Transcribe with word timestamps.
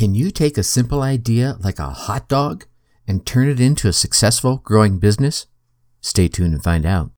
Can 0.00 0.14
you 0.14 0.30
take 0.30 0.56
a 0.56 0.62
simple 0.62 1.02
idea 1.02 1.58
like 1.60 1.78
a 1.78 1.90
hot 1.90 2.26
dog 2.26 2.64
and 3.06 3.26
turn 3.26 3.50
it 3.50 3.60
into 3.60 3.86
a 3.86 3.92
successful 3.92 4.62
growing 4.64 4.98
business? 4.98 5.46
Stay 6.00 6.26
tuned 6.26 6.54
and 6.54 6.64
find 6.64 6.86
out. 6.86 7.10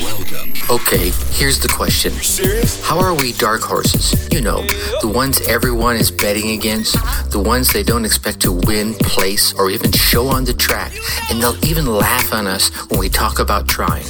Welcome. 0.00 0.54
Okay, 0.68 1.12
here's 1.30 1.60
the 1.60 1.70
question. 1.72 2.10
Serious? 2.14 2.84
How 2.84 2.98
are 2.98 3.14
we 3.14 3.32
dark 3.34 3.60
horses? 3.60 4.28
You 4.32 4.40
know, 4.40 4.62
the 5.02 5.12
ones 5.14 5.40
everyone 5.42 5.94
is 5.94 6.10
betting 6.10 6.50
against, 6.50 6.94
the 7.30 7.38
ones 7.38 7.72
they 7.72 7.84
don't 7.84 8.04
expect 8.04 8.40
to 8.40 8.50
win, 8.50 8.94
place, 8.94 9.52
or 9.52 9.70
even 9.70 9.92
show 9.92 10.26
on 10.26 10.44
the 10.44 10.52
track, 10.52 10.92
and 11.30 11.40
they'll 11.40 11.64
even 11.64 11.86
laugh 11.86 12.32
on 12.32 12.48
us 12.48 12.70
when 12.90 12.98
we 12.98 13.08
talk 13.08 13.38
about 13.38 13.68
trying. 13.68 14.06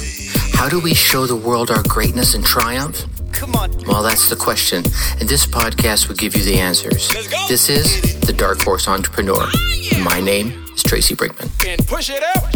How 0.53 0.67
do 0.67 0.79
we 0.79 0.95
show 0.95 1.27
the 1.27 1.35
world 1.35 1.69
our 1.69 1.83
greatness 1.83 2.33
and 2.33 2.43
triumph? 2.43 3.05
Come 3.31 3.55
on. 3.55 3.71
Well, 3.87 4.03
that's 4.03 4.29
the 4.29 4.35
question, 4.35 4.83
and 5.19 5.27
this 5.27 5.45
podcast 5.45 6.07
will 6.07 6.15
give 6.15 6.35
you 6.35 6.43
the 6.43 6.59
answers. 6.59 7.09
This 7.47 7.69
is 7.69 8.19
The 8.21 8.33
Dark 8.33 8.61
Horse 8.63 8.87
Entrepreneur. 8.87 9.37
Ah, 9.41 10.01
My 10.03 10.19
name 10.21 10.65
is 10.73 10.83
Tracy 10.83 11.15
Brinkman. 11.15 11.49
And 11.67 11.85
push 11.87 12.09
it 12.09 12.23
out. 12.35 12.55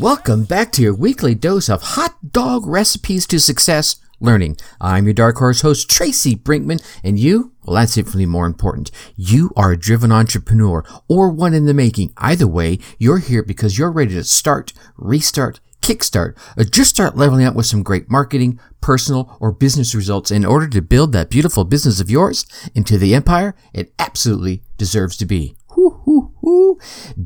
Welcome 0.00 0.44
back 0.44 0.72
to 0.72 0.82
your 0.82 0.94
weekly 0.94 1.34
dose 1.34 1.68
of 1.68 1.82
hot 1.82 2.16
dog 2.32 2.66
recipes 2.66 3.26
to 3.28 3.38
success 3.38 3.96
learning. 4.20 4.56
I'm 4.80 5.04
your 5.04 5.14
Dark 5.14 5.36
Horse 5.36 5.60
host, 5.60 5.88
Tracy 5.90 6.34
Brinkman, 6.34 6.82
and 7.04 7.18
you, 7.18 7.52
well, 7.64 7.76
that's 7.76 7.96
infinitely 7.96 8.26
more 8.26 8.46
important. 8.46 8.90
You 9.16 9.52
are 9.56 9.72
a 9.72 9.76
driven 9.78 10.10
entrepreneur 10.10 10.84
or 11.08 11.30
one 11.30 11.54
in 11.54 11.66
the 11.66 11.74
making. 11.74 12.12
Either 12.16 12.46
way, 12.46 12.78
you're 12.98 13.18
here 13.18 13.42
because 13.42 13.78
you're 13.78 13.92
ready 13.92 14.14
to 14.14 14.24
start, 14.24 14.72
restart, 14.96 15.60
kickstart, 15.84 16.36
or 16.56 16.64
just 16.64 16.90
start 16.90 17.16
leveling 17.16 17.44
up 17.44 17.54
with 17.54 17.66
some 17.66 17.82
great 17.82 18.10
marketing, 18.10 18.58
personal, 18.80 19.36
or 19.38 19.52
business 19.52 19.94
results 19.94 20.30
in 20.30 20.44
order 20.44 20.66
to 20.66 20.80
build 20.80 21.12
that 21.12 21.28
beautiful 21.28 21.64
business 21.64 22.00
of 22.00 22.10
yours 22.10 22.46
into 22.74 22.96
the 22.96 23.14
empire 23.14 23.54
it 23.74 23.92
absolutely 23.98 24.62
deserves 24.78 25.16
to 25.18 25.26
be. 25.26 25.56
Whoo, 25.76 26.00
whoo, 26.06 26.32
whoo. 26.40 26.78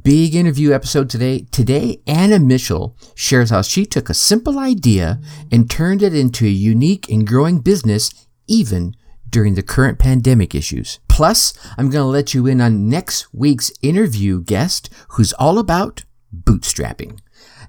Big 0.02 0.34
interview 0.34 0.72
episode 0.72 1.08
today. 1.08 1.46
Today, 1.52 2.02
Annah 2.06 2.40
Mitchell 2.40 2.96
shares 3.14 3.50
how 3.50 3.62
she 3.62 3.86
took 3.86 4.10
a 4.10 4.14
simple 4.14 4.58
idea 4.58 5.20
and 5.52 5.70
turned 5.70 6.02
it 6.02 6.14
into 6.14 6.44
a 6.44 6.48
unique 6.48 7.08
and 7.08 7.26
growing 7.26 7.60
business, 7.60 8.26
even 8.48 8.96
during 9.30 9.54
the 9.54 9.62
current 9.62 9.98
pandemic 9.98 10.54
issues. 10.54 10.98
Plus, 11.06 11.52
I'm 11.76 11.90
going 11.90 12.02
to 12.02 12.08
let 12.08 12.34
you 12.34 12.46
in 12.46 12.60
on 12.60 12.88
next 12.88 13.32
week's 13.32 13.70
interview 13.82 14.42
guest 14.42 14.90
who's 15.10 15.32
all 15.34 15.58
about 15.58 16.04
bootstrapping. 16.34 17.20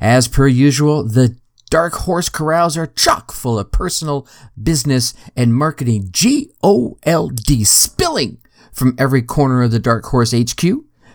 As 0.02 0.28
per 0.28 0.48
usual, 0.48 1.04
the 1.04 1.38
Dark 1.70 1.94
Horse 1.94 2.30
Corrals 2.30 2.78
are 2.78 2.88
chock 2.88 3.32
full 3.32 3.60
of 3.60 3.72
personal, 3.72 4.28
business, 4.62 5.14
and 5.36 5.54
marketing 5.54 6.08
G 6.12 6.52
O 6.64 6.98
L 7.04 7.30
D 7.30 7.64
spilling 7.64 8.40
from 8.74 8.96
every 8.98 9.22
corner 9.22 9.62
of 9.64 9.72
the 9.72 9.80
Dark 9.80 10.06
Horse 10.06 10.34
HQ. 10.34 10.64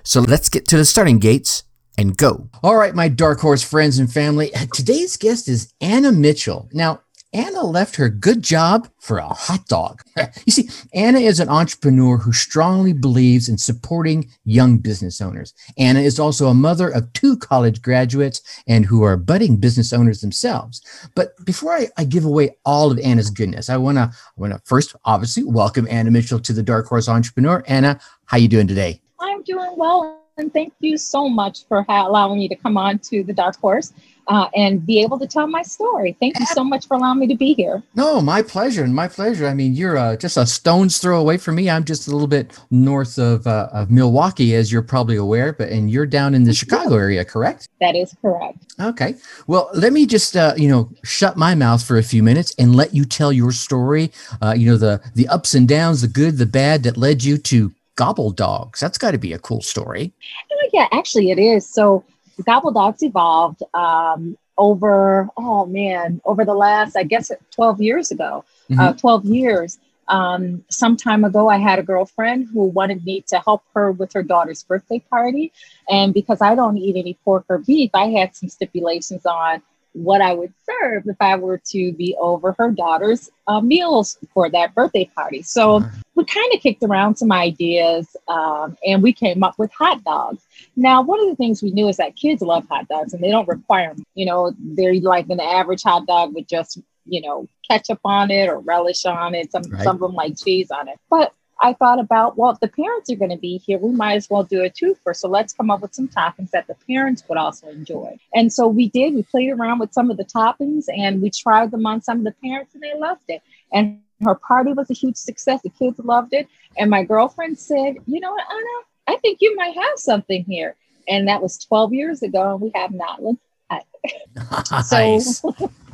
So 0.03 0.21
let's 0.21 0.49
get 0.49 0.69
to 0.69 0.77
the 0.77 0.85
starting 0.85 1.19
gates 1.19 1.65
and 1.97 2.17
go. 2.17 2.51
All 2.63 2.77
right, 2.77 2.95
my 2.95 3.09
Dark 3.09 3.41
Horse 3.41 3.63
friends 3.63 3.99
and 3.99 4.13
family. 4.13 4.51
Today's 4.73 5.17
guest 5.17 5.49
is 5.49 5.73
Annah 5.81 6.13
Mitchell. 6.13 6.69
Now, 6.73 7.01
Annah 7.35 7.65
left 7.65 7.97
her 7.97 8.09
good 8.09 8.43
job 8.43 8.89
for 9.01 9.19
a 9.19 9.27
hot 9.27 9.67
dog. 9.67 10.03
you 10.47 10.53
see, 10.53 10.69
Annah 10.95 11.19
is 11.19 11.41
an 11.41 11.49
entrepreneur 11.49 12.17
who 12.17 12.33
strongly 12.33 12.93
believes 12.93 13.49
in 13.49 13.59
supporting 13.59 14.31
young 14.45 14.79
business 14.79 15.21
owners. 15.21 15.53
Annah 15.77 16.01
is 16.01 16.21
also 16.21 16.47
a 16.47 16.55
mother 16.55 16.89
of 16.89 17.13
two 17.13 17.37
college 17.37 17.83
graduates 17.83 18.41
and 18.69 18.87
who 18.87 19.03
are 19.03 19.17
budding 19.17 19.57
business 19.57 19.93
owners 19.93 20.21
themselves. 20.21 20.81
But 21.17 21.45
before 21.45 21.73
I, 21.75 21.89
I 21.97 22.05
give 22.05 22.25
away 22.25 22.57
all 22.65 22.93
of 22.93 23.01
Annah's 23.01 23.31
goodness, 23.31 23.69
I 23.69 23.79
want 23.79 23.99
to 23.99 24.13
want 24.37 24.53
to 24.53 24.61
first 24.65 24.95
obviously 25.05 25.43
welcome 25.43 25.89
Annah 25.91 26.13
Mitchell 26.13 26.39
to 26.39 26.53
the 26.53 26.63
Dark 26.63 26.87
Horse 26.87 27.09
Entrepreneur. 27.09 27.65
Annah, 27.67 27.99
how 28.27 28.37
are 28.37 28.41
you 28.41 28.49
doing 28.49 28.69
today? 28.69 29.01
I'm 29.19 29.43
doing 29.43 29.75
well, 29.77 30.23
and 30.37 30.53
thank 30.53 30.73
you 30.79 30.97
so 30.97 31.29
much 31.29 31.67
for 31.67 31.85
allowing 31.89 32.39
me 32.39 32.49
to 32.49 32.55
come 32.55 32.77
on 32.77 33.01
to 33.01 33.25
the 33.25 33.33
Dark 33.33 33.57
Horse 33.57 33.93
uh, 34.29 34.49
and 34.55 34.85
be 34.87 35.03
able 35.03 35.19
to 35.19 35.27
tell 35.27 35.47
my 35.47 35.63
story. 35.63 36.17
Thank 36.21 36.39
you 36.39 36.47
so 36.47 36.65
much 36.65 36.87
for 36.87 36.95
allowing 36.95 37.21
me 37.21 37.27
to 37.29 37.35
be 37.35 37.55
here. 37.55 37.83
No, 37.95 38.21
my 38.21 38.43
pleasure, 38.43 38.83
and 38.83 38.95
my 38.95 39.09
pleasure. 39.09 39.47
I 39.47 39.55
mean, 39.55 39.75
you're 39.75 39.97
uh, 39.97 40.17
just 40.17 40.37
a 40.37 40.47
stone's 40.47 40.99
throw 40.99 41.21
away 41.21 41.37
from 41.37 41.57
me. 41.57 41.69
I'm 41.69 41.85
just 41.85 42.09
a 42.09 42.11
little 42.11 42.27
bit 42.27 42.59
north 42.71 43.19
of, 43.19 43.47
uh, 43.47 43.69
of 43.73 43.91
Milwaukee, 43.91 44.55
as 44.55 44.73
you're 44.73 44.83
probably 44.83 45.17
aware, 45.17 45.53
but 45.53 45.69
and 45.69 45.91
you're 45.91 46.07
down 46.07 46.35
in 46.35 46.45
the 46.45 46.55
Chicago 46.55 46.95
area, 46.95 47.25
correct? 47.25 47.69
That 47.81 47.95
is 47.95 48.15
correct. 48.23 48.59
Okay. 48.81 49.17
Well, 49.47 49.71
let 49.75 49.93
me 49.93 50.07
just 50.07 50.37
uh, 50.37 50.55
you 50.57 50.69
know 50.69 50.91
shut 51.05 51.37
my 51.37 51.55
mouth 51.55 51.85
for 51.85 51.99
a 51.99 52.03
few 52.03 52.23
minutes 52.23 52.55
and 52.59 52.75
let 52.75 52.95
you 52.95 53.05
tell 53.05 53.33
your 53.33 53.53
story. 53.53 54.13
Uh, 54.43 54.55
you 54.57 54.67
know 54.71 54.77
the 54.77 55.03
the 55.15 55.29
ups 55.29 55.55
and 55.55 55.69
downs, 55.69 56.03
the 56.03 56.09
good, 56.09 56.39
the 56.39 56.47
bad 56.47 56.83
that 56.85 56.97
led 56.97 57.23
you 57.23 57.39
to 57.39 57.73
Gobble 57.97 58.31
Dogs. 58.31 58.81
That's 58.81 58.99
got 58.99 59.13
to 59.13 59.19
be 59.19 59.33
a 59.33 59.39
cool 59.39 59.61
story. 59.61 60.13
Oh, 60.53 60.69
yeah, 60.73 60.89
actually, 60.93 61.31
it 61.31 61.39
is. 61.39 61.69
So, 61.69 62.05
Gobble 62.43 62.73
Dogs 62.73 63.03
evolved 63.03 63.63
um, 63.75 64.37
over, 64.57 65.29
oh 65.37 65.67
man, 65.67 66.21
over 66.25 66.45
the 66.45 66.55
last, 66.55 66.97
I 66.97 67.05
guess, 67.05 67.31
12 67.53 67.81
years 67.81 68.11
ago, 68.11 68.45
uh, 68.79 68.93
12 68.93 69.25
years. 69.27 69.79
Um, 70.09 70.65
some 70.69 70.97
time 70.97 71.25
ago, 71.25 71.49
I 71.49 71.59
had 71.59 71.79
a 71.79 71.83
girlfriend 71.83 72.49
who 72.53 72.65
wanted 72.65 73.05
me 73.05 73.23
to 73.29 73.39
help 73.39 73.63
her 73.75 73.91
with 73.91 74.13
her 74.13 74.23
daughter's 74.23 74.63
birthday 74.63 74.99
party. 74.99 75.53
And 75.89 76.13
because 76.13 76.43
I 76.43 76.55
don't 76.55 76.77
eat 76.77 76.97
any 76.97 77.15
pork 77.25 77.47
or 77.49 77.59
beef, 77.59 77.91
I 77.95 78.07
had 78.07 78.37
some 78.37 78.49
stipulations 78.49 79.25
on 79.25 79.63
what 79.95 80.21
I 80.21 80.33
would 80.35 80.53
serve 80.67 81.07
if 81.07 81.17
I 81.21 81.37
were 81.37 81.59
to 81.71 81.93
be 81.93 82.17
over 82.21 82.53
her 82.59 82.71
daughter's 82.71 83.31
uh, 83.47 83.61
meals 83.61 84.19
for 84.35 84.51
that 84.51 84.75
birthday 84.75 85.09
party. 85.15 85.43
So 85.43 85.85
we 86.17 86.25
kind 86.25 86.53
of 86.53 86.61
kicked 86.61 86.83
around 86.83 87.15
some 87.17 87.33
ideas 87.33 88.17
um, 88.29 88.77
and 88.85 89.03
we 89.03 89.13
came 89.13 89.43
up 89.43 89.59
with 89.59 89.73
hot 89.73 90.03
dogs. 90.05 90.43
Now, 90.77 91.01
one 91.03 91.21
of 91.21 91.29
the 91.29 91.37
things 91.37 91.63
we 91.63 91.71
knew 91.71 91.89
is 91.89 91.97
that 91.99 92.17
kids 92.17 92.43
love 92.43 92.67
hot 92.69 92.89
dogs 92.89 93.15
and 93.15 93.23
they 93.23 93.31
don't 93.31 93.49
require, 93.49 93.95
you 94.15 94.27
know, 94.27 94.53
they're 94.59 94.95
like 95.01 95.29
an 95.31 95.41
average 95.41 95.83
hot 95.83 96.07
dog 96.07 96.35
with 96.35 96.49
just, 96.49 96.81
you 97.07 97.21
know, 97.21 97.49
ketchup 97.69 98.01
on 98.05 98.31
it 98.31 98.49
or 98.49 98.59
relish 98.59 99.05
on 99.05 99.35
it. 99.35 99.53
Some, 99.53 99.63
Right. 99.71 99.83
some 99.85 99.97
of 99.97 100.01
them 100.01 100.15
like 100.15 100.37
cheese 100.37 100.71
on 100.71 100.89
it. 100.89 100.99
But 101.09 101.33
I 101.61 101.73
thought 101.73 101.99
about, 101.99 102.37
well, 102.37 102.51
if 102.51 102.61
the 102.61 102.69
parents 102.69 103.11
are 103.11 103.17
going 103.17 103.31
to 103.31 103.37
be 103.37 103.59
here, 103.59 103.79
we 103.79 103.91
might 103.91 104.15
as 104.15 104.29
well 104.29 104.43
do 104.43 104.63
a 104.63 104.71
twofer. 104.71 105.15
So 105.15 105.29
let's 105.29 105.53
come 105.53 105.71
up 105.71 105.81
with 105.81 105.95
some 105.95 106.09
toppings 106.09 106.51
that 106.51 106.67
the 106.67 106.75
parents 106.87 107.23
would 107.29 107.39
also 107.39 107.69
enjoy. 107.69 108.19
And 108.35 108.53
so 108.53 108.67
we 108.67 108.89
did. 108.89 109.15
We 109.15 109.23
played 109.23 109.51
around 109.51 109.79
with 109.79 109.93
some 109.93 110.11
of 110.11 110.17
the 110.17 110.25
toppings 110.25 110.87
and 110.95 111.23
we 111.23 111.31
tried 111.31 111.71
them 111.71 111.87
on 111.87 112.03
some 112.03 112.19
of 112.19 112.25
the 112.25 112.35
parents 112.43 112.75
and 112.75 112.83
they 112.83 112.95
loved 112.99 113.25
it. 113.29 113.43
And 113.73 114.01
her 114.25 114.35
party 114.35 114.73
was 114.73 114.91
a 114.91 114.95
huge 114.95 115.17
success. 115.17 115.63
The 115.63 115.71
kids 115.71 115.99
loved 115.99 116.35
it. 116.35 116.49
And 116.77 116.91
my 116.91 117.05
girlfriend 117.05 117.59
said, 117.59 117.97
you 118.07 118.21
know 118.21 118.33
what, 118.33 118.45
Annah, 118.51 118.85
I 119.07 119.17
think 119.21 119.39
you 119.41 119.55
might 119.57 119.75
have 119.75 119.99
something 119.99 120.45
here. 120.45 120.77
And 121.09 121.29
that 121.29 121.43
was 121.43 121.59
12 121.59 121.93
years 121.93 122.23
ago, 122.23 122.53
and 122.53 122.61
we 122.61 122.73
have 122.75 122.91
not 122.91 123.23
looked 123.23 123.43
at 123.71 123.85
nice. 124.91 125.43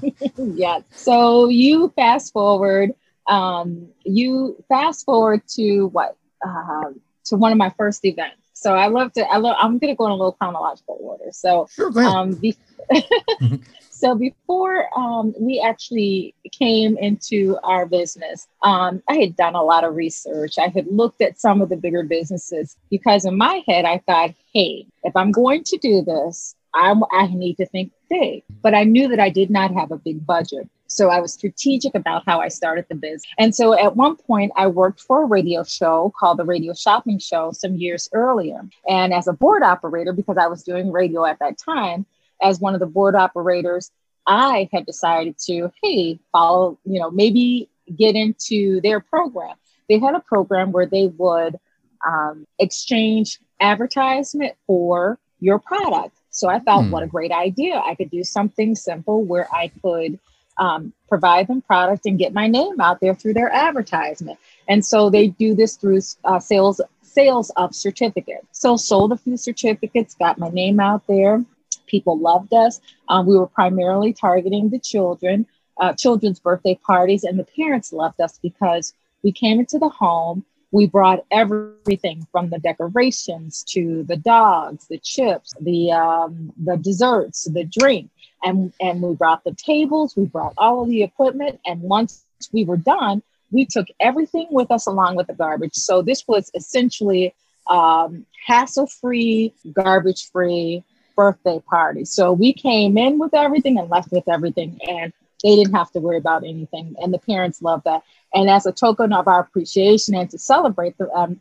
yeah. 0.36 0.80
So 0.92 1.48
you 1.48 1.92
fast 1.96 2.32
forward, 2.32 2.94
um, 3.26 3.88
you 4.04 4.62
fast 4.68 5.04
forward 5.04 5.42
to 5.56 5.86
what? 5.86 6.16
Um, 6.44 7.00
to 7.26 7.36
one 7.36 7.52
of 7.52 7.58
my 7.58 7.70
first 7.76 8.04
events. 8.04 8.36
So 8.54 8.74
I 8.74 8.88
love 8.88 9.12
to. 9.14 9.22
I 9.22 9.38
love. 9.38 9.56
I'm 9.58 9.78
going 9.78 9.92
to 9.92 9.96
go 9.96 10.06
in 10.06 10.10
a 10.10 10.14
little 10.14 10.32
chronological 10.32 10.98
order. 11.00 11.30
So 11.32 11.68
Sure, 11.70 11.98
um, 12.04 12.34
be- 12.34 12.56
so 13.90 14.14
before 14.14 14.86
um, 14.98 15.32
we 15.38 15.60
actually 15.64 16.34
came 16.52 16.98
into 16.98 17.56
our 17.62 17.86
business, 17.86 18.48
um, 18.62 19.02
I 19.08 19.14
had 19.14 19.36
done 19.36 19.54
a 19.54 19.62
lot 19.62 19.84
of 19.84 19.94
research. 19.94 20.58
I 20.58 20.68
had 20.68 20.86
looked 20.88 21.22
at 21.22 21.40
some 21.40 21.62
of 21.62 21.68
the 21.70 21.76
bigger 21.76 22.02
businesses 22.02 22.76
because 22.90 23.24
in 23.24 23.38
my 23.38 23.62
head, 23.66 23.84
I 23.86 23.98
thought, 24.06 24.34
hey, 24.52 24.86
if 25.04 25.16
I'm 25.16 25.32
going 25.32 25.64
to 25.64 25.78
do 25.78 26.02
this, 26.02 26.54
I'm, 26.74 27.02
I 27.12 27.28
need 27.28 27.56
to 27.56 27.66
think 27.66 27.92
big. 28.08 28.42
But 28.62 28.74
I 28.74 28.84
knew 28.84 29.08
that 29.08 29.20
I 29.20 29.30
did 29.30 29.50
not 29.50 29.72
have 29.72 29.90
a 29.90 29.96
big 29.96 30.26
budget. 30.26 30.68
So 30.90 31.08
I 31.08 31.20
was 31.20 31.32
strategic 31.32 31.94
about 31.94 32.24
how 32.26 32.40
I 32.40 32.48
started 32.48 32.84
the 32.88 32.96
business. 32.96 33.22
And 33.38 33.54
so 33.54 33.78
at 33.78 33.96
one 33.96 34.16
point, 34.16 34.50
I 34.56 34.66
worked 34.66 35.00
for 35.00 35.22
a 35.22 35.26
radio 35.26 35.62
show 35.62 36.12
called 36.18 36.38
the 36.38 36.44
Radio 36.44 36.74
Shopping 36.74 37.18
Show 37.20 37.52
some 37.52 37.76
years 37.76 38.08
earlier. 38.12 38.68
And 38.88 39.14
as 39.14 39.28
a 39.28 39.32
board 39.32 39.62
operator, 39.62 40.12
because 40.12 40.36
I 40.36 40.48
was 40.48 40.64
doing 40.64 40.90
radio 40.90 41.24
at 41.24 41.38
that 41.38 41.58
time, 41.58 42.06
as 42.42 42.60
one 42.60 42.74
of 42.74 42.80
the 42.80 42.86
board 42.86 43.14
operators, 43.14 43.92
I 44.26 44.68
had 44.72 44.84
decided 44.84 45.38
to, 45.46 45.72
hey, 45.82 46.18
follow, 46.32 46.76
you 46.84 46.98
know, 46.98 47.10
maybe 47.10 47.68
get 47.96 48.16
into 48.16 48.80
their 48.80 48.98
program. 49.00 49.56
They 49.88 49.98
had 49.98 50.14
a 50.14 50.20
program 50.20 50.72
where 50.72 50.86
they 50.86 51.06
would 51.06 51.58
um, 52.06 52.46
exchange 52.58 53.38
advertisement 53.60 54.54
for 54.66 55.18
your 55.38 55.58
product. 55.58 56.16
So 56.30 56.48
I 56.48 56.58
thought, 56.58 56.84
Hmm. 56.84 56.90
what 56.90 57.02
a 57.02 57.06
great 57.06 57.32
idea. 57.32 57.80
I 57.84 57.94
could 57.94 58.10
do 58.10 58.24
something 58.24 58.74
simple 58.74 59.22
where 59.22 59.48
I 59.54 59.68
could 59.82 60.18
um, 60.60 60.92
provide 61.08 61.48
them 61.48 61.62
product 61.62 62.06
and 62.06 62.18
get 62.18 62.32
my 62.32 62.46
name 62.46 62.80
out 62.80 63.00
there 63.00 63.14
through 63.14 63.34
their 63.34 63.50
advertisement. 63.50 64.38
And 64.68 64.84
so 64.84 65.10
they 65.10 65.28
do 65.28 65.54
this 65.54 65.76
through 65.76 66.00
uh, 66.24 66.38
sales 66.38 66.80
sales 67.02 67.50
of 67.56 67.74
certificates. 67.74 68.46
So 68.52 68.76
sold 68.76 69.10
a 69.10 69.16
few 69.16 69.36
certificates, 69.36 70.14
got 70.14 70.38
my 70.38 70.48
name 70.48 70.78
out 70.78 71.04
there. 71.08 71.44
People 71.86 72.16
loved 72.16 72.54
us. 72.54 72.80
Um, 73.08 73.26
we 73.26 73.36
were 73.36 73.48
primarily 73.48 74.12
targeting 74.12 74.70
the 74.70 74.78
children, 74.78 75.44
uh, 75.80 75.94
children's 75.94 76.38
birthday 76.38 76.78
parties, 76.86 77.24
and 77.24 77.36
the 77.36 77.48
parents 77.56 77.92
loved 77.92 78.20
us 78.20 78.38
because 78.40 78.94
we 79.24 79.32
came 79.32 79.58
into 79.58 79.78
the 79.78 79.88
home 79.88 80.44
we 80.72 80.86
brought 80.86 81.24
everything 81.30 82.26
from 82.30 82.50
the 82.50 82.58
decorations 82.58 83.64
to 83.64 84.04
the 84.04 84.16
dogs, 84.16 84.86
the 84.88 84.98
chips, 84.98 85.52
the 85.60 85.92
um, 85.92 86.52
the 86.64 86.76
desserts, 86.76 87.44
the 87.44 87.64
drink, 87.64 88.10
and 88.42 88.72
and 88.80 89.02
we 89.02 89.14
brought 89.14 89.42
the 89.44 89.54
tables. 89.54 90.16
We 90.16 90.26
brought 90.26 90.54
all 90.56 90.82
of 90.82 90.88
the 90.88 91.02
equipment, 91.02 91.60
and 91.66 91.80
once 91.82 92.24
we 92.52 92.64
were 92.64 92.76
done, 92.76 93.22
we 93.50 93.66
took 93.66 93.88
everything 93.98 94.46
with 94.50 94.70
us 94.70 94.86
along 94.86 95.16
with 95.16 95.26
the 95.26 95.34
garbage. 95.34 95.74
So 95.74 96.02
this 96.02 96.26
was 96.26 96.50
essentially 96.54 97.34
um, 97.66 98.24
hassle-free, 98.46 99.52
garbage-free 99.72 100.82
birthday 101.16 101.60
party. 101.68 102.04
So 102.04 102.32
we 102.32 102.52
came 102.52 102.96
in 102.96 103.18
with 103.18 103.34
everything 103.34 103.78
and 103.78 103.90
left 103.90 104.10
with 104.12 104.28
everything, 104.28 104.78
and 104.88 105.12
they 105.42 105.56
didn't 105.56 105.74
have 105.74 105.90
to 105.92 106.00
worry 106.00 106.18
about 106.18 106.44
anything. 106.44 106.94
And 106.98 107.12
the 107.12 107.18
parents 107.18 107.62
loved 107.62 107.84
that. 107.84 108.02
And 108.34 108.48
as 108.50 108.66
a 108.66 108.72
token 108.72 109.12
of 109.12 109.26
our 109.26 109.40
appreciation 109.40 110.14
and 110.14 110.30
to 110.30 110.38
celebrate 110.38 110.96
the 110.98 111.10
um, 111.12 111.40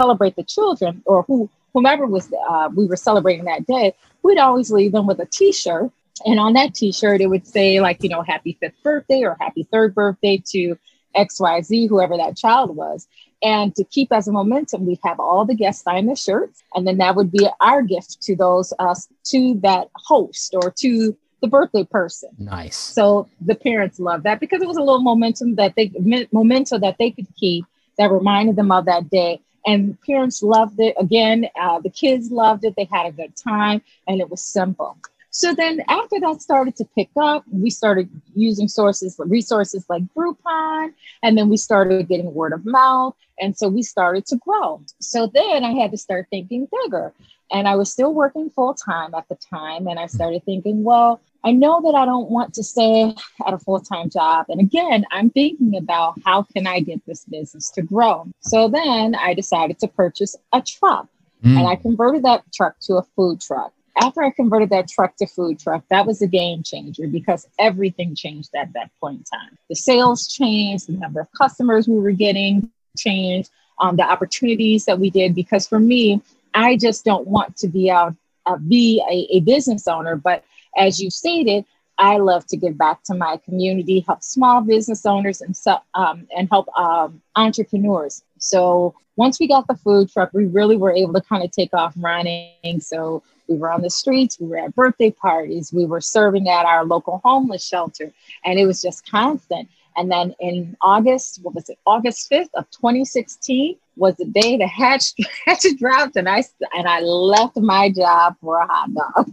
celebrate 0.00 0.36
the 0.36 0.44
children 0.44 1.02
or 1.04 1.22
who 1.22 1.48
whomever 1.72 2.06
was 2.06 2.32
uh, 2.48 2.70
we 2.74 2.86
were 2.86 2.96
celebrating 2.96 3.44
that 3.44 3.66
day, 3.66 3.94
we'd 4.22 4.38
always 4.38 4.70
leave 4.70 4.92
them 4.92 5.06
with 5.06 5.20
a 5.20 5.26
T-shirt. 5.26 5.90
And 6.24 6.40
on 6.40 6.54
that 6.54 6.74
T-shirt, 6.74 7.20
it 7.20 7.26
would 7.26 7.46
say 7.46 7.80
like 7.80 8.02
you 8.02 8.08
know 8.08 8.22
Happy 8.22 8.56
fifth 8.60 8.82
birthday 8.82 9.22
or 9.22 9.36
Happy 9.40 9.64
third 9.70 9.94
birthday 9.94 10.42
to 10.52 10.76
XYZ, 11.16 11.88
whoever 11.88 12.16
that 12.16 12.36
child 12.36 12.74
was. 12.76 13.06
And 13.42 13.76
to 13.76 13.84
keep 13.84 14.12
as 14.12 14.26
a 14.28 14.32
momentum, 14.32 14.86
we'd 14.86 14.98
have 15.04 15.20
all 15.20 15.44
the 15.44 15.54
guests 15.54 15.84
sign 15.84 16.06
the 16.06 16.16
shirts, 16.16 16.62
and 16.74 16.86
then 16.86 16.98
that 16.98 17.14
would 17.16 17.30
be 17.30 17.46
our 17.60 17.82
gift 17.82 18.22
to 18.22 18.34
those 18.34 18.72
us 18.78 19.08
to 19.24 19.60
that 19.62 19.88
host 19.94 20.54
or 20.54 20.70
to 20.78 21.16
the 21.46 21.50
birthday 21.50 21.84
person. 21.84 22.30
Nice. 22.38 22.76
So 22.76 23.28
the 23.40 23.54
parents 23.54 23.98
love 23.98 24.22
that 24.24 24.40
because 24.40 24.62
it 24.62 24.68
was 24.68 24.76
a 24.76 24.82
little 24.82 25.02
momentum 25.02 25.54
that 25.56 25.74
they 25.76 25.92
memento 26.32 26.78
that 26.78 26.98
they 26.98 27.10
could 27.10 27.26
keep 27.36 27.64
that 27.98 28.10
reminded 28.10 28.56
them 28.56 28.72
of 28.72 28.84
that 28.86 29.08
day. 29.10 29.40
And 29.66 30.00
parents 30.02 30.42
loved 30.42 30.78
it. 30.78 30.94
Again, 30.98 31.48
uh, 31.60 31.80
the 31.80 31.90
kids 31.90 32.30
loved 32.30 32.64
it. 32.64 32.74
They 32.76 32.88
had 32.90 33.06
a 33.06 33.12
good 33.12 33.34
time, 33.36 33.82
and 34.06 34.20
it 34.20 34.30
was 34.30 34.40
simple. 34.40 34.96
So 35.36 35.52
then 35.52 35.82
after 35.88 36.18
that 36.20 36.40
started 36.40 36.76
to 36.76 36.86
pick 36.96 37.10
up, 37.20 37.44
we 37.52 37.68
started 37.68 38.08
using 38.34 38.68
sources, 38.68 39.16
resources 39.18 39.84
like 39.90 40.02
Groupon, 40.16 40.94
and 41.22 41.36
then 41.36 41.50
we 41.50 41.58
started 41.58 42.08
getting 42.08 42.32
word 42.32 42.54
of 42.54 42.64
mouth. 42.64 43.14
And 43.38 43.54
so 43.54 43.68
we 43.68 43.82
started 43.82 44.24
to 44.28 44.36
grow. 44.36 44.80
So 44.98 45.26
then 45.26 45.62
I 45.62 45.72
had 45.72 45.90
to 45.90 45.98
start 45.98 46.28
thinking 46.30 46.66
bigger. 46.84 47.12
And 47.52 47.68
I 47.68 47.76
was 47.76 47.92
still 47.92 48.14
working 48.14 48.48
full 48.48 48.72
time 48.72 49.14
at 49.14 49.28
the 49.28 49.34
time. 49.34 49.86
And 49.86 49.98
I 49.98 50.06
started 50.06 50.42
thinking, 50.46 50.84
well, 50.84 51.20
I 51.44 51.52
know 51.52 51.82
that 51.82 51.94
I 51.94 52.06
don't 52.06 52.30
want 52.30 52.54
to 52.54 52.62
stay 52.62 53.14
at 53.46 53.52
a 53.52 53.58
full 53.58 53.80
time 53.80 54.08
job. 54.08 54.46
And 54.48 54.58
again, 54.58 55.04
I'm 55.10 55.28
thinking 55.28 55.76
about 55.76 56.18
how 56.24 56.44
can 56.44 56.66
I 56.66 56.80
get 56.80 57.04
this 57.04 57.26
business 57.26 57.70
to 57.72 57.82
grow. 57.82 58.26
So 58.40 58.68
then 58.68 59.14
I 59.14 59.34
decided 59.34 59.78
to 59.80 59.88
purchase 59.88 60.34
a 60.54 60.62
truck. 60.62 61.08
Mm. 61.44 61.58
And 61.58 61.68
I 61.68 61.76
converted 61.76 62.24
that 62.24 62.50
truck 62.54 62.80
to 62.84 62.94
a 62.94 63.02
food 63.02 63.42
truck. 63.42 63.74
After 63.98 64.22
I 64.22 64.30
converted 64.30 64.70
that 64.70 64.88
truck 64.88 65.16
to 65.16 65.26
food 65.26 65.58
truck, 65.58 65.84
that 65.90 66.06
was 66.06 66.20
a 66.20 66.26
game 66.26 66.62
changer 66.62 67.06
because 67.06 67.48
everything 67.58 68.14
changed 68.14 68.50
at 68.54 68.72
that 68.74 68.90
point 69.00 69.18
in 69.18 69.24
time. 69.24 69.58
The 69.68 69.74
sales 69.74 70.28
changed, 70.28 70.88
the 70.88 70.92
number 70.92 71.20
of 71.20 71.28
customers 71.32 71.88
we 71.88 71.98
were 71.98 72.10
getting 72.10 72.70
changed, 72.98 73.50
um, 73.80 73.96
the 73.96 74.02
opportunities 74.02 74.84
that 74.84 74.98
we 74.98 75.08
did. 75.08 75.34
Because 75.34 75.66
for 75.66 75.78
me, 75.78 76.20
I 76.52 76.76
just 76.76 77.04
don't 77.04 77.26
want 77.26 77.56
to 77.58 77.68
be 77.68 77.90
out, 77.90 78.14
uh, 78.44 78.56
be 78.56 79.02
a, 79.10 79.36
a 79.36 79.40
business 79.40 79.88
owner. 79.88 80.16
But 80.16 80.44
as 80.76 81.00
you 81.00 81.10
stated, 81.10 81.64
I 81.98 82.18
love 82.18 82.46
to 82.48 82.56
give 82.56 82.76
back 82.76 83.02
to 83.04 83.14
my 83.14 83.38
community, 83.38 84.00
help 84.00 84.22
small 84.22 84.60
business 84.60 85.06
owners, 85.06 85.40
and 85.40 85.56
um, 85.94 86.26
and 86.36 86.48
help 86.50 86.68
um, 86.76 87.22
entrepreneurs. 87.36 88.22
So 88.38 88.94
once 89.16 89.40
we 89.40 89.48
got 89.48 89.66
the 89.66 89.76
food 89.76 90.12
truck, 90.12 90.30
we 90.34 90.44
really 90.44 90.76
were 90.76 90.92
able 90.92 91.14
to 91.14 91.22
kind 91.22 91.42
of 91.42 91.50
take 91.50 91.72
off 91.72 91.94
running. 91.96 92.80
So 92.80 93.22
we 93.48 93.56
were 93.56 93.70
on 93.70 93.82
the 93.82 93.90
streets, 93.90 94.38
we 94.40 94.46
were 94.46 94.58
at 94.58 94.74
birthday 94.74 95.10
parties, 95.10 95.72
we 95.72 95.86
were 95.86 96.00
serving 96.00 96.48
at 96.48 96.66
our 96.66 96.84
local 96.84 97.20
homeless 97.24 97.66
shelter, 97.66 98.12
and 98.44 98.58
it 98.58 98.66
was 98.66 98.82
just 98.82 99.08
constant. 99.10 99.68
And 99.96 100.10
then 100.10 100.34
in 100.40 100.76
August, 100.82 101.40
what 101.42 101.54
was 101.54 101.68
it? 101.70 101.78
August 101.86 102.30
5th 102.30 102.50
of 102.54 102.70
2016 102.70 103.76
was 103.96 104.14
the 104.16 104.26
day 104.26 104.56
the 104.56 104.66
hatch 104.66 105.14
hatch 105.46 105.64
dropped, 105.78 106.16
and 106.16 106.28
I 106.28 106.44
and 106.74 106.86
I 106.86 107.00
left 107.00 107.56
my 107.56 107.90
job 107.90 108.36
for 108.40 108.58
a 108.58 108.66
hot 108.66 108.90
dog. 108.94 109.30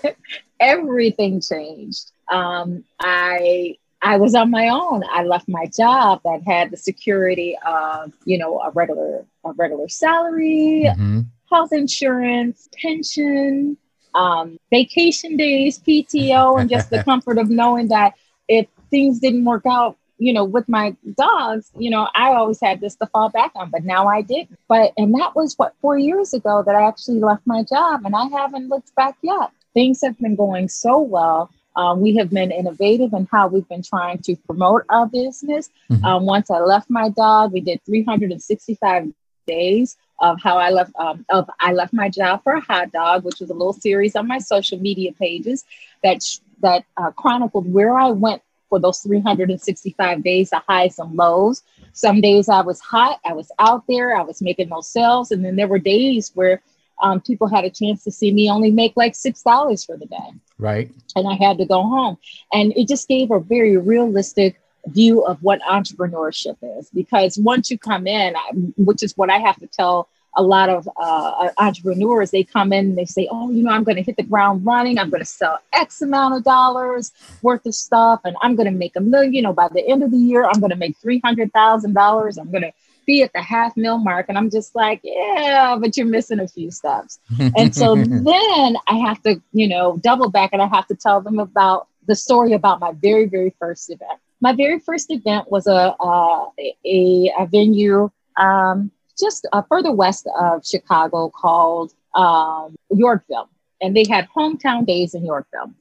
Everything 0.60 1.40
changed. 1.40 2.10
Um, 2.30 2.84
I 3.00 3.76
I 4.02 4.16
was 4.16 4.34
on 4.34 4.50
my 4.50 4.68
own. 4.68 5.02
I 5.10 5.24
left 5.24 5.48
my 5.48 5.66
job 5.66 6.20
that 6.24 6.42
had 6.46 6.70
the 6.70 6.76
security 6.76 7.56
of 7.66 8.12
you 8.24 8.38
know 8.38 8.60
a 8.60 8.70
regular 8.70 9.24
a 9.44 9.52
regular 9.52 9.88
salary, 9.88 10.84
mm-hmm. 10.86 11.20
Health 11.50 11.72
insurance, 11.72 12.68
pension, 12.80 13.76
um, 14.14 14.58
vacation 14.70 15.36
days, 15.36 15.78
PTO, 15.78 16.60
and 16.60 16.70
just 16.70 16.90
the 16.90 17.02
comfort 17.04 17.38
of 17.38 17.50
knowing 17.50 17.88
that 17.88 18.14
if 18.48 18.66
things 18.90 19.20
didn't 19.20 19.44
work 19.44 19.64
out, 19.68 19.96
you 20.18 20.32
know, 20.32 20.44
with 20.44 20.68
my 20.68 20.94
dogs, 21.16 21.70
you 21.78 21.90
know, 21.90 22.08
I 22.14 22.34
always 22.34 22.60
had 22.60 22.80
this 22.80 22.94
to 22.96 23.06
fall 23.06 23.30
back 23.30 23.52
on, 23.54 23.70
but 23.70 23.84
now 23.84 24.06
I 24.06 24.20
didn't. 24.20 24.58
But, 24.68 24.92
and 24.96 25.14
that 25.14 25.34
was 25.34 25.54
what, 25.56 25.74
four 25.80 25.96
years 25.96 26.34
ago 26.34 26.62
that 26.66 26.74
I 26.74 26.86
actually 26.86 27.20
left 27.20 27.46
my 27.46 27.62
job 27.62 28.02
and 28.04 28.14
I 28.14 28.26
haven't 28.26 28.68
looked 28.68 28.94
back 28.94 29.16
yet. 29.22 29.50
Things 29.72 30.00
have 30.02 30.18
been 30.18 30.36
going 30.36 30.68
so 30.68 30.98
well. 30.98 31.50
Um, 31.76 32.00
we 32.00 32.16
have 32.16 32.30
been 32.30 32.50
innovative 32.50 33.14
in 33.14 33.28
how 33.30 33.46
we've 33.48 33.68
been 33.68 33.82
trying 33.82 34.18
to 34.18 34.36
promote 34.36 34.82
our 34.90 35.06
business. 35.06 35.70
Mm-hmm. 35.90 36.04
Um, 36.04 36.26
once 36.26 36.50
I 36.50 36.58
left 36.58 36.90
my 36.90 37.08
dog, 37.08 37.52
we 37.52 37.60
did 37.60 37.80
365 37.86 39.12
days 39.46 39.96
of 40.20 40.40
how 40.42 40.58
I 40.58 40.70
left 40.70 40.92
um, 40.98 41.24
of 41.30 41.48
I 41.60 41.72
left 41.72 41.92
my 41.92 42.08
job 42.08 42.42
for 42.42 42.52
a 42.52 42.60
hot 42.60 42.92
dog, 42.92 43.24
which 43.24 43.40
was 43.40 43.50
a 43.50 43.54
little 43.54 43.72
series 43.72 44.16
on 44.16 44.26
my 44.26 44.38
social 44.38 44.78
media 44.78 45.12
pages 45.12 45.64
that 46.02 46.22
that 46.62 46.84
uh, 46.96 47.10
chronicled 47.12 47.72
where 47.72 47.98
I 47.98 48.10
went 48.10 48.42
for 48.70 48.78
those 48.78 49.00
365 49.00 50.22
days, 50.22 50.50
the 50.50 50.62
highs 50.66 50.98
and 50.98 51.14
lows. 51.14 51.62
Some 51.92 52.20
days 52.20 52.48
I 52.48 52.62
was 52.62 52.80
hot, 52.80 53.20
I 53.24 53.32
was 53.32 53.50
out 53.58 53.84
there, 53.88 54.16
I 54.16 54.22
was 54.22 54.40
making 54.40 54.68
those 54.68 54.88
sales. 54.88 55.32
And 55.32 55.44
then 55.44 55.56
there 55.56 55.66
were 55.66 55.78
days 55.78 56.30
where 56.34 56.62
um, 57.02 57.20
people 57.20 57.48
had 57.48 57.64
a 57.64 57.70
chance 57.70 58.04
to 58.04 58.12
see 58.12 58.32
me 58.32 58.48
only 58.48 58.70
make 58.70 58.92
like 58.96 59.14
$6 59.14 59.86
for 59.86 59.96
the 59.96 60.06
day. 60.06 60.30
Right. 60.58 60.90
And 61.16 61.26
I 61.26 61.34
had 61.34 61.58
to 61.58 61.66
go 61.66 61.82
home. 61.82 62.16
And 62.52 62.72
it 62.76 62.88
just 62.88 63.08
gave 63.08 63.30
a 63.30 63.40
very 63.40 63.76
realistic 63.76 64.60
view 64.86 65.24
of 65.24 65.42
what 65.42 65.60
entrepreneurship 65.62 66.56
is. 66.78 66.90
Because 66.90 67.38
once 67.38 67.70
you 67.70 67.78
come 67.78 68.06
in, 68.06 68.34
which 68.76 69.02
is 69.02 69.16
what 69.16 69.30
I 69.30 69.38
have 69.38 69.56
to 69.60 69.66
tell 69.66 70.08
a 70.36 70.42
lot 70.42 70.68
of 70.68 70.88
uh, 70.96 71.48
entrepreneurs, 71.58 72.30
they 72.30 72.44
come 72.44 72.72
in 72.72 72.90
and 72.90 72.98
they 72.98 73.04
say, 73.04 73.28
oh, 73.30 73.50
you 73.50 73.62
know, 73.62 73.70
I'm 73.70 73.84
going 73.84 73.96
to 73.96 74.02
hit 74.02 74.16
the 74.16 74.22
ground 74.22 74.64
running. 74.64 74.98
I'm 74.98 75.10
going 75.10 75.22
to 75.22 75.26
sell 75.26 75.58
X 75.72 76.02
amount 76.02 76.36
of 76.36 76.44
dollars 76.44 77.12
worth 77.42 77.66
of 77.66 77.74
stuff 77.74 78.20
and 78.24 78.36
I'm 78.42 78.54
going 78.54 78.70
to 78.70 78.76
make 78.76 78.94
a 78.96 79.00
million. 79.00 79.34
You 79.34 79.42
know, 79.42 79.52
by 79.52 79.68
the 79.68 79.86
end 79.86 80.02
of 80.02 80.10
the 80.10 80.18
year, 80.18 80.44
I'm 80.44 80.60
going 80.60 80.70
to 80.70 80.76
make 80.76 80.98
$300,000. 81.00 82.38
I'm 82.38 82.50
going 82.50 82.62
to 82.62 82.72
be 83.06 83.22
at 83.22 83.32
the 83.32 83.42
half 83.42 83.76
mil 83.76 83.98
mark. 83.98 84.26
And 84.28 84.38
I'm 84.38 84.50
just 84.50 84.74
like, 84.74 85.00
yeah, 85.02 85.76
but 85.80 85.96
you're 85.96 86.06
missing 86.06 86.38
a 86.38 86.46
few 86.46 86.70
steps. 86.70 87.18
and 87.56 87.74
so 87.74 87.96
then 87.96 88.76
I 88.86 88.98
have 89.06 89.20
to, 89.22 89.42
you 89.52 89.68
know, 89.68 89.98
double 89.98 90.30
back 90.30 90.50
and 90.52 90.62
I 90.62 90.66
have 90.66 90.86
to 90.88 90.94
tell 90.94 91.20
them 91.20 91.40
about 91.40 91.88
the 92.06 92.14
story 92.14 92.52
about 92.52 92.80
my 92.80 92.92
very, 92.92 93.26
very 93.26 93.54
first 93.58 93.90
event. 93.90 94.20
My 94.40 94.54
very 94.54 94.78
first 94.80 95.10
event 95.10 95.50
was 95.50 95.66
a, 95.66 95.94
uh, 96.00 96.46
a, 96.58 97.32
a 97.38 97.46
venue 97.46 98.10
um, 98.36 98.90
just 99.18 99.46
uh, 99.52 99.62
further 99.68 99.92
west 99.92 100.28
of 100.38 100.64
Chicago 100.64 101.30
called 101.30 101.92
um, 102.14 102.74
Yorkville. 102.90 103.48
And 103.82 103.96
they 103.96 104.04
had 104.08 104.28
hometown 104.34 104.86
days 104.86 105.14
in 105.14 105.24
Yorkville. 105.24 105.72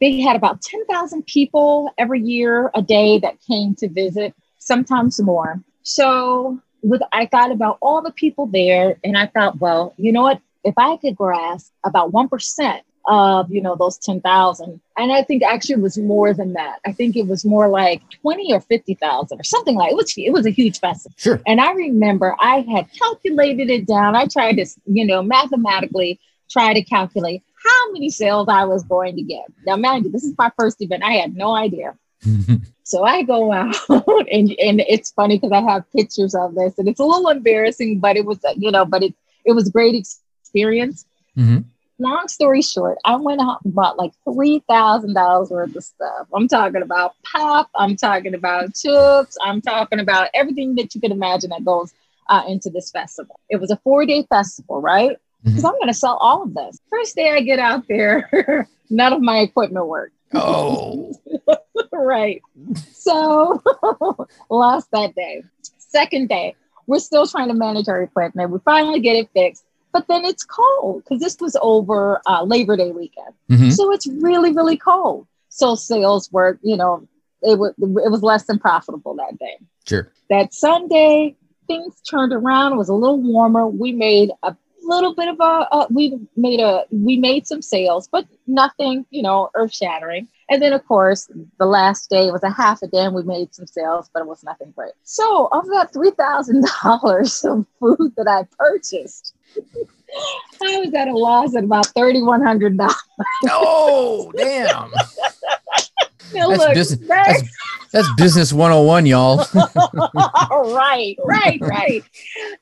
They 0.00 0.20
had 0.20 0.36
about 0.36 0.62
10,000 0.62 1.26
people 1.26 1.92
every 1.98 2.20
year, 2.20 2.70
a 2.74 2.82
day 2.82 3.18
that 3.18 3.40
came 3.40 3.74
to 3.76 3.88
visit, 3.88 4.34
sometimes 4.58 5.20
more. 5.20 5.60
So 5.82 6.60
with 6.82 7.02
I 7.12 7.26
thought 7.26 7.50
about 7.50 7.78
all 7.80 8.02
the 8.02 8.12
people 8.12 8.46
there, 8.46 8.96
and 9.02 9.16
I 9.16 9.26
thought, 9.26 9.58
well, 9.58 9.94
you 9.96 10.12
know 10.12 10.22
what? 10.22 10.40
If 10.64 10.74
I 10.76 10.96
could 10.98 11.16
grasp 11.16 11.72
about 11.84 12.12
1% 12.12 12.80
of 13.08 13.50
you 13.50 13.62
know 13.62 13.74
those 13.74 13.96
10,000 13.98 14.80
and 14.98 15.12
I 15.12 15.22
think 15.22 15.42
actually 15.42 15.76
it 15.76 15.80
was 15.80 15.96
more 15.96 16.34
than 16.34 16.52
that. 16.52 16.78
I 16.84 16.92
think 16.92 17.16
it 17.16 17.26
was 17.26 17.44
more 17.44 17.68
like 17.68 18.02
20 18.20 18.52
or 18.52 18.60
50,000 18.60 19.40
or 19.40 19.44
something 19.44 19.74
like 19.74 19.92
it 19.92 19.96
was 19.96 20.12
it 20.16 20.32
was 20.32 20.46
a 20.46 20.50
huge 20.50 20.78
festival. 20.78 21.14
Sure. 21.18 21.40
And 21.46 21.60
I 21.60 21.72
remember 21.72 22.36
I 22.38 22.60
had 22.70 22.86
calculated 22.92 23.70
it 23.70 23.86
down. 23.86 24.14
I 24.14 24.26
tried 24.26 24.56
to 24.56 24.66
you 24.84 25.06
know 25.06 25.22
mathematically 25.22 26.20
try 26.50 26.74
to 26.74 26.82
calculate 26.82 27.42
how 27.64 27.92
many 27.92 28.10
sales 28.10 28.48
I 28.48 28.64
was 28.66 28.84
going 28.84 29.16
to 29.16 29.22
get. 29.22 29.46
Now 29.66 29.76
mind 29.76 30.04
you, 30.04 30.10
this 30.10 30.24
is 30.24 30.34
my 30.36 30.52
first 30.58 30.82
event. 30.82 31.02
I 31.02 31.12
had 31.12 31.34
no 31.34 31.54
idea. 31.54 31.96
so 32.82 33.04
I 33.04 33.22
go 33.22 33.52
out 33.52 33.74
and 33.88 34.50
and 34.50 34.80
it's 34.86 35.12
funny 35.12 35.38
because 35.38 35.52
I 35.52 35.62
have 35.62 35.90
pictures 35.92 36.34
of 36.34 36.54
this 36.54 36.78
and 36.78 36.88
it's 36.88 37.00
a 37.00 37.04
little 37.04 37.30
embarrassing, 37.30 38.00
but 38.00 38.18
it 38.18 38.26
was 38.26 38.38
you 38.56 38.70
know, 38.70 38.84
but 38.84 39.02
it 39.02 39.14
it 39.46 39.52
was 39.52 39.70
great 39.70 39.94
experience. 39.94 41.06
Mm-hmm 41.34 41.60
long 41.98 42.28
story 42.28 42.62
short, 42.62 42.98
I 43.04 43.16
went 43.16 43.40
out 43.40 43.60
and 43.64 43.74
bought 43.74 43.98
like 43.98 44.12
three 44.24 44.62
thousand 44.68 45.14
dollars 45.14 45.50
worth 45.50 45.74
of 45.74 45.84
stuff. 45.84 46.28
I'm 46.34 46.48
talking 46.48 46.82
about 46.82 47.14
pop. 47.24 47.70
I'm 47.74 47.96
talking 47.96 48.34
about 48.34 48.74
chips. 48.74 49.36
I'm 49.42 49.60
talking 49.60 50.00
about 50.00 50.30
everything 50.34 50.74
that 50.76 50.94
you 50.94 51.00
can 51.00 51.12
imagine 51.12 51.50
that 51.50 51.64
goes 51.64 51.92
uh, 52.28 52.44
into 52.46 52.70
this 52.70 52.90
festival. 52.90 53.38
It 53.48 53.56
was 53.56 53.70
a 53.70 53.76
four 53.78 54.06
day 54.06 54.24
festival, 54.28 54.80
right? 54.80 55.16
Because 55.42 55.58
mm-hmm. 55.58 55.66
I'm 55.66 55.74
going 55.74 55.88
to 55.88 55.94
sell 55.94 56.16
all 56.16 56.42
of 56.42 56.54
this. 56.54 56.80
First 56.90 57.14
day 57.14 57.30
I 57.30 57.40
get 57.40 57.58
out 57.58 57.86
there, 57.88 58.68
none 58.90 59.12
of 59.12 59.20
my 59.20 59.38
equipment 59.38 59.86
worked. 59.86 60.14
Oh, 60.34 61.14
right. 61.92 62.42
So 62.92 63.62
lost 64.50 64.90
that 64.92 65.14
day. 65.14 65.42
Second 65.78 66.28
day, 66.28 66.54
we're 66.86 66.98
still 66.98 67.26
trying 67.26 67.48
to 67.48 67.54
manage 67.54 67.88
our 67.88 68.02
equipment. 68.02 68.50
We 68.50 68.58
finally 68.64 69.00
get 69.00 69.16
it 69.16 69.30
fixed 69.32 69.64
but 69.92 70.06
then 70.08 70.24
it's 70.24 70.44
cold 70.44 71.02
because 71.04 71.20
this 71.20 71.36
was 71.40 71.56
over 71.62 72.20
uh, 72.26 72.42
Labor 72.42 72.76
Day 72.76 72.92
weekend. 72.92 73.34
Mm-hmm. 73.50 73.70
So 73.70 73.92
it's 73.92 74.06
really, 74.06 74.52
really 74.52 74.76
cold. 74.76 75.26
So 75.48 75.74
sales 75.74 76.30
were, 76.32 76.58
you 76.62 76.76
know, 76.76 77.06
it 77.42 77.58
was 77.58 77.72
it 77.78 78.10
was 78.10 78.22
less 78.22 78.44
than 78.44 78.58
profitable 78.58 79.14
that 79.16 79.38
day. 79.38 79.58
Sure. 79.86 80.12
That 80.30 80.52
Sunday, 80.52 81.36
things 81.66 82.00
turned 82.02 82.32
around. 82.32 82.72
It 82.72 82.76
was 82.76 82.88
a 82.88 82.94
little 82.94 83.20
warmer. 83.20 83.66
We 83.66 83.92
made 83.92 84.30
a 84.42 84.56
little 84.82 85.14
bit 85.14 85.28
of 85.28 85.40
a 85.40 85.68
uh, 85.70 85.86
we 85.90 86.18
made 86.36 86.60
a 86.60 86.84
we 86.90 87.16
made 87.18 87.46
some 87.46 87.62
sales, 87.62 88.08
but 88.08 88.26
nothing, 88.46 89.06
you 89.10 89.22
know, 89.22 89.50
earth 89.54 89.74
shattering. 89.74 90.28
And 90.50 90.62
then, 90.62 90.72
of 90.72 90.86
course, 90.86 91.30
the 91.58 91.66
last 91.66 92.08
day 92.08 92.30
was 92.30 92.42
a 92.42 92.50
half 92.50 92.82
a 92.82 92.86
day 92.86 93.04
and 93.04 93.14
we 93.14 93.22
made 93.22 93.54
some 93.54 93.66
sales, 93.66 94.08
but 94.12 94.20
it 94.20 94.26
was 94.26 94.42
nothing 94.42 94.72
great. 94.74 94.92
So, 95.02 95.48
of 95.52 95.66
that 95.66 95.92
$3,000 95.92 97.44
of 97.52 97.66
food 97.78 98.12
that 98.16 98.28
I 98.28 98.46
purchased, 98.58 99.34
I 100.62 100.78
was 100.78 100.94
at 100.94 101.08
a 101.08 101.16
loss 101.16 101.54
at 101.54 101.64
about 101.64 101.86
$3,100. 101.88 102.94
Oh, 103.50 104.32
damn. 104.36 104.90
now, 106.32 106.48
that's, 106.48 106.58
look, 106.58 106.74
business, 106.74 107.08
that's, 107.08 107.42
that's 107.92 108.08
business 108.16 108.52
101, 108.52 109.04
y'all. 109.04 109.44
right, 110.74 111.16
right, 111.26 111.60
right. 111.60 112.04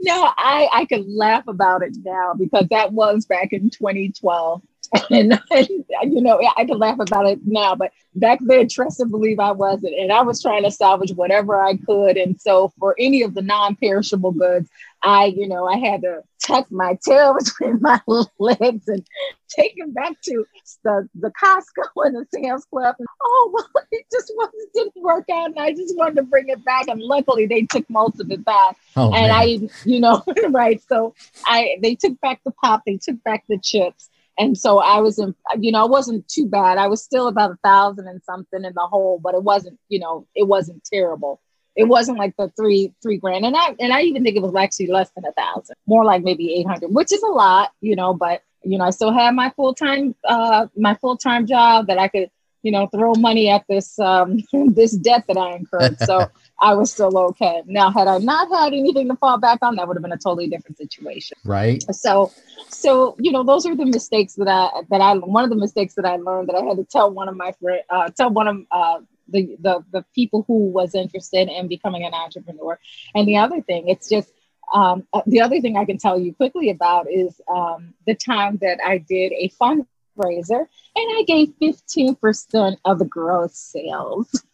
Now, 0.01 0.35
I, 0.37 0.69
I 0.73 0.85
could 0.87 1.09
laugh 1.09 1.47
about 1.47 1.83
it 1.83 1.97
now 2.05 2.35
because 2.37 2.67
that 2.71 2.93
was 2.93 3.27
back 3.27 3.53
in 3.53 3.71
2012. 3.71 4.61
and, 5.11 5.41
and, 5.51 5.69
you 6.13 6.21
know, 6.21 6.41
I 6.57 6.65
can 6.65 6.79
laugh 6.79 6.99
about 7.01 7.27
it 7.27 7.41
now, 7.45 7.75
but 7.75 7.93
back 8.15 8.39
then, 8.43 8.69
trust 8.69 9.01
and 9.01 9.11
believe 9.11 9.39
I 9.39 9.53
wasn't. 9.53 9.95
And 9.95 10.13
I 10.13 10.23
was 10.23 10.41
trying 10.41 10.63
to 10.63 10.71
salvage 10.71 11.13
whatever 11.13 11.61
I 11.61 11.77
could. 11.77 12.17
And 12.17 12.41
so, 12.41 12.73
for 12.79 12.95
any 12.99 13.23
of 13.23 13.35
the 13.35 13.43
non 13.43 13.77
perishable 13.77 14.33
goods, 14.33 14.69
I, 15.03 15.27
you 15.27 15.49
know, 15.49 15.67
I 15.67 15.77
had 15.77 16.03
to 16.03 16.23
tuck 16.45 16.71
my 16.71 16.99
tail 17.05 17.37
between 17.39 17.81
my 17.81 18.01
legs 18.39 18.89
and 18.89 19.07
take 19.49 19.77
them 19.77 19.93
back 19.93 20.21
to 20.23 20.45
the, 20.85 21.09
the 21.15 21.33
Costco 21.43 21.89
and 22.07 22.17
the 22.17 22.27
Sam's 22.33 22.65
Club. 22.67 22.97
And, 22.99 23.09
oh, 23.23 23.51
well, 23.53 23.85
it 23.91 24.07
just 24.13 24.33
wasn't, 24.37 24.73
didn't 24.75 25.03
work 25.03 25.27
out. 25.33 25.51
And 25.51 25.59
I 25.59 25.73
just 25.73 25.97
wanted 25.97 26.17
to 26.17 26.23
bring 26.23 26.49
it 26.49 26.65
back. 26.65 26.89
And 26.89 27.01
luckily, 27.01 27.47
they 27.47 27.63
took 27.63 27.89
most 27.91 28.21
of 28.21 28.31
it 28.31 28.45
back. 28.45 28.77
Oh, 28.97 29.13
and 29.13 29.29
man. 29.29 29.31
I, 29.31 29.69
you 29.85 30.01
know, 30.01 30.23
right. 30.51 30.81
So 30.89 31.15
I, 31.45 31.77
they 31.83 31.95
took 31.95 32.21
back 32.21 32.41
the 32.45 32.53
pop, 32.53 32.83
they 32.87 32.97
took 32.97 33.23
back 33.25 33.45
the 33.49 33.59
chips 33.59 34.11
and 34.39 34.57
so 34.57 34.79
I 34.79 35.01
was 35.01 35.19
in, 35.19 35.35
you 35.59 35.73
know, 35.73 35.83
I 35.83 35.89
wasn't 35.89 36.29
too 36.29 36.47
bad. 36.47 36.79
I 36.79 36.89
was 36.89 37.03
still 37.03 37.29
about 37.29 37.53
a 37.53 37.59
thousand 37.65 38.09
and 38.09 38.23
something 38.23 38.65
in 38.65 38.73
the 38.75 38.87
hole, 38.87 39.19
but 39.23 39.35
it 39.35 39.43
wasn't, 39.43 39.79
you 39.89 39.99
know, 39.99 40.27
it 40.35 40.47
wasn't 40.47 40.85
terrible. 40.85 41.41
It 41.75 41.85
wasn't 41.85 42.19
like 42.19 42.35
the 42.37 42.49
three 42.57 42.95
three 43.03 43.19
grand, 43.19 43.45
and 43.45 43.55
I 43.57 43.75
and 43.79 43.93
I 43.93 44.03
even 44.03 44.25
think 44.25 44.37
it 44.37 44.43
was 44.43 44.55
actually 44.55 44.87
less 44.87 45.11
than 45.11 45.27
a 45.27 45.33
thousand, 45.33 45.77
more 45.87 46.05
like 46.05 46.23
maybe 46.23 46.55
eight 46.55 46.67
hundred, 46.67 46.89
which 46.89 47.13
is 47.13 47.23
a 47.23 47.29
lot, 47.29 47.73
you 47.83 47.95
know. 47.97 48.15
But 48.15 48.43
you 48.63 48.79
know, 48.79 48.85
I 48.85 48.91
still 48.91 49.13
had 49.13 49.35
my 49.35 49.51
full 49.51 49.75
time 49.75 50.15
uh, 50.25 50.69
my 50.77 50.95
full 50.95 51.19
time 51.19 51.47
job 51.47 51.89
that 51.89 51.99
I 51.99 52.09
could 52.09 52.31
you 52.67 52.73
know, 52.73 52.89
throw 52.89 53.15
money 53.15 53.49
at 53.49 53.65
this 53.69 53.97
um, 54.01 54.43
this 54.75 54.91
debt 54.91 55.23
that 55.29 55.37
I 55.37 55.55
incurred. 55.55 56.01
So 56.01 56.29
I 56.61 56.75
was 56.75 56.93
still 56.93 57.17
okay. 57.29 57.63
Now, 57.67 57.93
had 57.93 58.09
I 58.09 58.19
not 58.19 58.49
had 58.51 58.73
anything 58.73 59.07
to 59.09 59.15
fall 59.15 59.39
back 59.39 59.61
on, 59.63 59.77
that 59.77 59.87
would 59.87 59.97
have 59.97 60.03
been 60.03 60.11
a 60.11 60.19
totally 60.19 60.49
different 60.49 60.77
situation. 60.77 61.39
Right. 61.45 61.85
So, 61.95 62.33
so 62.69 63.15
you 63.21 63.31
know, 63.31 63.45
those 63.45 63.67
are 63.67 63.77
the 63.77 63.87
mistakes 63.87 64.35
that 64.35 64.49
I 64.49 64.83
that 64.91 65.01
I 65.01 65.15
one 65.15 65.45
of 65.45 65.51
the 65.51 65.57
mistakes 65.57 65.95
that 65.95 66.05
I 66.05 66.17
learned 66.17 66.49
that 66.49 66.57
I 66.57 66.65
had 66.65 66.77
to 66.79 66.85
tell 66.85 67.09
one 67.09 67.29
of 67.29 67.37
my 67.37 67.53
friend, 67.53 67.83
uh, 67.89 68.11
tell 68.11 68.31
one 68.31 68.49
of 68.49 68.57
uh, 68.73 68.99
the, 69.29 69.57
the 69.61 69.85
the 69.93 70.05
people 70.13 70.45
who 70.49 70.67
was 70.67 70.97
interested 70.97 71.49
in 71.49 71.69
becoming 71.69 72.05
an 72.05 72.15
entrepreneur. 72.15 72.81
And 73.15 73.29
the 73.29 73.37
other 73.37 73.61
thing, 73.61 73.87
it's 73.87 74.09
just 74.09 74.33
um, 74.75 75.07
uh, 75.13 75.23
the 75.25 75.41
other 75.41 75.61
thing 75.61 75.77
I 75.77 75.85
can 75.85 75.99
tell 75.99 76.19
you 76.19 76.35
quickly 76.35 76.71
about 76.71 77.07
is 77.09 77.41
um, 77.49 77.95
the 78.09 78.17
time 78.17 78.59
that 78.63 78.81
I 78.85 78.99
did 78.99 79.33
a 79.35 79.51
fund 79.51 79.87
fundraiser 80.17 80.61
and 80.61 80.69
I 80.97 81.25
gave 81.27 81.53
15% 81.61 82.77
of 82.85 82.99
the 82.99 83.05
gross 83.05 83.57
sales. 83.57 84.45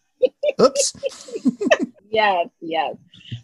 Oops. 0.61 0.93
yes, 2.09 2.47
yes. 2.61 2.95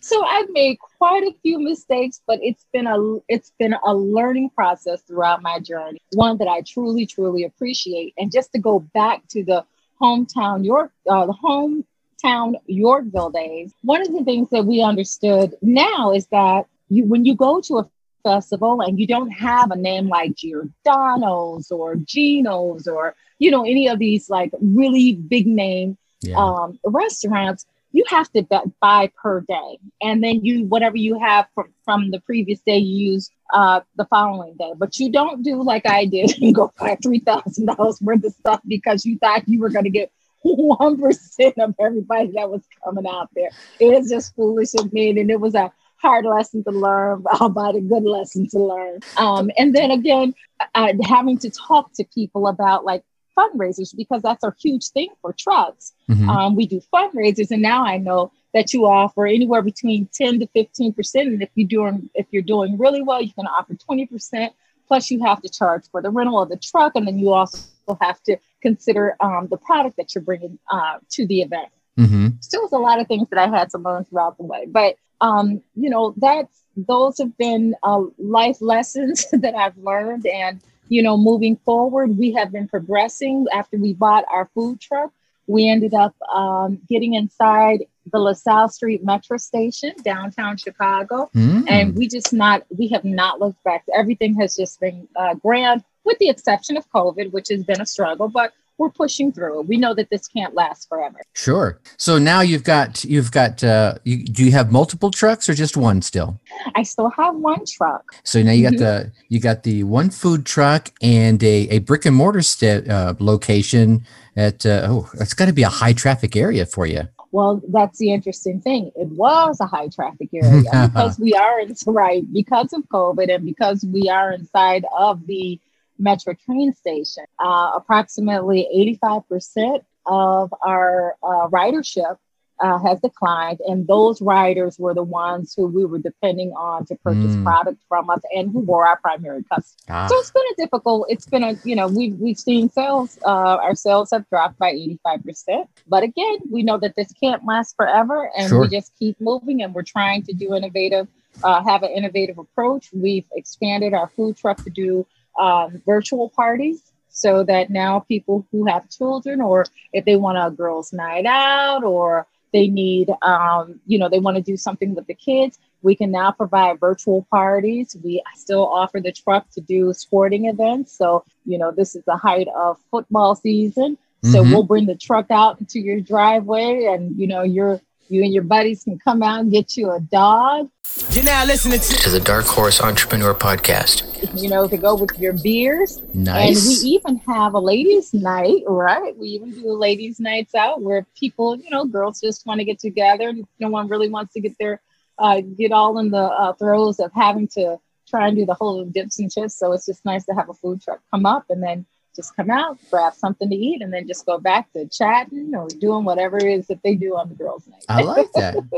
So 0.02 0.24
I've 0.24 0.50
made 0.52 0.78
quite 0.80 1.24
a 1.24 1.36
few 1.42 1.60
mistakes, 1.60 2.22
but 2.26 2.40
it's 2.42 2.66
been 2.72 2.88
a 2.88 3.18
it's 3.28 3.52
been 3.60 3.76
a 3.86 3.94
learning 3.94 4.52
process 4.52 5.02
throughout 5.02 5.42
my 5.42 5.60
journey, 5.60 6.00
one 6.14 6.38
that 6.38 6.48
I 6.48 6.62
truly, 6.62 7.06
truly 7.06 7.44
appreciate. 7.44 8.14
And 8.18 8.32
just 8.32 8.52
to 8.54 8.60
go 8.60 8.80
back 8.80 9.28
to 9.30 9.44
the 9.44 9.66
hometown 10.02 10.66
York, 10.66 10.92
uh, 11.10 11.26
the 11.26 11.34
hometown 11.34 12.56
Yorkville 12.68 13.32
days, 13.32 13.74
one 13.82 14.02
of 14.02 14.14
the 14.14 14.24
things 14.24 14.50
that 14.52 14.66
we 14.66 14.82
understood 14.82 15.56
now 15.62 16.14
is 16.14 16.28
that 16.28 16.66
you 16.90 17.06
when 17.06 17.26
you 17.26 17.36
go 17.36 17.62
to 17.62 17.80
a 17.80 17.90
festival 18.24 18.82
and 18.82 19.00
you 19.00 19.08
don't 19.08 19.32
have 19.32 19.72
a 19.72 19.76
name 19.76 20.08
like 20.08 20.36
Giordano's 20.36 21.72
or 21.72 21.96
Gino's 21.96 22.88
or, 22.88 23.16
you 23.40 23.52
know, 23.52 23.64
any 23.64 23.88
of 23.88 24.00
these 24.00 24.30
like 24.30 24.52
really 24.60 25.14
big 25.14 25.48
name 25.48 25.98
yeah. 26.22 26.38
um, 26.38 26.80
restaurants, 26.84 27.66
you 27.92 28.04
have 28.08 28.32
to 28.34 28.46
buy 28.80 29.12
per 29.22 29.42
day. 29.42 29.80
And 30.02 30.24
then 30.24 30.46
you, 30.46 30.66
whatever 30.66 30.98
you 30.98 31.20
have 31.20 31.48
from, 31.56 31.74
from 31.84 32.12
the 32.12 32.20
previous 32.20 32.60
day, 32.62 32.78
you 32.78 33.14
use 33.14 33.32
uh, 33.54 33.82
the 33.96 34.06
following 34.06 34.56
day. 34.58 34.74
But 34.78 35.00
you 35.00 35.12
don't 35.12 35.42
do 35.42 35.62
like 35.64 35.88
I 35.88 36.06
did 36.06 36.32
and 36.42 36.54
go 36.54 36.72
buy 36.78 36.96
$3,000 36.96 38.02
worth 38.02 38.24
of 38.24 38.34
stuff 38.34 38.62
because 38.68 39.06
you 39.06 39.18
thought 39.18 39.48
you 39.48 39.60
were 39.60 39.70
going 39.70 39.86
to 39.86 39.90
get 39.90 40.12
1% 40.46 41.54
of 41.58 41.76
everybody 41.80 42.32
that 42.36 42.50
was 42.50 42.62
coming 42.84 43.08
out 43.08 43.30
there. 43.36 43.50
It 43.80 43.94
is 43.94 44.10
just 44.10 44.36
foolish 44.36 44.74
of 44.78 44.94
me. 44.94 45.10
And 45.10 45.32
it 45.32 45.40
was 45.40 45.56
a 45.56 45.72
hard 46.02 46.26
lesson 46.26 46.64
to 46.64 46.72
learn, 46.72 47.24
but 47.52 47.76
a 47.76 47.82
good 47.82 48.04
lesson 48.04 48.48
to 48.50 48.60
learn. 48.60 49.00
Um, 49.18 49.52
and 49.58 49.76
then 49.76 49.92
again, 49.92 50.34
uh, 50.76 50.94
having 51.04 51.38
to 51.40 51.50
talk 51.50 51.94
to 51.94 52.04
people 52.14 52.48
about 52.48 52.86
like 52.86 53.04
fundraisers 53.38 53.96
because 53.96 54.22
that's 54.22 54.44
a 54.44 54.54
huge 54.62 54.88
thing 54.90 55.10
for 55.22 55.34
trucks. 55.34 55.94
Mm-hmm. 56.10 56.30
Um, 56.30 56.56
we 56.56 56.68
do 56.68 56.82
fundraisers, 56.94 57.52
and 57.52 57.62
now 57.62 57.86
I 57.86 57.98
know 57.98 58.32
that 58.54 58.74
you 58.74 58.86
offer 58.86 59.28
anywhere 59.28 59.62
between 59.62 60.10
10 60.14 60.40
to 60.40 60.48
15 60.48 60.94
percent. 60.94 61.28
And 61.30 61.42
if 61.42 61.50
you're 61.56 61.68
doing 61.68 62.10
if 62.14 62.28
you're 62.32 62.42
doing 62.42 62.78
really 62.78 63.02
well, 63.02 63.22
you 63.22 63.34
can 63.34 63.48
offer 63.48 63.76
20 63.76 64.08
percent. 64.08 64.54
Plus, 64.88 65.12
you 65.12 65.24
have 65.24 65.40
to 65.44 65.50
charge 65.50 65.84
for 65.92 66.02
the 66.02 66.10
rental 66.10 66.42
of 66.42 66.50
the 66.50 66.58
truck, 66.58 66.94
and 66.96 67.06
then 67.06 67.20
you 67.20 67.32
also 67.32 67.60
have 68.02 68.22
to 68.24 68.38
consider 68.62 69.16
um, 69.20 69.48
the 69.50 69.58
product 69.58 69.98
that 69.98 70.16
you're 70.16 70.24
bringing 70.24 70.58
uh, 70.72 70.98
to 71.12 71.28
the 71.28 71.42
event. 71.42 71.70
Mm-hmm. 72.00 72.28
Still, 72.40 72.64
was 72.64 72.72
a 72.72 72.78
lot 72.78 73.00
of 73.00 73.08
things 73.08 73.28
that 73.30 73.38
I 73.38 73.56
had 73.56 73.70
to 73.72 73.78
learn 73.78 74.06
throughout 74.06 74.38
the 74.38 74.46
way, 74.46 74.66
but 74.66 74.96
um, 75.22 75.62
you 75.76 75.90
know, 75.90 76.14
that's 76.18 76.64
those 76.76 77.18
have 77.18 77.38
been 77.38 77.76
uh, 77.84 78.04
life 78.18 78.58
lessons 78.62 79.26
that 79.32 79.56
I've 79.56 79.78
learned. 79.78 80.26
And, 80.26 80.62
you 80.88 81.04
know, 81.04 81.18
moving 81.18 81.58
forward, 81.58 82.18
we 82.18 82.32
have 82.34 82.52
been 82.52 82.68
progressing. 82.68 83.46
After 83.54 83.78
we 83.78 83.94
bought 83.94 84.26
our 84.32 84.50
food 84.54 84.80
truck, 84.80 85.12
we 85.48 85.70
ended 85.70 85.94
up 85.94 86.16
um, 86.34 86.80
getting 86.88 87.16
inside 87.16 87.86
the 88.12 88.20
LaSalle 88.20 88.70
Street 88.70 89.06
Metra 89.06 89.40
Station, 89.40 89.94
downtown 90.04 90.58
Chicago. 90.58 91.30
Mm. 91.36 91.66
And 91.68 91.96
we 91.96 92.08
just 92.08 92.34
not, 92.34 92.64
we 92.76 92.88
have 92.90 93.04
not 93.04 93.40
looked 93.40 93.64
back. 93.64 93.84
Everything 93.94 94.36
has 94.40 94.56
just 94.56 94.80
been 94.80 95.08
uh, 95.16 95.36
grand, 95.36 95.84
with 96.06 96.18
the 96.20 96.30
exception 96.30 96.78
of 96.78 96.90
COVID, 96.92 97.32
which 97.32 97.50
has 97.50 97.64
been 97.64 97.82
a 97.82 97.86
struggle. 97.86 98.30
But 98.30 98.54
we're 98.80 98.90
pushing 98.90 99.32
through. 99.32 99.62
We 99.62 99.78
know 99.78 99.94
that 99.94 100.10
this 100.10 100.28
can't 100.28 100.56
last 100.56 100.88
forever. 100.88 101.20
Sure. 101.34 101.80
So 101.98 102.18
now 102.18 102.42
you've 102.42 102.64
got 102.64 103.04
you've 103.04 103.32
got 103.32 103.64
uh, 103.64 103.96
you, 104.06 104.24
do 104.24 104.44
you 104.44 104.52
have 104.52 104.72
multiple 104.72 105.12
trucks 105.12 105.48
or 105.50 105.54
just 105.54 105.78
one 105.78 106.02
still? 106.02 106.40
I 106.76 106.84
still 106.84 107.10
have 107.10 107.36
one 107.36 107.66
truck. 107.66 108.16
So 108.24 108.42
now 108.42 108.54
you 108.54 108.64
got 108.64 108.74
mm-hmm. 108.74 109.10
the 109.10 109.12
you 109.28 109.40
got 109.40 109.64
the 109.64 109.84
one 109.84 110.10
food 110.10 110.46
truck 110.46 110.92
and 111.02 111.44
a, 111.44 111.68
a 111.70 111.80
brick 111.80 112.06
and 112.06 112.16
mortar 112.16 112.42
st- 112.42 112.90
uh, 112.90 113.14
location 113.20 114.06
at 114.36 114.66
uh, 114.66 114.88
oh 114.90 115.10
it's 115.16 115.34
got 115.34 115.46
to 115.46 115.54
be 115.54 115.64
a 115.64 115.70
high 115.70 115.94
traffic 115.94 116.36
area 116.36 116.66
for 116.66 116.86
you. 116.86 117.08
Well, 117.32 117.62
that's 117.68 118.00
the 118.00 118.12
interesting 118.12 118.60
thing. 118.60 118.92
It 118.96 119.08
was 119.10 119.60
a 119.60 119.68
high 119.68 119.90
traffic 119.90 120.30
area 120.34 120.64
because 120.88 121.20
we 121.20 121.34
are 121.34 121.60
in, 121.60 121.76
right 121.86 122.24
because 122.34 122.74
of 122.74 122.82
COVID 122.90 123.34
and 123.34 123.46
because 123.46 123.86
we 123.86 124.10
are 124.10 124.32
inside 124.32 124.86
of 124.98 125.28
the 125.28 125.60
Metra 126.02 126.38
train 126.40 126.74
station. 126.74 127.26
Uh, 127.40 127.72
approximately 127.76 128.68
85% 129.02 129.82
of 130.06 130.54
our 130.66 131.16
uh, 131.22 131.48
ridership 131.50 132.18
uh, 132.60 132.78
has 132.80 133.00
declined, 133.00 133.60
and 133.68 133.88
those 133.88 134.22
riders 134.22 134.78
were 134.78 134.94
the 134.94 135.04
ones 135.04 135.54
who 135.56 135.68
we 135.68 135.86
were 135.86 136.00
depending 136.00 136.52
on 136.52 136.86
to 136.86 136.96
purchase 136.96 137.36
mm. 137.36 137.44
product 137.44 137.82
from 137.88 138.10
us, 138.10 138.20
and 138.36 138.52
who 138.52 138.60
were 138.60 138.86
our 138.86 138.98
primary 138.98 139.44
customers. 139.44 139.78
Ah. 139.90 140.08
So 140.08 140.18
it's 140.18 140.32
been 140.32 140.44
a 140.52 140.56
difficult. 140.58 141.06
It's 141.10 141.26
been 141.26 141.44
a 141.44 141.56
you 141.64 141.76
know 141.76 141.88
we've 141.88 142.16
we've 142.16 142.40
seen 142.40 142.70
sales. 142.70 143.18
Uh, 143.26 143.58
our 143.58 143.76
sales 143.76 144.12
have 144.12 144.28
dropped 144.30 144.60
by 144.60 144.72
eighty 144.72 145.00
five 145.04 145.24
percent, 145.24 145.70
but 145.88 146.04
again, 146.04 146.40
we 146.52 146.64
know 146.64 146.78
that 146.78 146.96
this 146.96 147.12
can't 147.14 147.46
last 147.46 147.76
forever, 147.78 148.30
and 148.38 148.50
sure. 148.50 148.62
we 148.62 148.68
just 148.68 148.92
keep 149.00 149.20
moving, 149.22 149.64
and 149.64 149.74
we're 149.74 149.84
trying 149.84 150.24
to 150.24 150.34
do 150.34 150.54
innovative, 150.54 151.08
uh, 151.44 151.64
have 151.64 151.84
an 151.84 151.92
innovative 151.92 152.38
approach. 152.38 152.90
We've 152.94 153.26
expanded 153.34 153.94
our 153.94 154.10
food 154.10 154.36
truck 154.36 154.62
to 154.64 154.70
do 154.70 155.08
um, 155.40 155.82
virtual 155.86 156.30
parties 156.30 156.92
so 157.10 157.44
that 157.44 157.70
now 157.70 158.00
people 158.00 158.46
who 158.52 158.66
have 158.66 158.90
children 158.90 159.42
or 159.42 159.66
if 159.94 160.06
they 160.06 160.16
want 160.16 160.38
a 160.38 160.56
girls 160.56 160.94
night 160.94 161.26
out 161.26 161.84
or 161.84 162.28
they 162.54 162.68
need, 162.68 163.10
um, 163.22 163.80
you 163.86 164.00
know, 164.00 164.10
they 164.10 164.20
want 164.20 164.38
to 164.38 164.44
do 164.44 164.58
something 164.58 164.96
with 164.96 165.08
the 165.08 165.14
kids. 165.14 165.60
We 165.82 165.96
can 165.96 166.12
now 166.12 166.32
provide 166.32 166.80
virtual 166.80 167.26
parties. 167.32 167.96
We 168.04 168.22
still 168.36 168.68
offer 168.68 169.00
the 169.00 169.12
truck 169.12 169.50
to 169.52 169.62
do 169.62 169.94
sporting 169.94 170.46
events. 170.46 170.98
So, 170.98 171.24
you 171.46 171.58
know, 171.58 171.72
this 171.72 171.96
is 171.96 172.04
the 172.06 172.18
height 172.18 172.48
of 172.56 172.78
football 172.92 173.36
season. 173.36 173.98
So 174.24 174.42
mm-hmm. 174.42 174.52
we'll 174.52 174.64
bring 174.64 174.86
the 174.86 174.98
truck 174.98 175.28
out 175.32 175.60
into 175.62 175.80
your 175.80 176.02
driveway 176.02 176.86
and, 176.86 177.18
you 177.18 177.28
know, 177.28 177.44
you're 177.44 177.80
you 178.10 178.24
and 178.24 178.34
your 178.34 178.44
buddies 178.44 178.84
can 178.84 178.98
come 178.98 179.22
out 179.22 179.42
and 179.42 179.52
get 179.52 179.78
you 179.78 179.92
a 179.92 180.00
dog. 180.00 180.70
You're 181.12 181.24
now 181.24 181.46
listening 181.46 181.80
to, 181.80 181.96
to 181.96 182.10
the 182.10 182.20
Dark 182.20 182.46
Horse 182.46 182.82
Entrepreneur 182.82 183.36
Podcast. 183.36 184.09
You 184.34 184.50
know, 184.50 184.68
to 184.68 184.78
go 184.78 184.96
with 184.96 185.18
your 185.20 185.34
beers. 185.34 186.02
Nice. 186.14 186.58
And 186.58 186.68
we 186.68 186.90
even 186.96 187.18
have 187.28 187.54
a 187.54 187.60
ladies' 187.60 188.14
night, 188.14 188.64
right? 188.68 189.16
We 189.18 189.30
even 189.30 189.52
do 189.52 189.72
ladies' 189.74 190.20
nights 190.20 190.56
out 190.56 190.82
where 190.82 191.06
people, 191.18 191.56
you 191.56 191.70
know, 191.70 191.86
girls 191.86 192.22
just 192.22 192.46
want 192.46 192.60
to 192.60 192.66
get 192.66 192.80
together. 192.80 193.34
No 193.60 193.70
one 193.70 193.88
really 193.88 194.10
wants 194.10 194.34
to 194.34 194.42
get 194.42 194.58
their 194.60 194.82
uh, 195.18 195.42
get 195.42 195.72
all 195.72 196.00
in 196.00 196.10
the 196.10 196.18
uh, 196.18 196.54
throes 196.54 197.00
of 197.00 197.12
having 197.14 197.48
to 197.50 197.78
try 198.08 198.28
and 198.28 198.38
do 198.38 198.46
the 198.46 198.54
whole 198.54 198.86
dips 198.86 199.20
and 199.20 199.32
chips. 199.32 199.56
So 199.56 199.74
it's 199.74 199.86
just 199.86 200.06
nice 200.06 200.26
to 200.26 200.34
have 200.34 200.50
a 200.50 200.54
food 200.54 200.82
truck 200.82 201.02
come 201.12 201.26
up 201.26 201.46
and 201.50 201.62
then 201.62 201.86
just 202.16 202.36
come 202.36 202.50
out, 202.50 202.78
grab 202.90 203.14
something 203.14 203.50
to 203.50 203.56
eat, 203.56 203.82
and 203.82 203.94
then 203.94 204.08
just 204.08 204.26
go 204.26 204.38
back 204.38 204.72
to 204.74 204.88
chatting 204.88 205.54
or 205.56 205.68
doing 205.68 206.04
whatever 206.04 206.38
it 206.38 206.46
is 206.46 206.68
that 206.68 206.82
they 206.84 206.96
do 206.96 207.16
on 207.16 207.30
the 207.30 207.36
girls' 207.36 207.68
night. 207.68 207.84
I 207.88 208.02
like 208.02 208.32
that. 208.34 208.56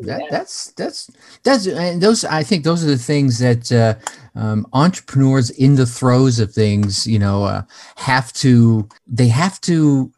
that 0.00 0.20
yeah. 0.20 0.26
That's 0.30 0.72
that's 0.72 1.10
that's 1.42 1.66
and 1.66 2.00
those. 2.00 2.24
I 2.24 2.42
think 2.42 2.64
those 2.64 2.84
are 2.84 2.88
the 2.88 2.98
things 2.98 3.38
that 3.38 3.72
uh, 3.72 3.94
um, 4.34 4.66
entrepreneurs 4.72 5.50
in 5.50 5.74
the 5.74 5.86
throes 5.86 6.38
of 6.38 6.52
things, 6.52 7.06
you 7.06 7.18
know, 7.18 7.44
uh, 7.44 7.62
have 7.96 8.32
to. 8.34 8.88
They 9.06 9.28
have 9.28 9.60
to. 9.62 10.12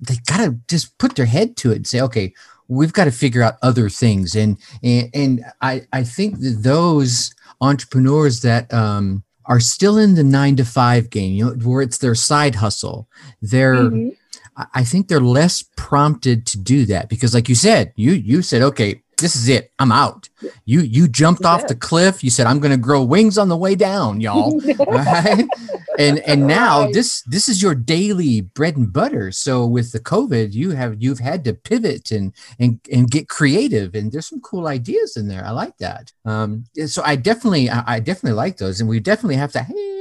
They 0.00 0.16
gotta 0.26 0.58
just 0.68 0.98
put 0.98 1.16
their 1.16 1.26
head 1.26 1.56
to 1.58 1.72
it 1.72 1.76
and 1.76 1.86
say, 1.86 2.00
okay, 2.00 2.34
we've 2.68 2.92
got 2.92 3.04
to 3.04 3.12
figure 3.12 3.42
out 3.42 3.54
other 3.62 3.88
things, 3.88 4.34
and 4.34 4.58
and 4.82 5.10
and 5.14 5.44
I 5.60 5.86
I 5.92 6.04
think 6.04 6.40
that 6.40 6.62
those 6.62 7.34
entrepreneurs 7.60 8.42
that 8.42 8.72
um 8.72 9.22
are 9.46 9.60
still 9.60 9.98
in 9.98 10.14
the 10.14 10.24
nine 10.24 10.56
to 10.56 10.64
five 10.64 11.10
game, 11.10 11.32
you 11.32 11.44
know, 11.44 11.52
where 11.52 11.82
it's 11.82 11.98
their 11.98 12.14
side 12.14 12.54
hustle. 12.56 13.08
They're, 13.42 13.74
mm-hmm. 13.74 14.08
I 14.72 14.84
think 14.84 15.08
they're 15.08 15.20
less 15.20 15.64
prompted 15.76 16.46
to 16.46 16.58
do 16.58 16.86
that 16.86 17.08
because, 17.08 17.34
like 17.34 17.48
you 17.48 17.54
said, 17.56 17.92
you 17.96 18.12
you 18.12 18.40
said, 18.40 18.62
okay, 18.62 19.02
this 19.18 19.36
is 19.36 19.48
it. 19.48 19.72
I'm 19.78 19.92
out. 19.92 20.28
You 20.64 20.80
you 20.80 21.08
jumped 21.08 21.42
yeah. 21.42 21.48
off 21.48 21.66
the 21.66 21.74
cliff. 21.74 22.22
You 22.24 22.30
said 22.30 22.46
I'm 22.46 22.60
going 22.60 22.72
to 22.72 22.76
grow 22.76 23.02
wings 23.02 23.38
on 23.38 23.48
the 23.48 23.56
way 23.56 23.74
down, 23.74 24.20
y'all. 24.22 24.60
right? 24.86 25.46
And 25.98 26.18
and 26.20 26.46
now 26.46 26.82
right. 26.82 26.92
this 26.92 27.22
this 27.22 27.48
is 27.48 27.62
your 27.62 27.74
daily 27.74 28.42
bread 28.42 28.76
and 28.76 28.92
butter. 28.92 29.30
So 29.32 29.66
with 29.66 29.92
the 29.92 30.00
COVID, 30.00 30.52
you 30.52 30.70
have 30.70 31.02
you've 31.02 31.20
had 31.20 31.44
to 31.44 31.54
pivot 31.54 32.10
and 32.10 32.32
and 32.58 32.80
and 32.92 33.10
get 33.10 33.28
creative. 33.28 33.94
And 33.94 34.10
there's 34.10 34.28
some 34.28 34.40
cool 34.40 34.66
ideas 34.66 35.16
in 35.16 35.28
there. 35.28 35.44
I 35.44 35.50
like 35.50 35.76
that. 35.78 36.12
Um, 36.24 36.64
so 36.86 37.02
I 37.04 37.16
definitely 37.16 37.70
I, 37.70 37.96
I 37.96 38.00
definitely 38.00 38.36
like 38.36 38.56
those, 38.56 38.80
and 38.80 38.88
we 38.88 39.00
definitely 39.00 39.36
have 39.36 39.52
to. 39.52 39.62
Hey, 39.62 39.93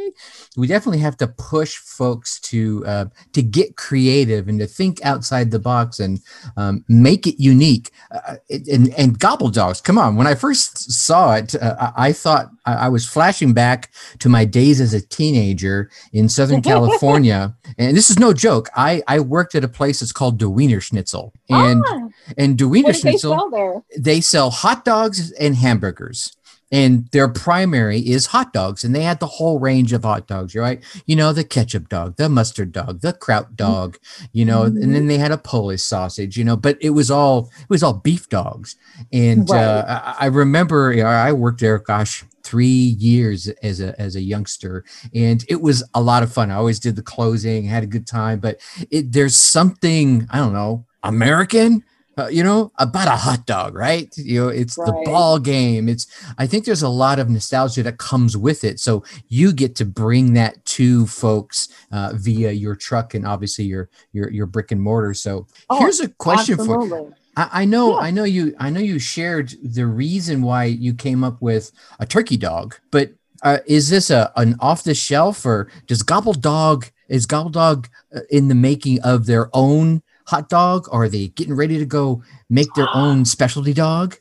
we 0.56 0.68
definitely 0.68 1.00
have 1.00 1.18
to 1.18 1.28
push 1.28 1.78
folks 1.78 2.40
to 2.42 2.86
uh, 2.86 3.06
to 3.34 3.42
get 3.42 3.76
creative 3.76 4.48
and 4.48 4.60
to 4.60 4.68
think 4.68 5.04
outside 5.04 5.52
the 5.52 5.60
box 5.60 6.00
and 6.00 6.20
um, 6.58 6.84
make 6.88 7.26
it 7.26 7.42
unique. 7.42 7.92
Uh, 8.12 8.36
and, 8.50 8.94
and 8.96 9.20
gobble 9.20 9.50
dogs, 9.50 9.82
come 9.82 9.98
on! 9.98 10.16
When 10.16 10.28
I 10.28 10.36
first 10.36 10.92
saw 10.92 11.36
it, 11.36 11.56
uh, 11.56 11.92
I 11.96 12.12
thought 12.14 12.50
I 12.66 12.90
was 12.90 13.06
flashing 13.06 13.54
back 13.54 13.92
to 14.20 14.30
my 14.30 14.46
days 14.46 14.80
as 14.80 14.94
a 14.94 15.02
teenager 15.02 15.90
in 16.12 16.30
Southern 16.30 16.62
California, 16.74 17.56
and 17.78 17.98
this 17.98 18.10
is 18.10 18.20
no 18.20 18.34
joke. 18.34 18.70
I 18.76 19.02
I 19.08 19.20
worked 19.20 19.56
at 19.56 19.64
a 19.64 19.70
place 19.70 20.00
that's 20.00 20.12
called 20.12 20.38
Der 20.38 20.48
Wienerschnitzel, 20.48 21.32
and 21.50 21.84
ah, 21.88 22.08
and 22.38 22.58
Der 22.58 22.66
Wienerschnitzel 22.66 23.04
they 23.04 23.18
sell, 23.18 23.86
they 23.98 24.22
sell 24.22 24.50
hot 24.52 24.86
dogs 24.86 25.32
and 25.34 25.56
hamburgers 25.56 26.36
and 26.74 27.08
their 27.12 27.28
primary 27.28 28.00
is 28.00 28.26
hot 28.26 28.52
dogs 28.52 28.84
and 28.84 28.96
they 28.96 29.04
had 29.04 29.20
the 29.20 29.28
whole 29.28 29.60
range 29.60 29.94
of 29.94 30.04
hot 30.04 30.28
dogs 30.28 30.56
right 30.56 30.84
you 31.06 31.16
know 31.16 31.32
the 31.32 31.44
ketchup 31.44 31.88
dog 31.88 32.16
the 32.18 32.28
mustard 32.28 32.72
dog 32.72 33.00
the 33.02 33.14
kraut 33.14 33.46
mm-hmm. 33.46 33.56
dog 33.56 33.98
you 34.34 34.44
know 34.44 34.64
mm-hmm. 34.64 34.82
and 34.82 34.96
then 34.96 35.08
they 35.08 35.20
had 35.20 35.32
a 35.32 35.38
polish 35.38 35.84
sausage 35.84 36.36
you 36.36 36.44
know 36.44 36.58
but 36.58 36.78
it 36.82 36.90
was 36.90 37.12
all 37.12 37.52
it 37.62 37.70
was 37.70 37.84
all 37.84 37.94
beef 37.94 38.28
dogs 38.28 38.76
and 39.14 39.50
right. 39.50 39.64
uh, 39.64 40.16
I, 40.20 40.26
I 40.26 40.26
remember 40.26 40.94
i 41.06 41.32
worked 41.32 41.62
there 41.62 41.78
gosh 41.78 42.26
three 42.44 42.68
years 42.68 43.48
as 43.62 43.80
a 43.80 44.00
as 44.02 44.16
a 44.16 44.22
youngster 44.22 44.84
and 45.14 45.46
it 45.48 45.62
was 45.62 45.84
a 45.94 46.02
lot 46.02 46.24
of 46.24 46.34
fun 46.34 46.52
i 46.52 46.56
always 46.56 46.80
did 46.80 46.96
the 46.96 47.04
closing 47.04 47.64
had 47.66 47.84
a 47.84 47.88
good 47.88 48.08
time 48.08 48.40
but 48.40 48.60
it 48.90 49.12
there's 49.12 49.38
something 49.38 50.28
i 50.32 50.38
don't 50.38 50.54
know 50.54 50.86
american 51.04 51.84
uh, 52.18 52.28
you 52.28 52.44
know, 52.44 52.72
about 52.78 53.08
a 53.08 53.16
hot 53.16 53.46
dog, 53.46 53.74
right? 53.74 54.16
You 54.18 54.42
know, 54.42 54.48
it's 54.50 54.78
right. 54.78 54.86
the 54.86 55.02
ball 55.06 55.40
game. 55.40 55.90
It's, 55.90 56.08
I 56.38 56.46
think 56.46 56.66
there's 56.66 56.84
a 56.84 56.90
lot 56.90 57.20
of 57.20 57.30
nostalgia 57.30 57.84
that 57.84 57.98
comes 57.98 58.38
with 58.38 58.64
it. 58.64 58.80
So 58.80 59.04
you 59.30 59.52
get 59.52 59.76
to 59.78 59.86
bring 59.86 60.34
that 60.34 60.64
to 60.66 61.08
folks 61.08 61.70
uh, 61.92 62.14
via 62.16 62.52
your 62.52 62.76
truck 62.76 63.14
and 63.14 63.26
obviously 63.26 63.66
your 63.66 63.90
your 64.12 64.30
your 64.30 64.46
brick 64.46 64.72
and 64.72 64.82
mortar. 64.82 65.14
So 65.14 65.48
oh, 65.70 65.80
here's 65.80 66.00
a 66.00 66.10
question 66.10 66.60
absolutely. 66.60 66.90
for. 66.90 67.16
I, 67.36 67.50
I 67.62 67.66
know, 67.66 68.00
yeah. 68.00 68.06
I 68.06 68.12
know 68.12 68.24
you, 68.26 68.56
I 68.60 68.70
know 68.70 68.80
you 68.80 69.00
shared 69.00 69.54
the 69.64 69.88
reason 69.88 70.44
why 70.44 70.66
you 70.66 70.94
came 70.94 71.24
up 71.24 71.42
with 71.42 71.72
a 72.00 72.06
turkey 72.06 72.38
dog, 72.38 72.76
but 72.92 73.12
uh, 73.42 73.58
is 73.66 73.90
this 73.90 74.10
a 74.10 74.32
an 74.36 74.56
off 74.60 74.84
the 74.84 74.96
shelf 74.96 75.46
or 75.46 75.70
does 75.88 76.04
Gobble 76.04 76.34
Dog 76.34 76.86
is 77.10 77.26
Gobble 77.26 77.50
Dog 77.50 77.90
uh, 78.16 78.22
in 78.30 78.48
the 78.48 78.56
making 78.56 79.02
of 79.02 79.26
their 79.26 79.50
own 79.54 80.02
hot 80.26 80.50
dog? 80.50 80.88
Or 80.92 81.04
are 81.04 81.10
they 81.10 81.28
getting 81.30 81.56
ready 81.56 81.78
to 81.80 81.86
go 81.86 82.24
make 82.50 82.74
their 82.74 82.88
own 82.94 83.26
specialty 83.26 83.74
dog? 83.74 84.18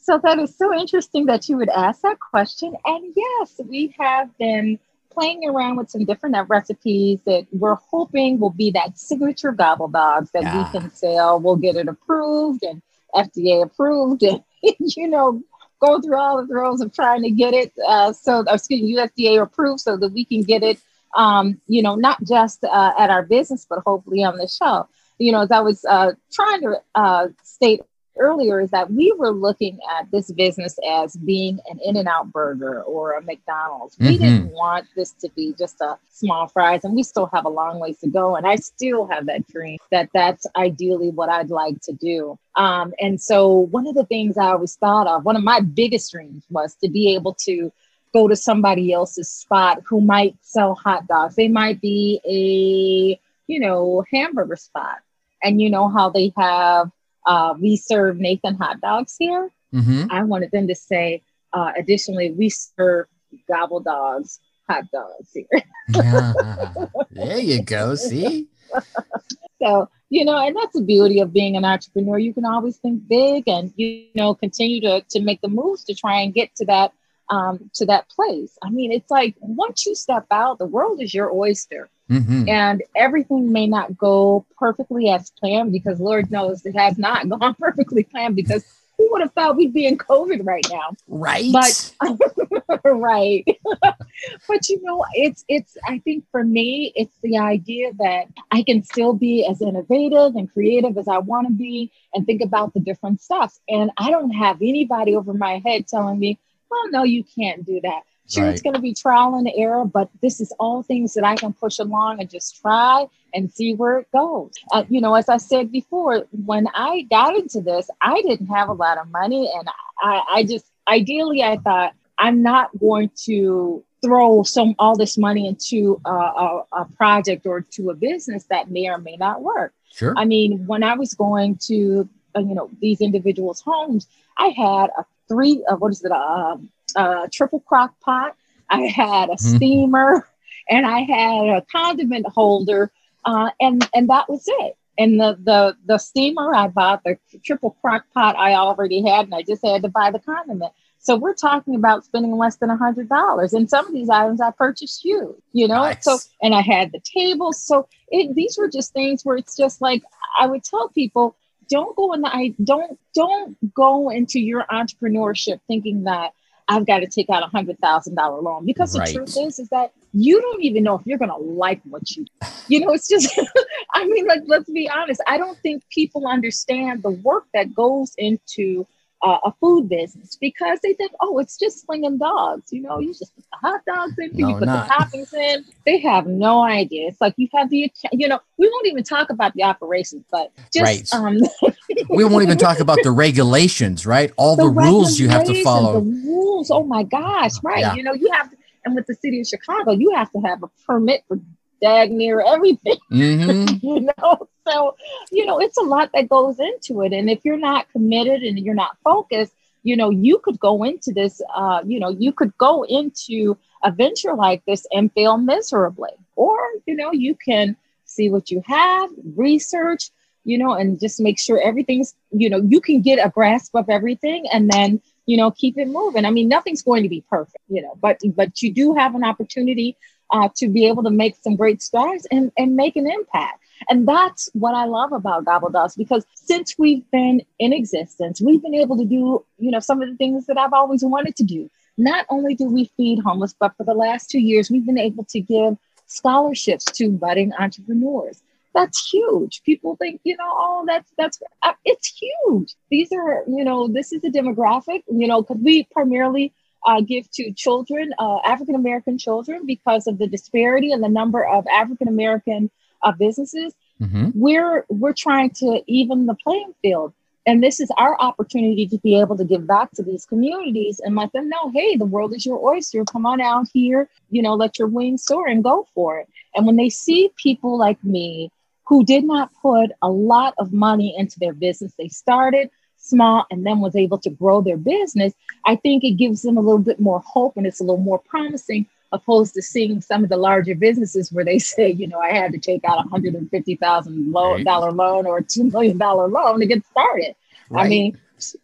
So 0.00 0.20
that 0.22 0.38
is 0.38 0.56
so 0.56 0.72
interesting 0.72 1.26
that 1.26 1.48
you 1.48 1.56
would 1.56 1.68
ask 1.68 2.02
that 2.02 2.18
question. 2.18 2.74
And 2.84 3.12
yes, 3.16 3.60
we 3.66 3.94
have 3.98 4.36
been 4.38 4.78
playing 5.10 5.48
around 5.48 5.76
with 5.76 5.90
some 5.90 6.04
different 6.04 6.36
recipes 6.48 7.20
that 7.26 7.46
we're 7.52 7.74
hoping 7.74 8.38
will 8.38 8.50
be 8.50 8.70
that 8.72 8.98
signature 8.98 9.52
gobble 9.52 9.88
dogs 9.88 10.30
that 10.32 10.42
yeah. 10.42 10.64
we 10.72 10.78
can 10.78 10.90
sell. 10.90 11.40
We'll 11.40 11.56
get 11.56 11.76
it 11.76 11.88
approved 11.88 12.62
and 12.62 12.82
FDA 13.14 13.62
approved 13.62 14.22
and 14.22 14.42
you 14.62 15.08
know 15.08 15.42
go 15.80 16.00
through 16.00 16.16
all 16.16 16.40
the 16.40 16.46
throes 16.46 16.80
of 16.80 16.92
trying 16.94 17.22
to 17.22 17.30
get 17.30 17.54
it 17.54 17.72
uh, 17.86 18.12
so 18.12 18.44
excuse 18.48 18.82
me 18.82 18.94
USDA 18.94 19.42
approved 19.42 19.80
so 19.80 19.96
that 19.96 20.12
we 20.12 20.24
can 20.24 20.42
get 20.42 20.62
it 20.62 20.78
um, 21.16 21.60
you 21.66 21.82
know 21.82 21.94
not 21.94 22.22
just 22.24 22.64
uh, 22.64 22.92
at 22.98 23.10
our 23.10 23.22
business 23.22 23.66
but 23.68 23.80
hopefully 23.86 24.24
on 24.24 24.36
the 24.36 24.48
shelf 24.48 24.88
you 25.18 25.32
know, 25.32 25.42
as 25.42 25.50
I 25.50 25.60
was 25.60 25.84
uh, 25.84 26.12
trying 26.32 26.62
to 26.62 26.80
uh, 26.94 27.28
state 27.42 27.80
earlier, 28.18 28.60
is 28.60 28.70
that 28.70 28.90
we 28.90 29.12
were 29.16 29.30
looking 29.30 29.78
at 29.98 30.10
this 30.10 30.30
business 30.32 30.76
as 30.88 31.14
being 31.16 31.60
an 31.68 31.78
In 31.84 31.96
and 31.96 32.08
Out 32.08 32.32
burger 32.32 32.82
or 32.82 33.12
a 33.12 33.22
McDonald's. 33.22 33.96
Mm-hmm. 33.96 34.06
We 34.06 34.18
didn't 34.18 34.52
want 34.52 34.86
this 34.96 35.12
to 35.20 35.28
be 35.36 35.54
just 35.58 35.80
a 35.80 35.98
small 36.10 36.48
fries, 36.48 36.84
and 36.84 36.94
we 36.94 37.02
still 37.02 37.26
have 37.32 37.44
a 37.44 37.50
long 37.50 37.78
ways 37.78 37.98
to 37.98 38.08
go. 38.08 38.36
And 38.36 38.46
I 38.46 38.56
still 38.56 39.06
have 39.06 39.26
that 39.26 39.46
dream 39.48 39.78
that 39.90 40.10
that's 40.14 40.46
ideally 40.56 41.10
what 41.10 41.28
I'd 41.28 41.50
like 41.50 41.80
to 41.82 41.92
do. 41.92 42.38
Um, 42.56 42.92
and 43.00 43.20
so, 43.20 43.48
one 43.70 43.86
of 43.86 43.94
the 43.94 44.06
things 44.06 44.36
I 44.36 44.48
always 44.48 44.76
thought 44.76 45.06
of, 45.06 45.24
one 45.24 45.36
of 45.36 45.44
my 45.44 45.60
biggest 45.60 46.12
dreams 46.12 46.44
was 46.50 46.74
to 46.76 46.88
be 46.88 47.14
able 47.14 47.34
to 47.46 47.72
go 48.12 48.26
to 48.28 48.36
somebody 48.36 48.92
else's 48.92 49.30
spot 49.30 49.82
who 49.84 50.00
might 50.00 50.36
sell 50.40 50.74
hot 50.74 51.06
dogs. 51.06 51.36
They 51.36 51.48
might 51.48 51.80
be 51.80 52.20
a 52.24 53.20
you 53.48 53.60
know 53.60 54.04
hamburger 54.12 54.56
spot 54.56 54.98
and 55.42 55.60
you 55.60 55.70
know 55.70 55.88
how 55.88 56.10
they 56.10 56.32
have 56.36 56.90
uh, 57.26 57.54
we 57.60 57.76
serve 57.76 58.18
Nathan 58.18 58.54
hot 58.54 58.80
dogs 58.80 59.14
here. 59.18 59.50
Mm-hmm. 59.74 60.10
I 60.10 60.22
wanted 60.24 60.50
them 60.50 60.66
to 60.68 60.74
say, 60.74 61.22
uh, 61.52 61.72
additionally, 61.76 62.30
we 62.30 62.48
serve 62.48 63.06
gobble 63.48 63.80
dogs 63.80 64.40
hot 64.68 64.84
dogs 64.90 65.30
here. 65.32 65.62
yeah. 65.88 66.32
There 67.10 67.38
you 67.38 67.62
go. 67.62 67.94
See? 67.94 68.48
so, 69.62 69.88
you 70.08 70.24
know, 70.24 70.38
and 70.38 70.54
that's 70.56 70.74
the 70.74 70.82
beauty 70.82 71.20
of 71.20 71.32
being 71.32 71.56
an 71.56 71.64
entrepreneur. 71.64 72.18
You 72.18 72.32
can 72.32 72.44
always 72.44 72.76
think 72.76 73.08
big 73.08 73.48
and, 73.48 73.72
you 73.76 74.06
know, 74.14 74.34
continue 74.34 74.80
to, 74.82 75.02
to 75.10 75.20
make 75.20 75.40
the 75.40 75.48
moves 75.48 75.84
to 75.84 75.94
try 75.94 76.20
and 76.20 76.32
get 76.32 76.54
to 76.56 76.64
that 76.66 76.92
um, 77.30 77.70
to 77.74 77.84
that 77.86 78.08
place. 78.08 78.56
I 78.62 78.70
mean, 78.70 78.90
it's 78.90 79.10
like 79.10 79.34
once 79.40 79.84
you 79.84 79.94
step 79.94 80.26
out, 80.30 80.58
the 80.58 80.66
world 80.66 81.02
is 81.02 81.12
your 81.12 81.30
oyster. 81.30 81.90
Mm-hmm. 82.10 82.48
And 82.48 82.82
everything 82.96 83.52
may 83.52 83.66
not 83.66 83.96
go 83.96 84.46
perfectly 84.58 85.10
as 85.10 85.30
planned 85.30 85.72
because 85.72 86.00
Lord 86.00 86.30
knows 86.30 86.64
it 86.64 86.76
has 86.76 86.98
not 86.98 87.28
gone 87.40 87.54
perfectly 87.58 88.04
planned 88.04 88.36
because 88.36 88.64
who 88.98 89.08
would 89.12 89.22
have 89.22 89.32
thought 89.32 89.56
we'd 89.56 89.72
be 89.72 89.86
in 89.86 89.96
COVID 89.96 90.44
right 90.44 90.66
now? 90.70 90.90
Right. 91.06 91.52
But 91.52 91.94
right. 92.84 93.44
but 94.48 94.68
you 94.68 94.82
know, 94.82 95.04
it's 95.14 95.44
it's 95.48 95.76
I 95.86 95.98
think 96.00 96.24
for 96.32 96.42
me, 96.42 96.92
it's 96.96 97.14
the 97.22 97.38
idea 97.38 97.92
that 97.98 98.24
I 98.50 98.64
can 98.64 98.82
still 98.82 99.12
be 99.12 99.46
as 99.48 99.62
innovative 99.62 100.34
and 100.34 100.52
creative 100.52 100.98
as 100.98 101.06
I 101.06 101.18
want 101.18 101.46
to 101.46 101.52
be 101.52 101.92
and 102.12 102.26
think 102.26 102.42
about 102.42 102.74
the 102.74 102.80
different 102.80 103.20
stuff. 103.20 103.56
And 103.68 103.92
I 103.96 104.10
don't 104.10 104.30
have 104.30 104.56
anybody 104.60 105.14
over 105.14 105.32
my 105.32 105.62
head 105.64 105.86
telling 105.86 106.18
me, 106.18 106.38
well, 106.68 106.90
no, 106.90 107.04
you 107.04 107.22
can't 107.22 107.64
do 107.64 107.80
that. 107.82 108.02
Sure, 108.28 108.44
right. 108.44 108.52
it's 108.52 108.60
going 108.60 108.74
to 108.74 108.80
be 108.80 108.92
trial 108.92 109.36
and 109.36 109.50
error, 109.56 109.86
but 109.86 110.10
this 110.20 110.38
is 110.40 110.52
all 110.58 110.82
things 110.82 111.14
that 111.14 111.24
I 111.24 111.34
can 111.34 111.54
push 111.54 111.78
along 111.78 112.20
and 112.20 112.28
just 112.28 112.60
try 112.60 113.06
and 113.32 113.50
see 113.50 113.74
where 113.74 114.00
it 114.00 114.12
goes. 114.12 114.52
Uh, 114.70 114.84
you 114.90 115.00
know, 115.00 115.14
as 115.14 115.30
I 115.30 115.38
said 115.38 115.72
before, 115.72 116.26
when 116.44 116.66
I 116.74 117.06
got 117.10 117.36
into 117.36 117.60
this, 117.62 117.88
I 118.02 118.20
didn't 118.20 118.48
have 118.48 118.68
a 118.68 118.74
lot 118.74 118.98
of 118.98 119.10
money, 119.10 119.50
and 119.54 119.68
I, 120.00 120.22
I 120.30 120.42
just 120.44 120.66
ideally 120.86 121.42
I 121.42 121.56
thought 121.56 121.94
I'm 122.18 122.42
not 122.42 122.70
going 122.78 123.10
to 123.24 123.82
throw 124.02 124.42
some 124.42 124.74
all 124.78 124.96
this 124.96 125.16
money 125.16 125.48
into 125.48 126.00
a, 126.04 126.10
a, 126.10 126.64
a 126.72 126.84
project 126.96 127.46
or 127.46 127.62
to 127.62 127.90
a 127.90 127.94
business 127.94 128.44
that 128.44 128.70
may 128.70 128.88
or 128.88 128.98
may 128.98 129.16
not 129.16 129.42
work. 129.42 129.72
Sure. 129.92 130.14
I 130.16 130.24
mean, 130.24 130.66
when 130.66 130.82
I 130.82 130.94
was 130.94 131.14
going 131.14 131.56
to 131.66 132.08
uh, 132.36 132.40
you 132.40 132.54
know 132.54 132.70
these 132.80 133.00
individuals' 133.00 133.62
homes, 133.62 134.06
I 134.36 134.48
had 134.48 134.90
a 134.98 135.04
three 135.28 135.64
uh, 135.66 135.76
what 135.76 135.92
is 135.92 136.04
it 136.04 136.12
a, 136.12 136.58
a 136.96 137.28
triple 137.32 137.60
crock 137.60 137.98
pot. 138.00 138.36
I 138.70 138.82
had 138.82 139.30
a 139.30 139.32
mm-hmm. 139.32 139.56
steamer, 139.56 140.28
and 140.68 140.86
I 140.86 141.00
had 141.00 141.48
a 141.48 141.66
condiment 141.72 142.26
holder, 142.26 142.90
uh, 143.24 143.50
and 143.60 143.88
and 143.94 144.08
that 144.10 144.28
was 144.28 144.44
it. 144.46 144.76
And 144.98 145.20
the 145.20 145.38
the 145.42 145.76
the 145.86 145.98
steamer 145.98 146.54
I 146.54 146.68
bought, 146.68 147.04
the 147.04 147.18
triple 147.44 147.76
crock 147.80 148.04
pot 148.12 148.36
I 148.36 148.54
already 148.54 149.02
had, 149.06 149.26
and 149.26 149.34
I 149.34 149.42
just 149.42 149.64
had 149.64 149.82
to 149.82 149.88
buy 149.88 150.10
the 150.10 150.18
condiment. 150.18 150.72
So 151.00 151.16
we're 151.16 151.34
talking 151.34 151.74
about 151.74 152.04
spending 152.04 152.36
less 152.36 152.56
than 152.56 152.70
a 152.70 152.76
hundred 152.76 153.08
dollars. 153.08 153.52
And 153.52 153.70
some 153.70 153.86
of 153.86 153.92
these 153.92 154.10
items 154.10 154.40
I 154.40 154.50
purchased 154.50 155.04
you, 155.04 155.40
you 155.52 155.68
know. 155.68 155.82
Nice. 155.82 156.04
So 156.04 156.18
and 156.42 156.54
I 156.54 156.60
had 156.60 156.92
the 156.92 157.00
table. 157.00 157.52
So 157.52 157.88
it, 158.08 158.34
these 158.34 158.58
were 158.58 158.68
just 158.68 158.92
things 158.92 159.24
where 159.24 159.36
it's 159.36 159.56
just 159.56 159.80
like 159.80 160.02
I 160.38 160.46
would 160.46 160.64
tell 160.64 160.88
people, 160.88 161.36
don't 161.70 161.94
go 161.96 162.12
in 162.12 162.22
the 162.22 162.28
I 162.28 162.54
don't 162.62 162.98
don't 163.14 163.56
go 163.74 164.10
into 164.10 164.40
your 164.40 164.64
entrepreneurship 164.70 165.60
thinking 165.68 166.04
that 166.04 166.32
I've 166.68 166.86
got 166.86 166.98
to 166.98 167.06
take 167.06 167.30
out 167.30 167.42
a 167.42 167.46
hundred 167.46 167.78
thousand 167.78 168.14
dollar 168.14 168.40
loan 168.40 168.66
because 168.66 168.92
the 168.92 169.00
right. 169.00 169.14
truth 169.14 169.36
is 169.38 169.58
is 169.58 169.68
that 169.70 169.92
you 170.12 170.40
don't 170.40 170.62
even 170.62 170.84
know 170.84 170.96
if 170.96 171.06
you're 171.06 171.18
gonna 171.18 171.36
like 171.36 171.80
what 171.84 172.10
you 172.10 172.26
you 172.68 172.80
know 172.80 172.92
it's 172.92 173.08
just 173.08 173.38
I 173.94 174.06
mean 174.06 174.26
like 174.26 174.42
let's 174.46 174.70
be 174.70 174.88
honest 174.88 175.20
I 175.26 175.38
don't 175.38 175.58
think 175.58 175.82
people 175.90 176.26
understand 176.26 177.02
the 177.02 177.10
work 177.10 177.46
that 177.54 177.74
goes 177.74 178.12
into 178.18 178.86
uh, 179.22 179.38
a 179.44 179.52
food 179.60 179.88
business 179.88 180.36
because 180.40 180.78
they 180.82 180.92
think, 180.94 181.12
oh, 181.20 181.38
it's 181.38 181.58
just 181.58 181.84
slinging 181.84 182.18
dogs. 182.18 182.72
You 182.72 182.82
know, 182.82 182.98
you 182.98 183.12
just 183.12 183.34
put 183.34 183.44
the 183.50 183.68
hot 183.68 183.80
dogs 183.86 184.14
in, 184.18 184.30
no, 184.34 184.48
you 184.48 184.54
put 184.58 184.66
not. 184.66 184.88
the 184.88 184.94
toppings 184.94 185.34
in. 185.34 185.64
They 185.84 185.98
have 185.98 186.26
no 186.26 186.62
idea. 186.62 187.08
It's 187.08 187.20
like 187.20 187.34
you 187.36 187.48
have 187.54 187.70
the, 187.70 187.90
you 188.12 188.28
know, 188.28 188.38
we 188.58 188.68
won't 188.68 188.86
even 188.86 189.02
talk 189.02 189.30
about 189.30 189.54
the 189.54 189.64
operations, 189.64 190.24
but 190.30 190.52
just, 190.72 191.12
right. 191.12 191.14
um, 191.14 191.38
we 192.08 192.24
won't 192.24 192.42
even 192.42 192.58
talk 192.58 192.80
about 192.80 192.98
the 193.02 193.10
regulations, 193.10 194.06
right? 194.06 194.32
All 194.36 194.56
the, 194.56 194.64
the 194.64 194.70
rules 194.70 195.18
you 195.18 195.28
have 195.28 195.44
to 195.44 195.62
follow. 195.62 196.00
The 196.00 196.22
rules. 196.26 196.70
Oh 196.70 196.84
my 196.84 197.02
gosh, 197.02 197.52
right? 197.62 197.80
Yeah. 197.80 197.94
You 197.94 198.02
know, 198.02 198.14
you 198.14 198.30
have, 198.32 198.50
to, 198.50 198.56
and 198.84 198.94
with 198.94 199.06
the 199.06 199.14
city 199.14 199.40
of 199.40 199.46
Chicago, 199.46 199.92
you 199.92 200.12
have 200.14 200.30
to 200.32 200.40
have 200.40 200.62
a 200.62 200.68
permit 200.86 201.24
for 201.28 201.38
dag 201.80 202.10
near 202.10 202.40
everything. 202.40 202.96
Mm-hmm. 203.10 203.86
you 203.86 204.00
know, 204.00 204.48
so 204.66 204.96
you 205.32 205.46
know, 205.46 205.58
it's 205.58 205.76
a 205.78 205.82
lot 205.82 206.10
that 206.14 206.28
goes 206.28 206.58
into 206.60 207.02
it. 207.02 207.12
And 207.12 207.30
if 207.30 207.40
you're 207.44 207.58
not 207.58 207.90
committed 207.90 208.42
and 208.42 208.58
you're 208.58 208.74
not 208.74 208.96
focused, 209.02 209.52
you 209.82 209.96
know, 209.96 210.10
you 210.10 210.38
could 210.38 210.58
go 210.60 210.84
into 210.84 211.12
this, 211.12 211.40
uh, 211.54 211.82
you 211.84 211.98
know, 211.98 212.10
you 212.10 212.32
could 212.32 212.56
go 212.58 212.84
into 212.84 213.56
a 213.82 213.90
venture 213.90 214.34
like 214.34 214.64
this 214.66 214.86
and 214.92 215.12
fail 215.12 215.38
miserably. 215.38 216.10
Or, 216.36 216.58
you 216.86 216.94
know, 216.94 217.12
you 217.12 217.34
can 217.34 217.76
see 218.04 218.28
what 218.30 218.50
you 218.50 218.62
have, 218.66 219.10
research, 219.36 220.10
you 220.48 220.58
know, 220.58 220.72
and 220.72 220.98
just 220.98 221.20
make 221.20 221.38
sure 221.38 221.60
everything's, 221.60 222.14
you 222.30 222.48
know, 222.50 222.60
you 222.72 222.80
can 222.80 223.02
get 223.02 223.24
a 223.24 223.30
grasp 223.30 223.74
of 223.74 223.88
everything 223.88 224.46
and 224.52 224.70
then 224.70 225.00
you 225.26 225.36
know 225.36 225.50
keep 225.50 225.76
it 225.76 225.88
moving 225.88 226.24
i 226.24 226.30
mean 226.30 226.48
nothing's 226.48 226.80
going 226.80 227.02
to 227.02 227.08
be 227.10 227.22
perfect 227.28 227.62
you 227.68 227.82
know 227.82 227.94
but 228.00 228.18
but 228.34 228.62
you 228.62 228.72
do 228.72 228.94
have 228.94 229.14
an 229.14 229.22
opportunity 229.22 229.94
uh, 230.30 230.48
to 230.56 230.68
be 230.68 230.86
able 230.86 231.02
to 231.02 231.10
make 231.10 231.36
some 231.42 231.56
great 231.56 231.82
strides 231.82 232.26
and, 232.30 232.52
and 232.56 232.76
make 232.76 232.96
an 232.96 233.10
impact. 233.10 233.62
And 233.88 234.06
that's 234.06 234.50
what 234.54 234.74
I 234.74 234.84
love 234.84 235.12
about 235.12 235.44
Gobble 235.44 235.70
Dogs 235.70 235.94
because 235.94 236.26
since 236.34 236.74
we've 236.78 237.08
been 237.10 237.42
in 237.58 237.72
existence, 237.72 238.40
we've 238.40 238.62
been 238.62 238.74
able 238.74 238.96
to 238.98 239.04
do, 239.04 239.44
you 239.58 239.70
know, 239.70 239.80
some 239.80 240.02
of 240.02 240.08
the 240.08 240.16
things 240.16 240.46
that 240.46 240.58
I've 240.58 240.72
always 240.72 241.04
wanted 241.04 241.36
to 241.36 241.44
do. 241.44 241.70
Not 241.96 242.26
only 242.28 242.54
do 242.54 242.64
we 242.64 242.90
feed 242.96 243.20
homeless, 243.20 243.54
but 243.58 243.76
for 243.76 243.84
the 243.84 243.94
last 243.94 244.30
two 244.30 244.40
years, 244.40 244.70
we've 244.70 244.86
been 244.86 244.98
able 244.98 245.24
to 245.26 245.40
give 245.40 245.76
scholarships 246.06 246.84
to 246.84 247.10
budding 247.10 247.52
entrepreneurs. 247.58 248.42
That's 248.74 249.08
huge. 249.10 249.62
People 249.64 249.96
think, 249.96 250.20
you 250.24 250.36
know, 250.36 250.44
oh, 250.46 250.84
that's 250.86 251.10
that's 251.16 251.40
uh, 251.62 251.72
it's 251.84 252.06
huge. 252.06 252.74
These 252.90 253.10
are, 253.12 253.42
you 253.48 253.64
know, 253.64 253.88
this 253.88 254.12
is 254.12 254.22
a 254.24 254.30
demographic, 254.30 255.02
you 255.08 255.26
know, 255.26 255.42
because 255.42 255.60
we 255.62 255.84
primarily 255.90 256.52
uh, 256.86 257.00
give 257.00 257.30
to 257.32 257.52
children, 257.52 258.12
uh, 258.18 258.38
African 258.44 258.74
American 258.74 259.18
children, 259.18 259.66
because 259.66 260.06
of 260.06 260.18
the 260.18 260.26
disparity 260.26 260.92
and 260.92 261.02
the 261.02 261.08
number 261.08 261.44
of 261.44 261.66
African 261.66 262.08
American 262.08 262.70
uh, 263.02 263.12
businesses. 263.12 263.74
Mm-hmm. 264.00 264.30
We're 264.34 264.84
we're 264.88 265.14
trying 265.14 265.50
to 265.56 265.82
even 265.86 266.26
the 266.26 266.34
playing 266.34 266.74
field, 266.82 267.14
and 267.46 267.62
this 267.62 267.80
is 267.80 267.90
our 267.96 268.20
opportunity 268.20 268.86
to 268.88 268.98
be 268.98 269.18
able 269.18 269.36
to 269.38 269.44
give 269.44 269.66
back 269.66 269.90
to 269.92 270.02
these 270.02 270.26
communities 270.26 271.00
and 271.02 271.16
let 271.16 271.32
them 271.32 271.48
know, 271.48 271.70
hey, 271.74 271.96
the 271.96 272.04
world 272.04 272.34
is 272.34 272.46
your 272.46 272.64
oyster. 272.64 273.04
Come 273.04 273.26
on 273.26 273.40
out 273.40 273.66
here, 273.72 274.08
you 274.30 274.42
know, 274.42 274.54
let 274.54 274.78
your 274.78 274.88
wings 274.88 275.24
soar 275.24 275.48
and 275.48 275.64
go 275.64 275.88
for 275.94 276.20
it. 276.20 276.28
And 276.54 276.66
when 276.66 276.76
they 276.76 276.90
see 276.90 277.30
people 277.36 277.76
like 277.76 278.02
me 278.04 278.52
who 278.88 279.04
did 279.04 279.24
not 279.24 279.50
put 279.60 279.90
a 280.02 280.08
lot 280.08 280.54
of 280.58 280.72
money 280.72 281.14
into 281.16 281.38
their 281.38 281.52
business, 281.52 281.92
they 281.98 282.08
started 282.08 282.70
small 282.96 283.46
and 283.50 283.64
then 283.64 283.80
was 283.80 283.94
able 283.94 284.18
to 284.18 284.30
grow 284.30 284.60
their 284.60 284.76
business, 284.76 285.32
I 285.64 285.76
think 285.76 286.04
it 286.04 286.12
gives 286.12 286.42
them 286.42 286.56
a 286.56 286.60
little 286.60 286.78
bit 286.78 286.98
more 286.98 287.20
hope 287.20 287.56
and 287.56 287.66
it's 287.66 287.80
a 287.80 287.84
little 287.84 287.98
more 287.98 288.18
promising 288.18 288.86
opposed 289.12 289.54
to 289.54 289.62
seeing 289.62 290.00
some 290.00 290.22
of 290.22 290.28
the 290.28 290.36
larger 290.36 290.74
businesses 290.74 291.32
where 291.32 291.44
they 291.44 291.58
say, 291.74 291.90
you 291.90 292.06
know, 292.06 292.18
I 292.18 292.30
had 292.30 292.52
to 292.52 292.58
take 292.58 292.84
out 292.84 293.04
a 293.04 293.08
hundred 293.08 293.34
and 293.34 293.50
fifty 293.50 293.76
thousand 293.76 294.32
dollar 294.32 294.92
loan 294.92 295.26
or 295.26 295.38
a 295.38 295.42
two 295.42 295.64
million 295.64 295.98
dollar 295.98 296.28
loan 296.28 296.60
to 296.60 296.66
get 296.66 296.84
started. 296.86 297.34
Right. 297.70 297.86
I 297.86 297.88
mean, 297.88 298.18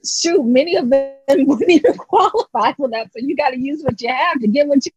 shoot, 0.04 0.42
many 0.44 0.76
of 0.76 0.90
them 0.90 1.14
wouldn't 1.28 1.70
even 1.70 1.94
qualify 1.98 2.72
for 2.72 2.88
that. 2.88 3.12
So 3.12 3.18
you 3.20 3.36
got 3.36 3.50
to 3.50 3.58
use 3.58 3.82
what 3.82 4.00
you 4.00 4.08
have 4.08 4.40
to 4.40 4.48
get 4.48 4.66
what 4.66 4.84
you 4.84 4.92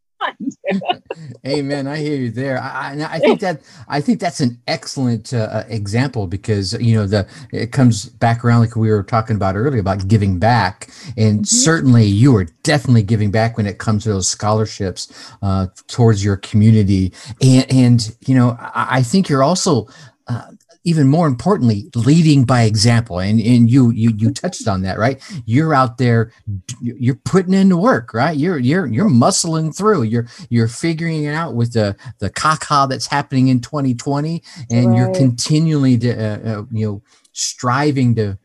Amen. 1.46 1.86
I 1.86 1.98
hear 1.98 2.16
you 2.16 2.30
there. 2.30 2.60
I, 2.60 2.96
I, 3.10 3.18
think 3.18 3.40
that 3.40 3.62
I 3.88 4.00
think 4.00 4.20
that's 4.20 4.40
an 4.40 4.60
excellent 4.66 5.32
uh, 5.32 5.48
uh, 5.50 5.64
example 5.68 6.26
because 6.26 6.74
you 6.74 6.94
know 6.94 7.06
the 7.06 7.26
it 7.52 7.72
comes 7.72 8.06
back 8.06 8.44
around 8.44 8.60
like 8.60 8.76
we 8.76 8.90
were 8.90 9.02
talking 9.02 9.36
about 9.36 9.56
earlier 9.56 9.80
about 9.80 10.08
giving 10.08 10.38
back, 10.38 10.88
and 11.16 11.40
mm-hmm. 11.40 11.44
certainly 11.44 12.04
you 12.04 12.36
are 12.36 12.44
definitely 12.62 13.02
giving 13.02 13.30
back 13.30 13.56
when 13.56 13.66
it 13.66 13.78
comes 13.78 14.04
to 14.04 14.10
those 14.10 14.28
scholarships 14.28 15.32
uh, 15.42 15.66
towards 15.86 16.24
your 16.24 16.36
community, 16.36 17.12
and 17.40 17.70
and 17.70 18.16
you 18.26 18.34
know 18.34 18.56
I, 18.60 18.98
I 18.98 19.02
think 19.02 19.28
you're 19.28 19.44
also 19.44 19.88
uh, 20.26 20.50
even 20.88 21.06
more 21.06 21.26
importantly, 21.26 21.90
leading 21.94 22.44
by 22.44 22.62
example. 22.62 23.18
And 23.20 23.38
and 23.40 23.70
you 23.70 23.90
you 23.90 24.12
you 24.16 24.32
touched 24.32 24.66
on 24.66 24.80
that, 24.82 24.98
right? 24.98 25.22
You're 25.44 25.74
out 25.74 25.98
there, 25.98 26.32
you're 26.80 27.20
putting 27.26 27.52
in 27.52 27.68
the 27.68 27.76
work, 27.76 28.14
right? 28.14 28.36
You're 28.36 28.58
you're 28.58 28.86
you're 28.86 29.10
muscling 29.10 29.76
through. 29.76 30.04
You're 30.04 30.26
you're 30.48 30.68
figuring 30.68 31.24
it 31.24 31.34
out 31.34 31.54
with 31.54 31.74
the 31.74 31.94
the 32.20 32.30
caca 32.30 32.88
that's 32.88 33.06
happening 33.06 33.48
in 33.48 33.60
2020, 33.60 34.42
and 34.70 34.88
right. 34.88 34.96
you're 34.96 35.14
continually 35.14 35.98
to 35.98 36.10
uh, 36.10 36.38
uh, 36.50 36.64
you 36.72 36.86
know 36.86 37.02
striving 37.32 38.14
to 38.14 38.38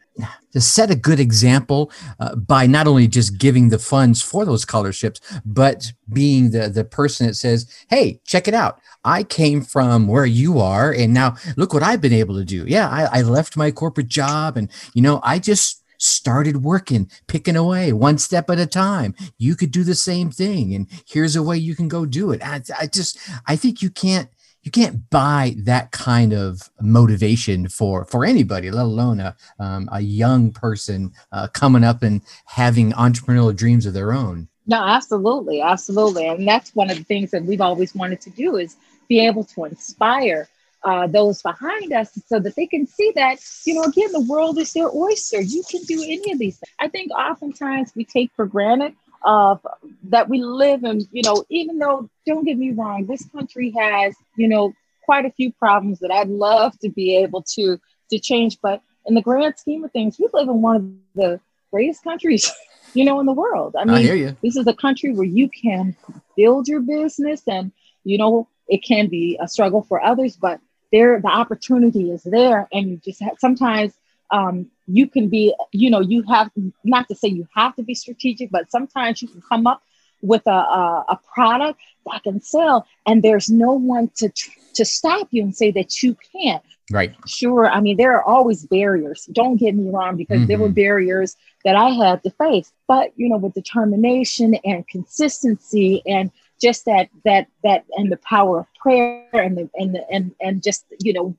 to 0.54 0.62
set 0.62 0.90
a 0.90 0.96
good 0.96 1.20
example 1.20 1.92
uh, 2.20 2.36
by 2.36 2.66
not 2.66 2.88
only 2.88 3.08
just 3.08 3.38
giving 3.38 3.70
the 3.70 3.80
funds 3.80 4.22
for 4.22 4.46
those 4.46 4.62
scholarships, 4.62 5.20
but 5.46 5.92
being 6.12 6.52
the 6.52 6.70
the 6.70 6.86
person 6.86 7.28
that 7.28 7.36
says, 7.36 7.68
"Hey, 7.90 8.22
check 8.26 8.48
it 8.48 8.54
out! 8.54 8.80
I 9.04 9.24
came 9.24 9.62
from 9.62 10.08
where 10.08 10.26
you 10.26 10.60
are, 10.60 10.92
and 10.92 11.14
now 11.14 11.36
look 11.58 11.74
what 11.74 11.84
I've 11.84 12.02
been 12.02 12.14
able 12.14 12.36
to 12.36 12.46
do. 12.46 12.66
Yeah, 12.68 12.88
I, 12.90 13.20
I 13.20 13.22
left 13.22 13.58
my 13.58 13.72
corporate 13.72 14.08
job, 14.08 14.58
and 14.58 14.70
you 14.94 15.02
know, 15.02 15.20
I 15.24 15.40
just." 15.40 15.82
started 16.00 16.66
working, 16.66 17.10
picking 17.28 17.56
away 17.56 17.94
one 17.94 18.18
step 18.18 18.50
at 18.50 18.60
a 18.60 18.66
time. 18.66 19.16
You 19.38 19.56
could 19.56 19.72
do 19.72 19.86
the 19.86 19.96
same 19.96 20.32
thing, 20.32 20.76
and 20.76 20.86
here's 21.08 21.38
a 21.38 21.44
way 21.44 21.56
you 21.58 21.78
can 21.78 21.88
go 21.88 22.06
do 22.06 22.32
it. 22.32 22.44
I, 22.44 22.62
I 22.78 22.88
just, 22.88 23.18
I 23.48 23.56
think 23.56 23.82
you 23.82 23.90
can't 23.90 24.28
you 24.64 24.72
can't 24.72 25.10
buy 25.10 25.56
that 25.58 25.92
kind 25.92 26.34
of 26.34 26.70
motivation 26.82 27.68
for 27.68 28.06
for 28.06 28.26
anybody, 28.26 28.72
let 28.72 28.86
alone 28.86 29.20
a 29.20 29.36
um, 29.60 29.90
a 29.92 30.02
young 30.02 30.52
person 30.52 31.12
uh, 31.32 31.48
coming 31.50 31.84
up 31.84 32.02
and 32.04 32.22
having 32.46 32.92
entrepreneurial 32.94 33.56
dreams 33.56 33.86
of 33.86 33.94
their 33.94 34.14
own. 34.14 34.48
No, 34.66 34.82
absolutely, 34.82 35.62
absolutely, 35.62 36.28
and 36.28 36.48
that's 36.48 36.74
one 36.74 36.90
of 36.90 36.98
the 36.98 37.04
things 37.04 37.32
that 37.32 37.44
we've 37.44 37.62
always 37.62 37.94
wanted 37.94 38.22
to 38.22 38.30
do 38.30 38.56
is 38.56 38.78
be 39.10 39.20
able 39.26 39.44
to 39.44 39.66
inspire 39.66 40.48
uh, 40.84 41.08
those 41.08 41.42
behind 41.42 41.94
us 41.94 42.12
so 42.26 42.40
that 42.40 42.56
they 42.56 42.68
can 42.68 42.86
see 42.86 43.12
that, 43.16 43.38
you 43.66 43.74
know, 43.74 43.84
again, 43.84 44.12
the 44.12 44.26
world 44.28 44.58
is 44.58 44.74
their 44.74 44.94
oyster. 44.94 45.42
You 45.42 45.64
can 45.70 45.82
do 45.84 46.02
any 46.04 46.32
of 46.32 46.40
these 46.40 46.58
things. 46.58 46.74
I 46.80 46.88
think 46.90 47.12
oftentimes 47.12 47.94
we 47.96 48.04
take 48.04 48.32
for 48.36 48.46
granted 48.46 48.94
of 49.24 49.66
that 50.10 50.30
we 50.30 50.42
live 50.42 50.84
in, 50.84 51.02
you 51.12 51.22
know, 51.24 51.44
even 51.50 51.80
though, 51.80 52.10
don't 52.26 52.46
get 52.46 52.58
me 52.58 52.72
wrong, 52.72 53.06
this 53.06 53.26
country 53.30 53.74
has, 53.78 54.16
you 54.36 54.48
know, 54.48 54.74
quite 55.06 55.26
a 55.26 55.32
few 55.32 55.52
problems 55.54 56.00
that 56.00 56.12
I'd 56.12 56.30
love 56.30 56.78
to 56.80 56.90
be 56.90 57.18
able 57.18 57.44
to 57.56 57.80
to 58.10 58.20
change. 58.20 58.58
But 58.62 58.82
in 59.06 59.16
the 59.16 59.22
grand 59.22 59.58
scheme 59.58 59.84
of 59.84 59.92
things, 59.92 60.18
we 60.20 60.28
live 60.34 60.48
in 60.48 60.62
one 60.62 60.76
of 60.76 60.84
the 61.16 61.40
greatest 61.72 62.04
countries, 62.04 62.52
you 62.94 63.06
know, 63.06 63.20
in 63.20 63.26
the 63.26 63.34
world. 63.34 63.76
I 63.78 63.86
mean, 63.86 63.96
I 63.96 64.02
this 64.42 64.56
is 64.56 64.68
a 64.68 64.74
country 64.74 65.14
where 65.14 65.28
you 65.28 65.50
can 65.50 65.96
build 66.36 66.68
your 66.68 66.82
business 66.82 67.42
and, 67.48 67.72
you 68.04 68.18
know, 68.18 68.48
it 68.68 68.84
can 68.84 69.08
be 69.08 69.38
a 69.42 69.48
struggle 69.48 69.82
for 69.84 70.02
others, 70.02 70.36
but 70.36 70.60
there 70.92 71.20
the 71.20 71.28
opportunity 71.28 72.12
is 72.12 72.24
there 72.24 72.68
and 72.72 72.90
you 72.90 72.98
just 73.04 73.22
have, 73.22 73.36
sometimes 73.40 73.94
um, 74.32 74.70
you 74.88 75.08
can 75.08 75.30
be 75.30 75.54
you 75.72 75.90
know 75.90 76.00
you 76.00 76.24
have 76.24 76.52
not 76.84 77.08
to 77.08 77.16
say 77.16 77.28
you 77.28 77.48
have 77.56 77.76
to 77.76 77.84
be 77.84 77.96
strategic 77.96 78.52
but 78.52 78.70
sometimes 78.72 79.22
you 79.22 79.28
can 79.28 79.42
come 79.42 79.68
up 79.68 79.82
with 80.22 80.46
a, 80.48 80.52
a, 80.52 81.06
a 81.10 81.20
product 81.34 81.80
that 82.06 82.24
can 82.24 82.42
sell 82.42 82.88
and 83.06 83.24
there's 83.24 83.50
no 83.50 83.74
one 83.74 84.10
to 84.16 84.30
to 84.74 84.86
stop 84.86 85.28
you 85.32 85.44
and 85.44 85.56
say 85.56 85.72
that 85.72 86.02
you 86.02 86.18
can't 86.32 86.64
right 86.92 87.16
sure 87.28 87.70
i 87.70 87.80
mean 87.80 87.98
there 87.98 88.14
are 88.14 88.24
always 88.24 88.66
barriers 88.66 89.26
don't 89.32 89.58
get 89.58 89.76
me 89.76 89.90
wrong 89.90 90.18
because 90.18 90.40
mm-hmm. 90.40 90.48
there 90.48 90.58
were 90.58 90.68
mm-hmm. 90.68 90.74
barriers 90.74 91.36
that 91.64 91.76
i 91.76 91.90
had 91.90 92.22
to 92.24 92.30
face 92.32 92.72
but 92.88 93.12
you 93.16 93.30
know 93.30 93.38
with 93.38 93.54
determination 93.54 94.56
and 94.66 94.88
consistency 94.88 96.02
and 96.06 96.32
just 96.62 96.86
that 96.86 97.10
that 97.26 97.48
that 97.64 97.86
and 97.98 98.12
the 98.12 98.18
power 98.18 98.60
of 98.60 98.74
prayer 98.76 99.28
and 99.34 99.58
the 99.58 99.70
and 99.76 99.96
the, 99.96 100.10
and 100.10 100.34
and 100.42 100.64
just 100.64 100.86
you 101.00 101.14
know 101.14 101.36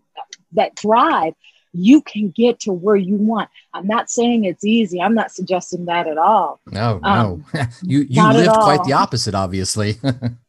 that 0.53 0.75
drive 0.77 1.35
you 1.75 2.01
can 2.03 2.31
get 2.31 2.61
to 2.61 2.73
where 2.73 2.97
you 2.97 3.17
want. 3.17 3.51
I'm 3.73 3.87
not 3.87 4.09
saying 4.09 4.45
it's 4.45 4.65
easy. 4.65 5.01
I'm 5.01 5.15
not 5.15 5.33
suggesting 5.33 5.87
that 5.87 6.07
at 6.07 6.17
all. 6.19 6.61
No, 6.71 7.01
um, 7.03 7.45
no. 7.53 7.67
you 7.83 8.07
you 8.09 8.27
lived 8.33 8.51
quite 8.51 8.85
the 8.85 8.93
opposite, 8.93 9.35
obviously. 9.35 9.97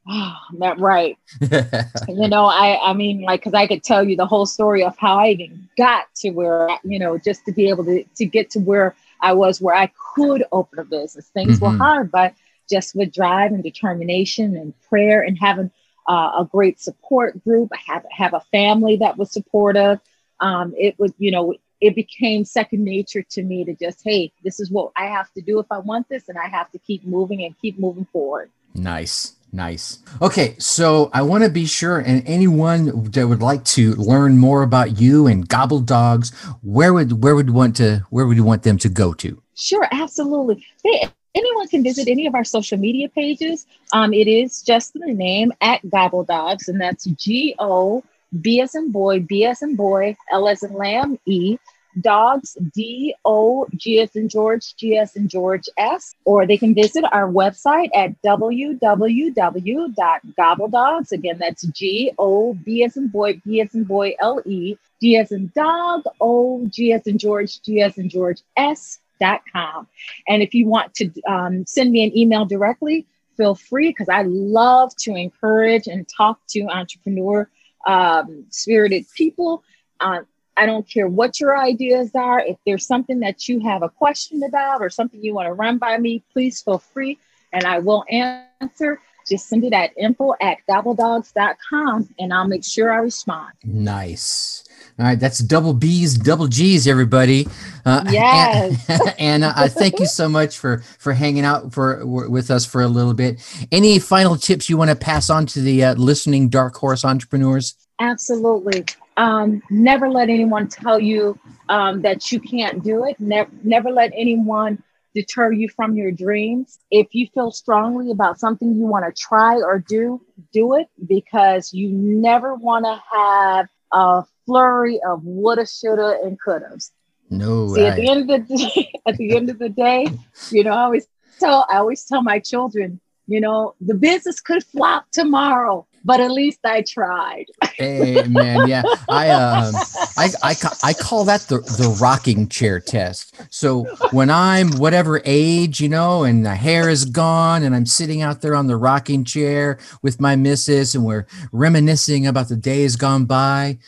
oh, 0.08 0.36
that 0.60 0.80
right. 0.80 1.18
you 1.42 2.28
know, 2.28 2.46
I 2.46 2.80
I 2.82 2.94
mean, 2.94 3.22
like, 3.22 3.42
because 3.42 3.54
I 3.54 3.68
could 3.68 3.84
tell 3.84 4.04
you 4.04 4.16
the 4.16 4.28
whole 4.28 4.46
story 4.46 4.84
of 4.84 4.98
how 4.98 5.20
I 5.20 5.30
even 5.30 5.68
got 5.78 6.06
to 6.18 6.30
where 6.30 6.70
you 6.84 7.00
know, 7.00 7.18
just 7.18 7.46
to 7.46 7.52
be 7.52 7.70
able 7.70 7.86
to 7.86 8.04
to 8.04 8.26
get 8.26 8.52
to 8.52 8.60
where 8.60 8.96
I 9.22 9.34
was, 9.34 9.60
where 9.60 9.76
I 9.76 9.92
could 10.16 10.44
open 10.52 10.80
a 10.80 10.84
business. 10.84 11.28
Things 11.30 11.60
mm-hmm. 11.60 11.78
were 11.78 11.84
hard, 11.84 12.12
but 12.12 12.34
just 12.70 12.96
with 12.96 13.14
drive 13.14 13.52
and 13.52 13.64
determination 13.64 14.56
and 14.56 14.74
prayer 14.90 15.22
and 15.22 15.38
having 15.40 15.72
uh, 16.08 16.32
a 16.40 16.48
great 16.50 16.80
support 16.80 17.44
group. 17.44 17.72
I 17.74 17.92
have 17.92 18.06
have 18.12 18.34
a 18.34 18.42
family 18.52 18.98
that 18.98 19.18
was 19.18 19.32
supportive. 19.32 20.00
Um, 20.39 20.74
it 20.78 20.98
would, 21.00 21.13
you 21.17 21.32
know, 21.32 21.56
it 21.82 21.95
became 21.95 22.45
second 22.45 22.84
nature 22.84 23.24
to 23.32 23.43
me 23.43 23.65
to 23.65 23.74
just, 23.76 24.02
hey, 24.04 24.32
this 24.43 24.60
is 24.60 24.71
what 24.71 24.91
I 24.95 25.06
have 25.06 25.32
to 25.34 25.41
do 25.41 25.60
if 25.60 25.67
I 25.71 25.80
want 25.80 26.10
this, 26.10 26.30
and 26.30 26.38
I 26.38 26.48
have 26.48 26.71
to 26.71 26.80
keep 26.80 27.06
moving 27.06 27.43
and 27.43 27.58
keep 27.60 27.78
moving 27.80 28.06
forward. 28.06 28.50
Nice. 28.74 29.36
Nice. 29.54 30.00
Okay, 30.21 30.56
so 30.60 31.10
I 31.13 31.21
want 31.21 31.45
to 31.45 31.50
be 31.50 31.65
sure, 31.65 32.00
and 32.00 32.21
anyone 32.28 33.10
that 33.12 33.26
would 33.26 33.41
like 33.41 33.63
to 33.65 33.93
learn 33.93 34.38
more 34.38 34.63
about 34.63 35.00
you 35.00 35.28
and 35.28 35.48
Gobble 35.48 35.80
Dogs, 35.80 36.34
where 36.62 36.93
would 36.93 37.24
where 37.24 37.36
would 37.36 37.52
want 37.52 37.78
to 37.78 38.06
where 38.10 38.28
would 38.28 38.36
you 38.36 38.43
want 38.43 38.63
them 38.63 38.78
to 38.80 38.89
go 38.89 39.13
to? 39.13 39.41
Sure, 39.54 39.88
absolutely. 39.93 40.65
They 40.84 41.08
anyone 41.36 41.69
can 41.69 41.84
visit 41.84 42.10
any 42.10 42.28
of 42.28 42.36
our 42.36 42.43
social 42.43 42.78
media 42.78 43.08
pages. 43.08 43.65
Um, 43.93 44.12
it 44.12 44.28
is 44.28 44.62
just 44.62 44.91
the 44.91 45.13
name 45.13 45.54
at 45.62 45.89
Gobble 45.89 46.26
Dogs, 46.26 46.67
and 46.67 46.82
that's 46.82 47.06
G 47.06 47.56
O 47.58 48.04
B 48.41 48.62
as 48.62 48.76
in 48.76 48.91
boy, 48.91 49.19
B 49.19 49.45
as 49.45 49.62
in 49.62 49.76
boy, 49.76 50.15
L 50.32 50.48
as 50.48 50.63
in 50.63 50.74
lamb, 50.74 51.19
E. 51.26 51.58
Dogs, 52.02 52.58
D 52.74 53.15
O 53.24 53.65
G 53.74 54.02
as 54.02 54.17
in 54.17 54.28
George, 54.28 54.76
G 54.76 54.98
as 54.98 55.15
in 55.15 55.30
George 55.30 55.69
S. 55.78 56.13
Or 56.26 56.45
they 56.45 56.58
can 56.58 56.76
visit 56.76 57.06
our 57.13 57.32
website 57.32 57.89
at 57.95 58.21
www.gobbledogs. 58.21 61.12
Again, 61.13 61.38
that's 61.39 61.63
G 61.67 62.12
O 62.17 62.54
B 62.54 62.84
as 62.84 62.98
in 62.98 63.08
boy, 63.08 63.41
B 63.45 63.62
as 63.62 63.74
in 63.74 63.86
boy, 63.86 64.13
L 64.19 64.41
E, 64.45 64.76
D 65.00 65.15
as 65.15 65.32
in 65.32 65.50
dog, 65.56 66.04
O 66.19 66.67
G 66.67 66.91
as 66.91 67.08
in 67.08 67.17
George, 67.17 67.62
G 67.62 67.82
as 67.82 67.98
in 67.98 68.10
George 68.10 68.41
S 68.58 69.00
Dot 69.21 69.43
com. 69.50 69.88
And 70.28 70.43
if 70.43 70.54
you 70.54 70.67
want 70.67 70.93
to 70.95 71.10
um, 71.21 71.65
send 71.65 71.93
me 71.93 72.04
an 72.04 72.17
email 72.17 72.43
directly, 72.43 73.06
feel 73.38 73.56
free 73.56 73.88
because 73.88 74.10
I 74.10 74.24
love 74.24 74.93
to 74.98 75.15
encourage 75.15 75.88
and 75.88 76.06
talk 76.10 76.41
to 76.50 76.67
entrepreneur 76.67 77.50
um, 77.86 78.45
spirited 78.50 79.06
people. 79.15 79.63
Uh, 80.00 80.21
I 80.58 80.65
don't 80.65 80.89
care 80.89 81.08
what 81.08 81.39
your 81.39 81.58
ideas 81.58 82.12
are. 82.15 82.39
If 82.39 82.58
there's 82.65 82.88
something 82.88 83.19
that 83.19 83.48
you 83.48 83.60
have 83.62 83.84
a 83.84 83.89
question 83.89 84.41
about 84.43 84.82
or 84.82 84.89
something 84.89 85.21
you 85.24 85.34
want 85.34 85.48
to 85.48 85.54
run 85.54 85.78
by 85.78 85.98
me, 85.98 86.24
please 86.32 86.62
feel 86.62 86.80
free 86.80 87.17
and 87.52 87.65
I 87.65 87.80
will 87.80 88.04
answer. 88.10 89.02
Just 89.28 89.50
send 89.50 89.63
it 89.63 89.74
at 89.74 89.91
info 89.98 90.34
at 90.39 90.58
gobbledogs.com 90.69 92.10
and 92.19 92.34
I'll 92.34 92.48
make 92.48 92.63
sure 92.63 92.93
I 92.93 92.98
respond. 92.98 93.54
Nice. 93.63 94.63
All 94.98 95.06
right, 95.06 95.20
that's 95.20 95.40
double 95.40 95.74
B's, 95.74 96.18
double 96.18 96.48
G's, 96.48 96.88
everybody. 96.88 97.48
Uh, 97.86 98.06
yes. 98.10 98.90
And, 99.20 99.44
uh, 99.44 99.68
thank 99.68 100.00
you 100.00 100.06
so 100.06 100.30
much 100.30 100.58
for 100.58 100.80
for 101.00 101.14
hanging 101.14 101.44
out 101.44 101.74
for 101.74 102.06
with 102.06 102.50
us 102.50 102.66
for 102.66 102.82
a 102.82 102.88
little 102.88 103.14
bit. 103.14 103.42
Any 103.72 104.00
final 104.00 104.38
tips 104.38 104.70
you 104.70 104.78
want 104.78 104.90
to 104.90 104.96
pass 104.96 105.30
on 105.30 105.46
to 105.48 105.62
the 105.62 105.84
uh, 105.84 105.96
listening 105.96 106.50
dark 106.50 106.76
horse 106.76 107.04
entrepreneurs? 107.04 107.76
Absolutely. 108.00 108.86
Um, 109.18 109.62
never 109.70 110.10
let 110.10 110.30
anyone 110.30 110.68
tell 110.68 111.00
you 111.00 111.40
um, 111.70 112.02
that 112.02 112.32
you 112.32 112.40
can't 112.40 112.84
do 112.84 113.06
it. 113.06 113.20
Never, 113.20 113.50
never 113.64 113.92
let 113.92 114.12
anyone 114.16 114.82
deter 115.14 115.52
you 115.52 115.70
from 115.70 115.96
your 115.96 116.12
dreams. 116.12 116.80
If 116.92 117.08
you 117.12 117.28
feel 117.34 117.52
strongly 117.52 118.12
about 118.12 118.40
something 118.40 118.76
you 118.76 118.86
want 118.86 119.06
to 119.06 119.22
try 119.22 119.56
or 119.56 119.80
do, 119.80 120.22
do 120.52 120.76
it 120.76 120.88
because 121.08 121.74
you 121.74 121.90
never 121.90 122.56
want 122.56 122.86
to 122.86 123.02
have 123.12 123.68
a 123.94 124.24
flurry 124.46 125.00
of 125.08 125.24
woulda, 125.24 125.66
shoulda, 125.66 126.20
and 126.24 126.38
couldas. 126.40 126.92
No. 127.30 127.74
See, 127.74 127.86
at 127.86 127.96
the 127.96 128.10
end 128.10 128.30
of 128.30 128.48
the 128.48 128.56
day, 128.58 128.92
at 129.08 129.18
the 129.18 129.36
end 129.36 129.50
of 129.50 129.60
the 129.60 129.70
day, 129.70 130.08
you 130.52 130.64
know, 130.64 130.72
I 130.72 130.84
always 130.84 131.08
tell 131.40 131.66
I 131.70 131.78
always 131.78 132.06
tell 132.06 132.22
my 132.22 132.40
children, 132.40 133.00
you 133.28 133.42
know, 133.42 133.76
the 133.82 133.96
business 133.96 134.40
could 134.40 134.64
flop 134.64 135.06
tomorrow, 135.12 135.88
but 136.06 136.22
at 136.22 136.32
least 136.32 136.60
I 136.63 136.84
tried. 136.84 137.48
hey 137.74 138.24
man, 138.28 138.68
yeah. 138.68 138.84
I 139.10 139.32
um 139.32 139.76
I, 140.18 140.30
I 140.44 140.56
I 140.84 140.94
call 140.94 141.26
that 141.26 141.41
the 141.41 141.58
the 141.58 141.98
rocking 142.00 142.48
chair 142.48 142.80
test. 142.80 143.36
So 143.50 143.84
when 144.12 144.30
I'm 144.30 144.70
whatever 144.78 145.22
age, 145.26 145.82
you 145.82 145.89
know, 145.89 146.24
and 146.24 146.46
the 146.46 146.56
hair 146.56 146.88
is 146.89 147.06
gone 147.06 147.63
and 147.63 147.76
I'm 147.76 147.88
sitting 147.88 148.22
out 148.22 148.41
there 148.41 148.56
on 148.56 148.68
the 148.68 148.78
rocking 148.78 149.24
chair 149.26 149.80
with 150.04 150.22
my 150.22 150.36
missus 150.36 150.94
and 150.94 151.04
we're 151.04 151.26
reminiscing 151.52 152.28
about 152.28 152.50
the 152.50 152.56
days 152.56 152.96
gone 152.96 153.26
by, 153.26 153.80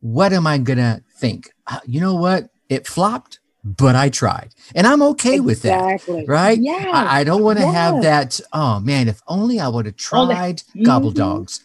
what 0.00 0.32
am 0.32 0.46
I 0.46 0.56
gonna 0.56 1.02
think? 1.18 1.52
You 1.86 2.00
know 2.00 2.14
what? 2.14 2.48
It 2.70 2.86
flopped 2.86 3.39
but 3.62 3.94
I 3.94 4.08
tried. 4.08 4.54
And 4.74 4.86
I'm 4.86 5.02
okay 5.02 5.36
exactly. 5.36 5.46
with 5.46 5.62
that. 5.62 6.32
Right? 6.32 6.58
Yeah. 6.58 6.90
I, 6.92 7.20
I, 7.20 7.24
don't 7.24 7.42
want 7.42 7.58
to 7.58 7.64
yes. 7.64 7.74
have 7.74 8.02
that. 8.02 8.40
Oh 8.52 8.80
man, 8.80 9.08
if 9.08 9.20
only 9.26 9.60
I 9.60 9.68
would 9.68 9.86
have 9.86 9.96
tried 9.96 10.58
mm-hmm. 10.58 10.84
gobble 10.84 11.10
dogs. 11.10 11.60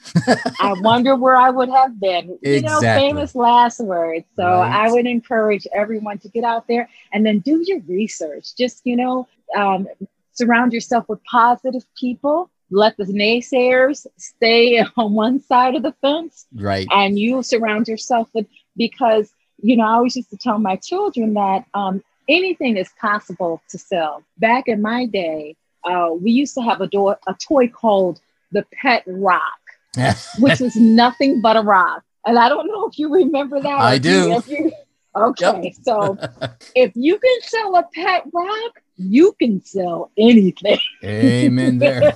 I 0.59 0.73
wonder 0.79 1.15
where 1.15 1.37
I 1.37 1.49
would 1.49 1.69
have 1.69 1.99
been. 1.99 2.37
You 2.41 2.61
know, 2.61 2.79
famous 2.81 3.35
last 3.35 3.79
words. 3.79 4.25
So 4.35 4.43
right. 4.43 4.87
I 4.87 4.91
would 4.91 5.05
encourage 5.05 5.67
everyone 5.73 6.17
to 6.19 6.29
get 6.29 6.43
out 6.43 6.67
there 6.67 6.89
and 7.13 7.25
then 7.25 7.39
do 7.39 7.63
your 7.65 7.79
research. 7.81 8.55
Just, 8.55 8.81
you 8.83 8.95
know, 8.95 9.27
um, 9.55 9.87
surround 10.33 10.73
yourself 10.73 11.07
with 11.07 11.23
positive 11.23 11.85
people. 11.97 12.49
Let 12.71 12.97
the 12.97 13.05
naysayers 13.05 14.05
stay 14.17 14.83
on 14.97 15.13
one 15.13 15.39
side 15.39 15.75
of 15.75 15.83
the 15.83 15.93
fence. 16.01 16.45
Right. 16.53 16.87
And 16.91 17.17
you 17.17 17.41
surround 17.41 17.87
yourself 17.87 18.29
with 18.33 18.47
because 18.75 19.31
you 19.61 19.77
know, 19.77 19.83
I 19.83 19.93
always 19.93 20.15
used 20.15 20.29
to 20.31 20.37
tell 20.37 20.59
my 20.59 20.75
children 20.75 21.33
that 21.33 21.65
um, 21.73 22.03
anything 22.27 22.77
is 22.77 22.89
possible 22.99 23.61
to 23.69 23.77
sell. 23.77 24.23
Back 24.37 24.67
in 24.67 24.81
my 24.81 25.05
day, 25.05 25.55
uh, 25.83 26.09
we 26.19 26.31
used 26.31 26.55
to 26.55 26.61
have 26.61 26.81
a, 26.81 26.89
a 27.27 27.35
toy 27.39 27.67
called 27.67 28.19
the 28.51 28.65
Pet 28.73 29.03
Rock, 29.07 29.59
which 30.39 30.59
was 30.59 30.75
nothing 30.75 31.41
but 31.41 31.57
a 31.57 31.61
rock. 31.61 32.03
And 32.25 32.39
I 32.39 32.49
don't 32.49 32.67
know 32.67 32.87
if 32.87 32.97
you 32.97 33.13
remember 33.13 33.61
that. 33.61 33.79
I 33.79 33.97
do. 33.99 34.41
You, 34.47 34.71
okay, 35.15 35.61
yep. 35.63 35.73
so 35.83 36.17
if 36.75 36.91
you 36.95 37.19
can 37.19 37.41
sell 37.41 37.75
a 37.75 37.87
pet 37.93 38.23
rock, 38.33 38.81
you 38.97 39.35
can 39.39 39.63
sell 39.63 40.11
anything. 40.17 40.79
Amen. 41.03 41.79
There. 41.79 42.13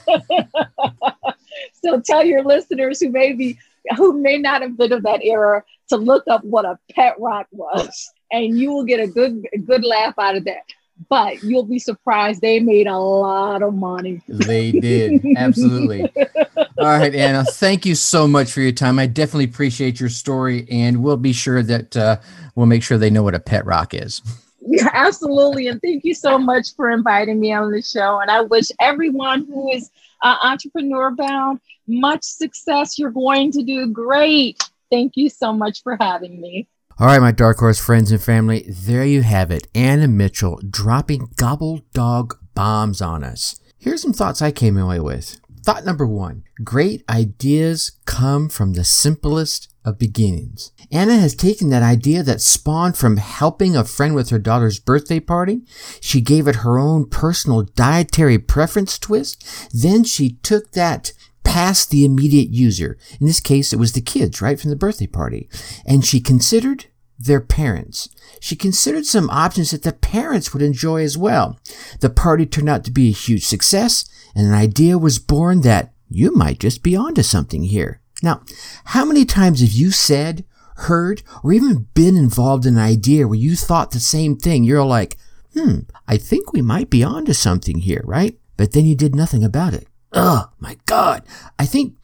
so 1.83 2.01
tell 2.01 2.23
your 2.23 2.43
listeners 2.43 2.99
who 2.99 3.09
may 3.09 3.33
be 3.33 3.57
who 3.97 4.19
may 4.19 4.37
not 4.37 4.61
have 4.61 4.77
been 4.77 4.93
of 4.93 5.03
that 5.03 5.21
era 5.23 5.63
to 5.89 5.97
look 5.97 6.23
up 6.29 6.43
what 6.43 6.65
a 6.65 6.77
pet 6.91 7.15
rock 7.19 7.47
was, 7.51 8.11
and 8.31 8.57
you 8.57 8.71
will 8.71 8.83
get 8.85 8.99
a 8.99 9.07
good 9.07 9.45
a 9.53 9.57
good 9.57 9.83
laugh 9.83 10.13
out 10.19 10.35
of 10.35 10.45
that. 10.45 10.63
but 11.07 11.41
you'll 11.43 11.63
be 11.63 11.79
surprised 11.79 12.41
they 12.41 12.59
made 12.59 12.87
a 12.87 12.97
lot 12.97 13.63
of 13.63 13.73
money. 13.73 14.21
They 14.27 14.71
did. 14.87 15.25
Absolutely. 15.37 16.01
All 16.77 16.85
right, 16.85 17.13
Annah, 17.15 17.45
thank 17.45 17.85
you 17.85 17.95
so 17.95 18.27
much 18.27 18.51
for 18.51 18.61
your 18.61 18.71
time. 18.73 18.99
I 18.99 19.05
definitely 19.05 19.45
appreciate 19.45 19.99
your 19.99 20.09
story, 20.09 20.67
and 20.69 21.01
we'll 21.03 21.17
be 21.17 21.33
sure 21.33 21.63
that 21.63 21.95
uh, 21.95 22.17
we'll 22.55 22.65
make 22.65 22.83
sure 22.83 22.97
they 22.97 23.09
know 23.09 23.23
what 23.23 23.35
a 23.35 23.39
pet 23.39 23.65
rock 23.65 23.93
is. 23.93 24.21
Yeah, 24.61 24.89
absolutely. 24.93 25.67
And 25.67 25.81
thank 25.81 26.03
you 26.03 26.13
so 26.13 26.37
much 26.37 26.75
for 26.75 26.91
inviting 26.91 27.39
me 27.39 27.53
on 27.53 27.71
the 27.71 27.81
show. 27.81 28.19
And 28.19 28.29
I 28.29 28.41
wish 28.41 28.67
everyone 28.79 29.45
who 29.45 29.71
is 29.71 29.89
uh, 30.21 30.35
entrepreneur 30.43 31.11
bound 31.11 31.59
much 31.87 32.23
success. 32.23 32.99
You're 32.99 33.09
going 33.09 33.51
to 33.53 33.63
do 33.63 33.87
great. 33.87 34.61
Thank 34.91 35.13
you 35.15 35.29
so 35.29 35.53
much 35.53 35.83
for 35.83 35.97
having 35.99 36.41
me. 36.41 36.67
All 36.99 37.07
right, 37.07 37.21
my 37.21 37.31
Dark 37.31 37.59
Horse 37.59 37.79
friends 37.79 38.11
and 38.11 38.21
family, 38.21 38.65
there 38.67 39.05
you 39.05 39.21
have 39.21 39.51
it. 39.51 39.67
Annah 39.73 40.07
Mitchell 40.07 40.59
dropping 40.69 41.29
gobble 41.37 41.81
dog 41.93 42.37
bombs 42.55 43.01
on 43.01 43.23
us. 43.23 43.59
Here's 43.77 44.01
some 44.01 44.11
thoughts 44.13 44.41
I 44.41 44.51
came 44.51 44.77
away 44.77 44.99
with. 44.99 45.39
Thought 45.63 45.85
number 45.85 46.07
one 46.07 46.43
great 46.63 47.03
ideas 47.09 47.91
come 48.05 48.49
from 48.49 48.73
the 48.73 48.83
simplest 48.83 49.69
of 49.85 49.99
beginnings. 49.99 50.71
Annah 50.91 51.17
has 51.17 51.35
taken 51.35 51.69
that 51.69 51.83
idea 51.83 52.23
that 52.23 52.41
spawned 52.41 52.97
from 52.97 53.17
helping 53.17 53.75
a 53.75 53.85
friend 53.85 54.15
with 54.15 54.29
her 54.29 54.39
daughter's 54.39 54.79
birthday 54.79 55.19
party. 55.19 55.61
She 56.01 56.21
gave 56.21 56.47
it 56.47 56.57
her 56.57 56.77
own 56.77 57.09
personal 57.09 57.61
dietary 57.61 58.39
preference 58.39 58.97
twist. 58.99 59.45
Then 59.71 60.03
she 60.03 60.31
took 60.43 60.71
that 60.71 61.13
past 61.43 61.89
the 61.89 62.05
immediate 62.05 62.49
user. 62.49 62.97
In 63.19 63.27
this 63.27 63.39
case, 63.39 63.73
it 63.73 63.79
was 63.79 63.93
the 63.93 64.01
kids, 64.01 64.41
right, 64.41 64.59
from 64.59 64.69
the 64.69 64.75
birthday 64.75 65.07
party. 65.07 65.49
And 65.85 66.05
she 66.05 66.19
considered 66.19 66.85
their 67.17 67.41
parents. 67.41 68.09
She 68.39 68.55
considered 68.55 69.05
some 69.05 69.29
options 69.29 69.71
that 69.71 69.83
the 69.83 69.91
parents 69.91 70.53
would 70.53 70.61
enjoy 70.61 71.03
as 71.03 71.17
well. 71.17 71.59
The 71.99 72.09
party 72.09 72.45
turned 72.45 72.69
out 72.69 72.83
to 72.85 72.91
be 72.91 73.09
a 73.09 73.13
huge 73.13 73.45
success, 73.45 74.05
and 74.33 74.47
an 74.47 74.53
idea 74.53 74.97
was 74.97 75.19
born 75.19 75.61
that 75.61 75.93
you 76.09 76.33
might 76.33 76.59
just 76.59 76.81
be 76.81 76.95
onto 76.95 77.21
something 77.21 77.63
here. 77.63 78.01
Now, 78.23 78.41
how 78.85 79.05
many 79.05 79.25
times 79.25 79.61
have 79.61 79.71
you 79.71 79.91
said, 79.91 80.45
heard, 80.77 81.23
or 81.43 81.51
even 81.51 81.87
been 81.93 82.15
involved 82.15 82.65
in 82.65 82.75
an 82.75 82.83
idea 82.83 83.27
where 83.27 83.37
you 83.37 83.55
thought 83.55 83.91
the 83.91 83.99
same 83.99 84.37
thing? 84.37 84.63
You're 84.63 84.83
like, 84.83 85.17
hmm, 85.53 85.79
I 86.07 86.17
think 86.17 86.53
we 86.53 86.61
might 86.61 86.89
be 86.89 87.03
onto 87.03 87.33
something 87.33 87.79
here, 87.79 88.01
right? 88.05 88.37
But 88.57 88.71
then 88.71 88.85
you 88.85 88.95
did 88.95 89.15
nothing 89.15 89.43
about 89.43 89.73
it. 89.73 89.87
Oh 90.11 90.49
my 90.59 90.77
God. 90.85 91.23
I 91.57 91.65
think 91.65 91.95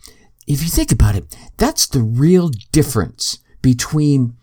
if 0.47 0.61
you 0.61 0.69
think 0.69 0.91
about 0.91 1.15
it, 1.15 1.35
that's 1.57 1.87
the 1.87 2.01
real 2.01 2.49
difference 2.71 3.39
between, 3.61 4.35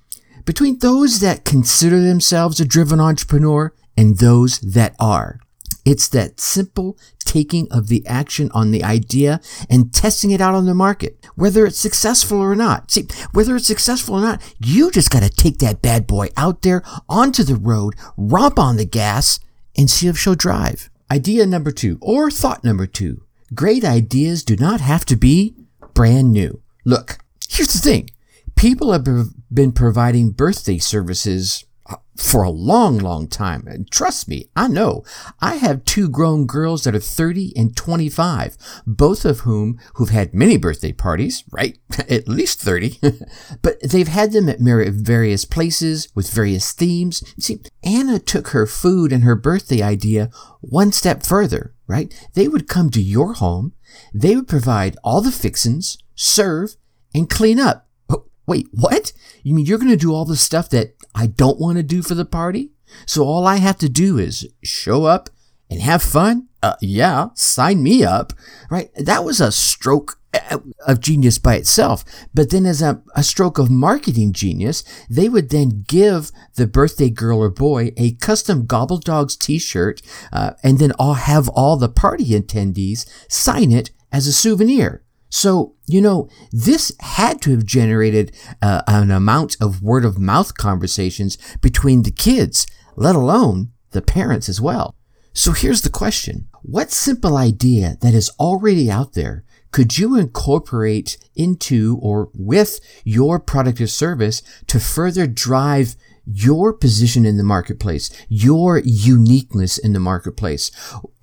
between 0.44 0.79
those 0.79 1.20
that 1.20 1.44
consider 1.44 2.01
themselves 2.01 2.61
a 2.61 2.64
driven 2.64 3.01
entrepreneur 3.01 3.72
and 3.96 4.18
those 4.18 4.59
that 4.61 4.94
are. 4.98 5.38
It's 5.85 6.09
that 6.09 6.38
simple 6.38 6.96
taking 7.25 7.66
of 7.72 7.88
the 7.88 8.07
action 8.07 8.51
on 8.53 8.70
the 8.70 8.85
idea 8.85 9.40
and 9.68 9.92
testing 9.92 10.31
it 10.31 10.40
out 10.40 10.55
on 10.55 10.66
the 10.66 10.75
market, 10.75 11.16
whether 11.35 11.66
it's 11.66 11.79
successful 11.79 12.38
or 12.38 12.55
not. 12.55 12.90
See, 12.90 13.07
whether 13.33 13.57
it's 13.57 13.66
successful 13.66 14.16
or 14.16 14.20
not, 14.20 14.55
you 14.61 14.90
just 14.90 15.11
got 15.11 15.22
to 15.22 15.31
take 15.31 15.59
that 15.59 15.83
bad 15.83 16.07
boy 16.07 16.29
out 16.37 16.62
there 16.62 16.83
onto 17.09 17.42
the 17.42 17.57
road, 17.57 17.94
romp 18.16 18.59
on 18.59 18.77
the 18.77 18.85
gas, 18.85 19.40
and 19.77 19.90
see 19.90 20.07
if 20.07 20.18
she'll 20.18 20.35
drive. 20.37 20.88
Idea 21.11 21.46
number 21.46 21.72
two, 21.72 21.98
or 22.01 22.31
thought 22.31 22.62
number 22.62 22.87
two. 22.87 23.22
Great 23.54 23.84
ideas 23.84 24.44
do 24.44 24.56
not 24.56 24.80
have 24.80 25.04
to 25.06 25.16
be 25.16 25.54
brand 25.94 26.32
new. 26.32 26.62
Look, 26.84 27.18
here's 27.48 27.72
the 27.72 27.78
thing. 27.80 28.10
People 28.56 28.92
have 28.92 29.06
been 29.52 29.72
providing 29.72 30.30
birthday 30.30 30.78
services 30.78 31.64
uh, 31.86 31.96
for 32.16 32.44
a 32.44 32.50
long, 32.50 32.98
long 32.98 33.26
time. 33.26 33.66
And 33.66 33.90
trust 33.90 34.28
me, 34.28 34.48
I 34.54 34.68
know. 34.68 35.02
I 35.40 35.56
have 35.56 35.84
two 35.84 36.08
grown 36.08 36.46
girls 36.46 36.84
that 36.84 36.94
are 36.94 37.00
30 37.00 37.52
and 37.56 37.76
25, 37.76 38.56
both 38.86 39.24
of 39.24 39.40
whom 39.40 39.78
who've 39.94 40.10
had 40.10 40.32
many 40.32 40.56
birthday 40.56 40.92
parties, 40.92 41.42
right? 41.50 41.78
at 42.08 42.28
least 42.28 42.60
30. 42.60 43.00
but 43.62 43.80
they've 43.82 44.08
had 44.08 44.32
them 44.32 44.48
at 44.48 44.60
various 44.60 45.44
places 45.44 46.08
with 46.14 46.30
various 46.30 46.72
themes. 46.72 47.22
See, 47.38 47.60
Annah 47.82 48.20
took 48.20 48.48
her 48.48 48.66
food 48.66 49.12
and 49.12 49.24
her 49.24 49.36
birthday 49.36 49.82
idea 49.82 50.30
one 50.60 50.92
step 50.92 51.24
further, 51.24 51.74
right? 51.92 52.28
They 52.33 52.48
would 52.48 52.66
come 52.66 52.90
to 52.90 53.02
your 53.02 53.35
home. 53.35 53.74
They 54.14 54.35
would 54.35 54.48
provide 54.48 54.96
all 55.05 55.20
the 55.20 55.31
fixins, 55.31 55.98
serve, 56.14 56.76
and 57.14 57.28
clean 57.28 57.61
up. 57.61 57.87
Oh, 58.09 58.24
wait, 58.46 58.68
what? 58.72 59.12
You 59.42 59.55
mean 59.55 59.66
you're 59.66 59.78
going 59.78 59.90
to 59.90 59.96
do 59.96 60.14
all 60.14 60.24
the 60.24 60.37
stuff 60.37 60.70
that 60.70 60.94
I 61.14 61.26
don't 61.26 61.61
want 61.61 61.76
to 61.76 61.83
do 61.83 62.02
for 62.02 62.14
the 62.14 62.24
party? 62.24 62.70
So 63.07 63.24
all 63.24 63.46
I 63.46 63.57
have 63.57 63.76
to 63.78 63.90
do 63.90 64.18
is 64.18 64.48
show 64.62 65.05
up 65.05 65.28
and 65.72 65.82
have 65.82 66.02
fun? 66.02 66.48
Uh, 66.62 66.76
yeah, 66.80 67.28
sign 67.35 67.82
me 67.82 68.04
up, 68.04 68.32
right? 68.70 68.90
That 68.94 69.24
was 69.24 69.40
a 69.40 69.50
stroke 69.50 70.20
uh, 70.32 70.58
of 70.87 71.00
genius 71.00 71.38
by 71.38 71.56
itself. 71.56 72.04
But 72.32 72.50
then 72.50 72.66
as 72.66 72.80
a, 72.80 73.02
a 73.16 73.22
stroke 73.22 73.58
of 73.58 73.70
marketing 73.70 74.32
genius, 74.32 74.85
they 75.11 75.28
would 75.28 75.50
then 75.50 75.85
give 75.88 76.30
the 76.54 76.66
birthday 76.66 77.11
girl 77.11 77.38
or 77.38 77.50
boy 77.50 77.92
a 77.96 78.12
custom 78.12 78.66
Gobble 78.66 78.98
Dogs 78.98 79.37
t-shirt, 79.37 80.02
uh, 80.32 80.52
and 80.62 80.78
then 80.78 80.92
all 80.98 81.14
have 81.14 81.48
all 81.48 81.76
the 81.76 81.88
party 81.88 82.30
attendees 82.30 83.06
sign 83.28 83.72
it 83.72 83.90
as 84.12 84.26
a 84.26 84.32
souvenir. 84.32 85.02
So, 85.30 85.74
you 85.87 86.02
know, 86.02 86.28
this 86.52 86.92
had 87.00 87.40
to 87.42 87.52
have 87.52 87.64
generated 87.64 88.37
uh, 88.61 88.82
an 88.87 89.11
amount 89.11 89.56
of 89.61 89.82
word 89.82 90.04
of 90.04 90.18
mouth 90.18 90.54
conversations 90.58 91.38
between 91.62 92.02
the 92.02 92.11
kids, 92.11 92.66
let 92.96 93.16
alone 93.16 93.72
the 93.92 94.02
parents 94.02 94.48
as 94.50 94.61
well. 94.61 94.94
So 95.33 95.53
here's 95.53 95.83
the 95.83 95.90
question. 95.90 96.49
What 96.62 96.90
simple 96.90 97.37
idea 97.37 97.97
that 98.01 98.14
is 98.14 98.31
already 98.38 98.90
out 98.90 99.14
there 99.14 99.45
could 99.73 99.97
you 99.97 100.16
incorporate 100.16 101.16
into 101.35 101.99
or 102.03 102.29
with 102.35 102.79
your 103.05 103.40
product 103.40 103.81
or 103.81 103.87
service 103.87 104.42
to 104.66 104.79
further 104.79 105.27
drive 105.27 105.97
your 106.27 106.75
position 106.75 107.25
in 107.25 107.38
the 107.38 107.42
marketplace, 107.42 108.11
your 108.29 108.79
uniqueness 108.85 109.79
in 109.79 109.95
the 109.95 109.99
marketplace? 109.99 110.71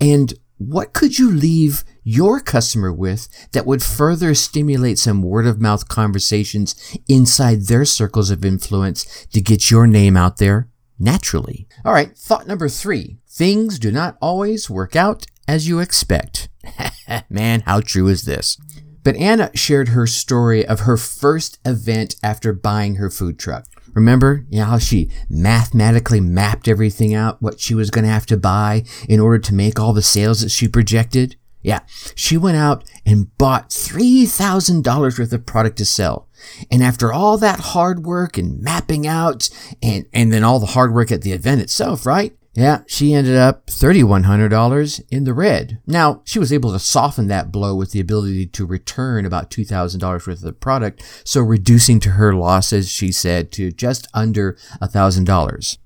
And 0.02 0.34
what 0.58 0.94
could 0.94 1.20
you 1.20 1.32
leave 1.32 1.84
your 2.04 2.40
customer 2.40 2.92
with 2.92 3.30
that 3.52 3.68
would 3.68 3.84
further 3.84 4.34
stimulate 4.34 4.98
some 4.98 5.22
word 5.22 5.46
of 5.46 5.62
mouth 5.62 5.88
conversations 5.88 6.76
inside 7.08 7.68
their 7.68 7.86
circles 7.86 8.32
of 8.32 8.44
influence 8.44 9.28
to 9.28 9.42
get 9.42 9.70
your 9.70 9.86
name 9.86 10.18
out 10.18 10.38
there 10.38 10.68
naturally? 11.00 11.68
All 11.86 11.94
right, 11.94 12.16
thought 12.18 12.48
number 12.48 12.70
three. 12.70 13.18
Things 13.28 13.80
do 13.80 13.92
not 13.92 14.18
always 14.22 14.70
work 14.70 14.96
out 14.96 15.26
as 15.48 15.68
you 15.68 15.80
expect. 15.80 16.50
Man, 17.30 17.62
how 17.62 17.82
true 17.82 18.08
is 18.08 18.26
this? 18.26 18.58
But 19.04 19.16
Annah 19.16 19.52
shared 19.56 19.90
her 19.90 20.06
story 20.06 20.66
of 20.66 20.82
her 20.82 20.98
first 20.98 21.58
event 21.66 22.16
after 22.22 22.54
buying 22.54 22.96
her 22.96 23.10
food 23.10 23.40
truck. 23.40 23.66
Remember 23.94 24.46
you 24.50 24.60
know, 24.60 24.66
how 24.66 24.78
she 24.78 25.10
mathematically 25.30 26.20
mapped 26.20 26.68
everything 26.68 27.14
out, 27.14 27.42
what 27.42 27.60
she 27.60 27.74
was 27.74 27.90
going 27.90 28.06
to 28.06 28.12
have 28.12 28.26
to 28.28 28.38
buy 28.38 28.84
in 29.08 29.20
order 29.20 29.40
to 29.40 29.54
make 29.54 29.80
all 29.80 29.94
the 29.94 30.02
sales 30.02 30.42
that 30.42 30.50
she 30.50 30.68
projected? 30.68 31.38
Yeah, 31.62 31.82
she 32.16 32.38
went 32.38 32.58
out 32.58 32.90
and 33.06 33.36
bought 33.38 33.70
$3,000 33.70 35.20
worth 35.20 35.34
of 35.34 35.46
product 35.46 35.78
to 35.80 35.86
sell. 35.86 36.30
And 36.72 36.82
after 36.82 37.12
all 37.12 37.38
that 37.38 37.60
hard 37.60 38.06
work 38.06 38.38
and 38.38 38.62
mapping 38.62 39.06
out 39.06 39.50
and, 39.82 40.06
and 40.14 40.32
then 40.32 40.44
all 40.44 40.60
the 40.60 40.68
hard 40.68 40.94
work 40.94 41.12
at 41.12 41.22
the 41.22 41.34
event 41.34 41.62
itself, 41.62 42.06
right? 42.06 42.34
Yeah, 42.54 42.82
she 42.88 43.14
ended 43.14 43.36
up 43.36 43.68
$3,100 43.68 45.02
in 45.12 45.24
the 45.24 45.34
red. 45.34 45.80
Now, 45.86 46.22
she 46.26 46.40
was 46.40 46.52
able 46.52 46.72
to 46.72 46.80
soften 46.80 47.28
that 47.28 47.52
blow 47.52 47.76
with 47.76 47.92
the 47.92 48.00
ability 48.00 48.48
to 48.48 48.66
return 48.66 49.26
about 49.26 49.52
$2,000 49.52 50.02
worth 50.28 50.44
of 50.44 50.60
product, 50.60 51.22
so 51.24 51.42
reducing 51.42 52.00
to 52.02 52.12
her 52.12 52.34
losses, 52.34 52.90
she 52.90 53.12
said, 53.12 53.52
to 53.54 53.72
just 53.72 54.08
under 54.14 54.58
$1,000. 54.82 55.78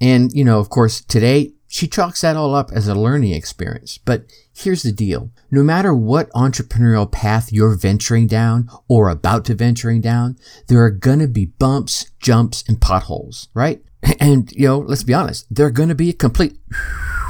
And, 0.00 0.32
you 0.32 0.44
know, 0.44 0.58
of 0.58 0.68
course, 0.70 1.00
today, 1.02 1.52
she 1.66 1.88
chalks 1.88 2.20
that 2.20 2.36
all 2.36 2.54
up 2.54 2.70
as 2.72 2.86
a 2.86 2.94
learning 2.94 3.32
experience. 3.32 3.98
But 3.98 4.24
here's 4.62 4.82
the 4.82 4.92
deal. 4.92 5.30
No 5.50 5.62
matter 5.62 5.94
what 5.94 6.30
entrepreneurial 6.30 7.10
path 7.10 7.52
you're 7.52 7.76
venturing 7.76 8.26
down 8.26 8.68
or 8.88 9.08
about 9.08 9.44
to 9.46 9.54
venturing 9.54 10.00
down, 10.00 10.36
there 10.68 10.82
are 10.82 10.90
gonna 10.90 11.28
be 11.28 11.46
bumps, 11.46 12.10
jumps, 12.20 12.64
and 12.66 12.80
potholes, 12.80 13.48
right? 13.54 13.82
And, 14.18 14.50
you 14.52 14.66
know, 14.66 14.78
let's 14.78 15.04
be 15.04 15.14
honest, 15.14 15.46
they're 15.50 15.70
going 15.70 15.88
to 15.88 15.94
be 15.94 16.12
complete 16.12 16.58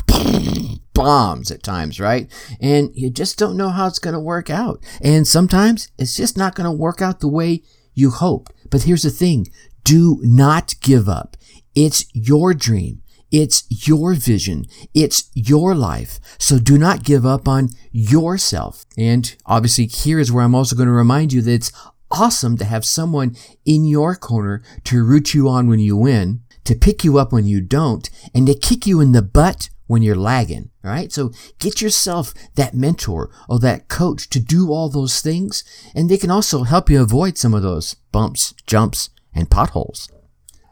bombs 0.95 1.51
at 1.51 1.63
times, 1.63 2.01
right? 2.01 2.31
And 2.61 2.91
you 2.95 3.11
just 3.11 3.39
don't 3.39 3.57
know 3.57 3.69
how 3.71 3.87
it's 3.87 3.99
going 3.99 4.15
to 4.15 4.21
work 4.21 4.51
out. 4.51 4.83
And 5.03 5.27
sometimes 5.27 5.91
it's 5.99 6.17
just 6.17 6.37
not 6.37 6.55
going 6.55 6.65
to 6.65 6.77
work 6.77 7.03
out 7.03 7.21
the 7.21 7.29
way 7.29 7.63
you 7.95 8.11
hoped. 8.11 8.53
But 8.71 8.83
here's 8.83 9.03
the 9.03 9.11
thing. 9.11 9.49
Do 9.85 10.19
not 10.23 10.75
give 10.81 11.09
up. 11.09 11.37
It's 11.75 12.07
your 12.15 12.55
dream. 12.55 13.02
It's 13.33 13.65
your 13.89 14.15
vision. 14.15 14.67
It's 14.95 15.31
your 15.35 15.75
life. 15.75 16.21
So 16.39 16.59
do 16.59 16.79
not 16.79 17.03
give 17.03 17.27
up 17.27 17.49
on 17.49 17.71
yourself. 17.91 18.85
And 18.97 19.35
obviously 19.47 19.87
here 19.87 20.21
is 20.21 20.31
where 20.31 20.45
I'm 20.45 20.55
also 20.55 20.77
going 20.77 20.87
to 20.87 20.93
remind 20.93 21.33
you 21.33 21.43
that 21.43 21.53
it's 21.53 21.73
awesome 22.11 22.59
to 22.59 22.65
have 22.65 22.85
someone 22.85 23.35
in 23.65 23.87
your 23.87 24.15
corner 24.15 24.63
to 24.85 25.03
root 25.03 25.33
you 25.33 25.49
on 25.49 25.67
when 25.67 25.81
you 25.81 25.97
win 25.97 26.43
to 26.65 26.75
pick 26.75 27.05
you 27.05 27.19
up 27.19 27.33
when 27.33 27.47
you 27.47 27.61
don't, 27.61 28.09
and 28.35 28.47
to 28.47 28.55
kick 28.55 28.87
you 28.87 29.01
in 29.01 29.13
the 29.13 29.23
butt 29.23 29.69
when 29.87 30.03
you're 30.03 30.17
lagging. 30.17 30.71
All 30.85 30.91
right. 30.91 31.13
So 31.13 31.33
get 31.59 31.83
yourself 31.83 32.33
that 32.55 32.75
mentor 32.75 33.31
or 33.49 33.59
that 33.61 33.89
coach 33.89 34.29
to 34.31 34.41
do 34.41 34.73
all 34.73 34.89
those 34.89 35.21
things. 35.21 35.65
And 35.95 36.09
they 36.09 36.17
can 36.17 36.31
also 36.31 36.63
help 36.63 36.89
you 36.89 37.01
avoid 37.01 37.37
some 37.37 37.55
of 37.55 37.63
those 37.63 37.95
bumps, 38.11 38.55
jumps, 38.67 39.11
and 39.35 39.51
potholes. 39.51 40.09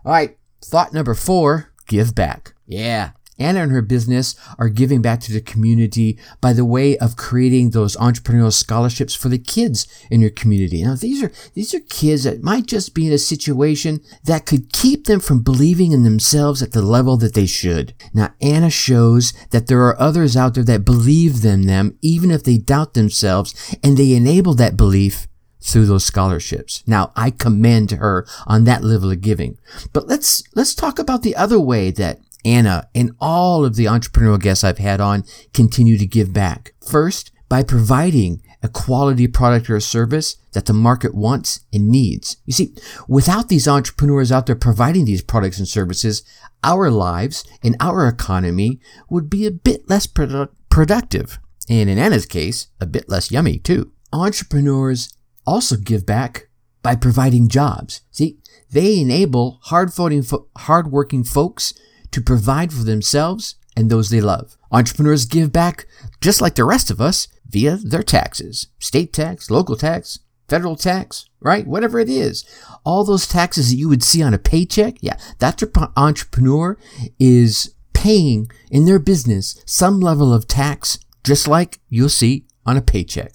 All 0.04 0.12
right. 0.12 0.36
Thought 0.62 0.92
number 0.92 1.14
four, 1.14 1.69
give 1.90 2.14
back. 2.14 2.54
Yeah. 2.66 3.10
Annah 3.40 3.62
and 3.62 3.72
her 3.72 3.82
business 3.82 4.36
are 4.58 4.68
giving 4.68 5.02
back 5.02 5.20
to 5.20 5.32
the 5.32 5.40
community 5.40 6.18
by 6.40 6.52
the 6.52 6.64
way 6.64 6.96
of 6.98 7.16
creating 7.16 7.70
those 7.70 7.96
entrepreneurial 7.96 8.52
scholarships 8.52 9.14
for 9.14 9.30
the 9.30 9.38
kids 9.38 9.88
in 10.10 10.20
your 10.20 10.30
community. 10.30 10.84
Now, 10.84 10.94
these 10.94 11.22
are, 11.22 11.32
these 11.54 11.74
are 11.74 11.80
kids 11.80 12.24
that 12.24 12.42
might 12.42 12.66
just 12.66 12.94
be 12.94 13.06
in 13.06 13.12
a 13.12 13.18
situation 13.18 14.00
that 14.24 14.44
could 14.44 14.72
keep 14.72 15.06
them 15.06 15.20
from 15.20 15.42
believing 15.42 15.92
in 15.92 16.04
themselves 16.04 16.62
at 16.62 16.72
the 16.72 16.82
level 16.82 17.16
that 17.16 17.34
they 17.34 17.46
should. 17.46 17.94
Now, 18.12 18.34
Annah 18.42 18.70
shows 18.70 19.32
that 19.50 19.66
there 19.66 19.80
are 19.86 20.00
others 20.00 20.36
out 20.36 20.54
there 20.54 20.64
that 20.64 20.84
believe 20.84 21.42
in 21.42 21.66
them, 21.66 21.96
even 22.02 22.30
if 22.30 22.44
they 22.44 22.58
doubt 22.58 22.92
themselves, 22.92 23.74
and 23.82 23.96
they 23.96 24.12
enable 24.12 24.54
that 24.54 24.76
belief 24.76 25.26
through 25.60 25.86
those 25.86 26.04
scholarships. 26.04 26.82
Now, 26.86 27.12
I 27.16 27.30
commend 27.30 27.92
her 27.92 28.26
on 28.46 28.64
that 28.64 28.82
level 28.82 29.10
of 29.10 29.20
giving. 29.20 29.58
But 29.92 30.08
let's, 30.08 30.42
let's 30.54 30.74
talk 30.74 30.98
about 30.98 31.22
the 31.22 31.36
other 31.36 31.60
way 31.60 31.90
that 31.92 32.20
Annah, 32.44 32.88
and 32.94 33.12
all 33.20 33.64
of 33.64 33.76
the 33.76 33.84
entrepreneurial 33.84 34.40
guests 34.40 34.64
I've 34.64 34.78
had 34.78 35.00
on 35.00 35.24
continue 35.52 35.98
to 35.98 36.06
give 36.06 36.32
back. 36.32 36.72
First, 36.80 37.32
by 37.48 37.62
providing 37.62 38.42
a 38.62 38.68
quality 38.68 39.26
product 39.26 39.70
or 39.70 39.80
service 39.80 40.36
that 40.52 40.66
the 40.66 40.72
market 40.72 41.14
wants 41.14 41.60
and 41.72 41.88
needs. 41.88 42.36
You 42.44 42.52
see, 42.52 42.74
without 43.08 43.48
these 43.48 43.66
entrepreneurs 43.66 44.30
out 44.30 44.46
there 44.46 44.56
providing 44.56 45.04
these 45.04 45.22
products 45.22 45.58
and 45.58 45.66
services, 45.66 46.22
our 46.62 46.90
lives 46.90 47.44
and 47.62 47.76
our 47.80 48.06
economy 48.06 48.80
would 49.08 49.30
be 49.30 49.46
a 49.46 49.50
bit 49.50 49.88
less 49.88 50.06
produ- 50.06 50.50
productive. 50.68 51.38
And 51.68 51.88
in 51.88 51.98
Annah's 51.98 52.26
case, 52.26 52.66
a 52.80 52.86
bit 52.86 53.08
less 53.08 53.30
yummy 53.30 53.58
too. 53.58 53.92
Entrepreneurs 54.12 55.12
also 55.46 55.76
give 55.76 56.06
back 56.06 56.48
by 56.82 56.96
providing 56.96 57.48
jobs. 57.48 58.00
See, 58.10 58.38
they 58.70 59.00
enable 59.00 59.58
hard-working, 59.64 60.24
hard-working 60.56 61.24
folks 61.24 61.74
to 62.10 62.20
provide 62.20 62.72
for 62.72 62.84
themselves 62.84 63.56
and 63.76 63.90
those 63.90 64.10
they 64.10 64.20
love. 64.20 64.56
Entrepreneurs 64.72 65.24
give 65.24 65.52
back 65.52 65.86
just 66.20 66.40
like 66.40 66.54
the 66.54 66.64
rest 66.64 66.90
of 66.90 67.00
us 67.00 67.28
via 67.48 67.76
their 67.76 68.02
taxes 68.02 68.68
state 68.78 69.12
tax, 69.12 69.50
local 69.50 69.76
tax, 69.76 70.20
federal 70.48 70.76
tax, 70.76 71.28
right? 71.40 71.66
Whatever 71.66 71.98
it 71.98 72.08
is. 72.08 72.44
All 72.84 73.04
those 73.04 73.26
taxes 73.26 73.70
that 73.70 73.76
you 73.76 73.88
would 73.88 74.02
see 74.02 74.22
on 74.22 74.34
a 74.34 74.38
paycheck, 74.38 74.96
yeah, 75.00 75.16
that 75.38 75.62
entrepreneur 75.96 76.76
is 77.18 77.74
paying 77.92 78.50
in 78.70 78.84
their 78.84 78.98
business 78.98 79.62
some 79.66 80.00
level 80.00 80.32
of 80.32 80.48
tax, 80.48 80.98
just 81.24 81.46
like 81.46 81.80
you'll 81.88 82.08
see 82.08 82.46
on 82.66 82.76
a 82.76 82.82
paycheck. 82.82 83.32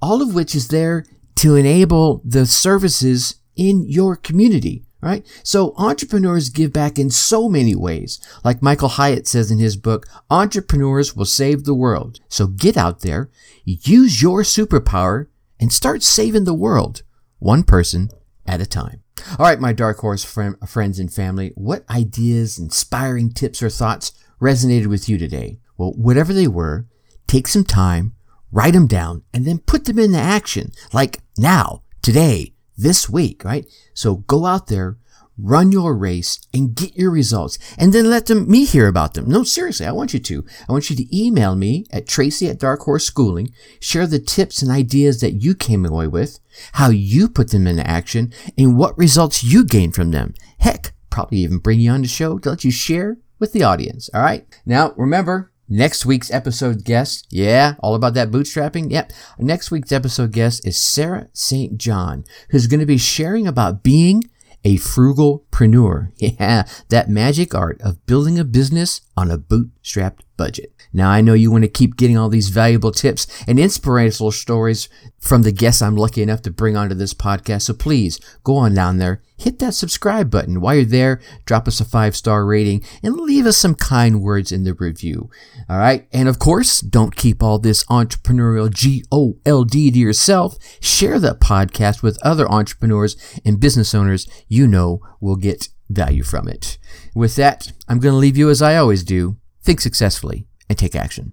All 0.00 0.22
of 0.22 0.34
which 0.34 0.54
is 0.54 0.68
there 0.68 1.04
to 1.36 1.56
enable 1.56 2.22
the 2.24 2.46
services 2.46 3.36
in 3.56 3.84
your 3.86 4.16
community 4.16 4.84
right? 5.02 5.26
So 5.42 5.74
entrepreneurs 5.76 6.48
give 6.48 6.72
back 6.72 6.98
in 6.98 7.10
so 7.10 7.48
many 7.48 7.74
ways. 7.74 8.20
Like 8.44 8.62
Michael 8.62 8.88
Hyatt 8.88 9.26
says 9.26 9.50
in 9.50 9.58
his 9.58 9.76
book, 9.76 10.06
entrepreneurs 10.30 11.14
will 11.14 11.26
save 11.26 11.64
the 11.64 11.74
world. 11.74 12.20
So 12.28 12.46
get 12.46 12.76
out 12.76 13.00
there, 13.00 13.28
use 13.64 14.22
your 14.22 14.42
superpower, 14.42 15.26
and 15.60 15.72
start 15.72 16.02
saving 16.02 16.44
the 16.44 16.54
world, 16.54 17.02
one 17.38 17.64
person 17.64 18.10
at 18.46 18.60
a 18.60 18.66
time. 18.66 19.02
All 19.38 19.46
right, 19.46 19.60
my 19.60 19.72
dark 19.72 19.98
horse 19.98 20.24
friend, 20.24 20.56
friends 20.66 20.98
and 20.98 21.12
family, 21.12 21.52
what 21.54 21.88
ideas, 21.90 22.58
inspiring 22.58 23.30
tips, 23.30 23.62
or 23.62 23.68
thoughts 23.68 24.12
resonated 24.40 24.86
with 24.86 25.08
you 25.08 25.18
today? 25.18 25.58
Well, 25.76 25.92
whatever 25.92 26.32
they 26.32 26.48
were, 26.48 26.86
take 27.26 27.46
some 27.46 27.64
time, 27.64 28.14
write 28.52 28.74
them 28.74 28.86
down, 28.86 29.22
and 29.32 29.44
then 29.44 29.58
put 29.58 29.86
them 29.86 29.98
into 29.98 30.18
action, 30.18 30.70
like 30.92 31.20
now, 31.36 31.82
today, 32.02 32.54
this 32.76 33.08
week, 33.08 33.44
right? 33.44 33.66
So 33.94 34.16
go 34.16 34.46
out 34.46 34.68
there, 34.68 34.98
run 35.38 35.72
your 35.72 35.94
race 35.94 36.38
and 36.52 36.74
get 36.74 36.94
your 36.94 37.10
results 37.10 37.58
and 37.78 37.92
then 37.92 38.08
let 38.08 38.26
them, 38.26 38.48
me 38.50 38.64
hear 38.64 38.86
about 38.86 39.14
them. 39.14 39.28
No, 39.28 39.42
seriously, 39.42 39.86
I 39.86 39.92
want 39.92 40.12
you 40.12 40.20
to. 40.20 40.44
I 40.68 40.72
want 40.72 40.90
you 40.90 40.96
to 40.96 41.16
email 41.16 41.56
me 41.56 41.86
at 41.90 42.06
tracy 42.06 42.48
at 42.48 42.58
dark 42.58 42.80
horse 42.80 43.04
schooling, 43.04 43.52
share 43.80 44.06
the 44.06 44.18
tips 44.18 44.62
and 44.62 44.70
ideas 44.70 45.20
that 45.20 45.42
you 45.42 45.54
came 45.54 45.84
away 45.84 46.06
with, 46.06 46.38
how 46.72 46.90
you 46.90 47.28
put 47.28 47.50
them 47.50 47.66
into 47.66 47.86
action 47.88 48.32
and 48.58 48.76
what 48.76 48.96
results 48.98 49.42
you 49.42 49.64
gained 49.64 49.94
from 49.94 50.10
them. 50.10 50.34
Heck, 50.58 50.92
probably 51.10 51.38
even 51.38 51.58
bring 51.58 51.80
you 51.80 51.90
on 51.90 52.02
the 52.02 52.08
show 52.08 52.38
to 52.38 52.50
let 52.50 52.64
you 52.64 52.70
share 52.70 53.18
with 53.38 53.52
the 53.52 53.62
audience. 53.62 54.08
All 54.14 54.22
right. 54.22 54.46
Now 54.64 54.92
remember, 54.96 55.51
Next 55.68 56.04
week's 56.04 56.30
episode 56.30 56.84
guest, 56.84 57.26
yeah, 57.30 57.76
all 57.78 57.94
about 57.94 58.14
that 58.14 58.30
bootstrapping. 58.30 58.90
Yep. 58.90 59.12
Next 59.38 59.70
week's 59.70 59.92
episode 59.92 60.32
guest 60.32 60.66
is 60.66 60.76
Sarah 60.76 61.28
St. 61.32 61.78
John, 61.78 62.24
who's 62.50 62.66
going 62.66 62.80
to 62.80 62.86
be 62.86 62.98
sharing 62.98 63.46
about 63.46 63.82
being 63.82 64.24
a 64.64 64.76
frugalpreneur. 64.76 66.10
Yeah, 66.16 66.64
that 66.88 67.08
magic 67.08 67.54
art 67.54 67.80
of 67.80 68.04
building 68.06 68.38
a 68.38 68.44
business 68.44 69.00
on 69.16 69.30
a 69.30 69.38
bootstrapped 69.38 70.20
budget. 70.42 70.72
Now, 70.92 71.08
I 71.08 71.20
know 71.20 71.34
you 71.34 71.52
want 71.52 71.62
to 71.62 71.68
keep 71.68 71.96
getting 71.96 72.18
all 72.18 72.28
these 72.28 72.48
valuable 72.48 72.90
tips 72.90 73.28
and 73.46 73.60
inspirational 73.60 74.32
stories 74.32 74.88
from 75.20 75.42
the 75.42 75.52
guests 75.52 75.80
I'm 75.80 75.96
lucky 75.96 76.20
enough 76.20 76.42
to 76.42 76.50
bring 76.50 76.76
onto 76.76 76.96
this 76.96 77.14
podcast. 77.14 77.62
So 77.62 77.74
please 77.74 78.18
go 78.42 78.56
on 78.56 78.74
down 78.74 78.98
there, 78.98 79.22
hit 79.38 79.60
that 79.60 79.74
subscribe 79.74 80.32
button. 80.32 80.60
While 80.60 80.74
you're 80.74 80.84
there, 80.84 81.20
drop 81.46 81.68
us 81.68 81.78
a 81.78 81.84
five 81.84 82.16
star 82.16 82.44
rating 82.44 82.84
and 83.04 83.20
leave 83.20 83.46
us 83.46 83.56
some 83.56 83.76
kind 83.76 84.20
words 84.20 84.50
in 84.50 84.64
the 84.64 84.74
review. 84.74 85.30
All 85.70 85.78
right. 85.78 86.08
And 86.12 86.28
of 86.28 86.40
course, 86.40 86.80
don't 86.80 87.14
keep 87.14 87.40
all 87.40 87.60
this 87.60 87.84
entrepreneurial 87.84 88.68
GOLD 88.68 89.70
to 89.70 89.78
yourself. 89.78 90.58
Share 90.80 91.20
that 91.20 91.38
podcast 91.38 92.02
with 92.02 92.18
other 92.24 92.50
entrepreneurs 92.50 93.16
and 93.44 93.60
business 93.60 93.94
owners 93.94 94.28
you 94.48 94.66
know 94.66 95.00
will 95.20 95.36
get 95.36 95.68
value 95.88 96.24
from 96.24 96.48
it. 96.48 96.78
With 97.14 97.36
that, 97.36 97.70
I'm 97.86 98.00
going 98.00 98.12
to 98.12 98.18
leave 98.18 98.36
you 98.36 98.50
as 98.50 98.60
I 98.60 98.76
always 98.76 99.04
do 99.04 99.36
think 99.62 99.80
successfully, 99.80 100.46
and 100.68 100.78
take 100.78 100.94
action. 100.94 101.32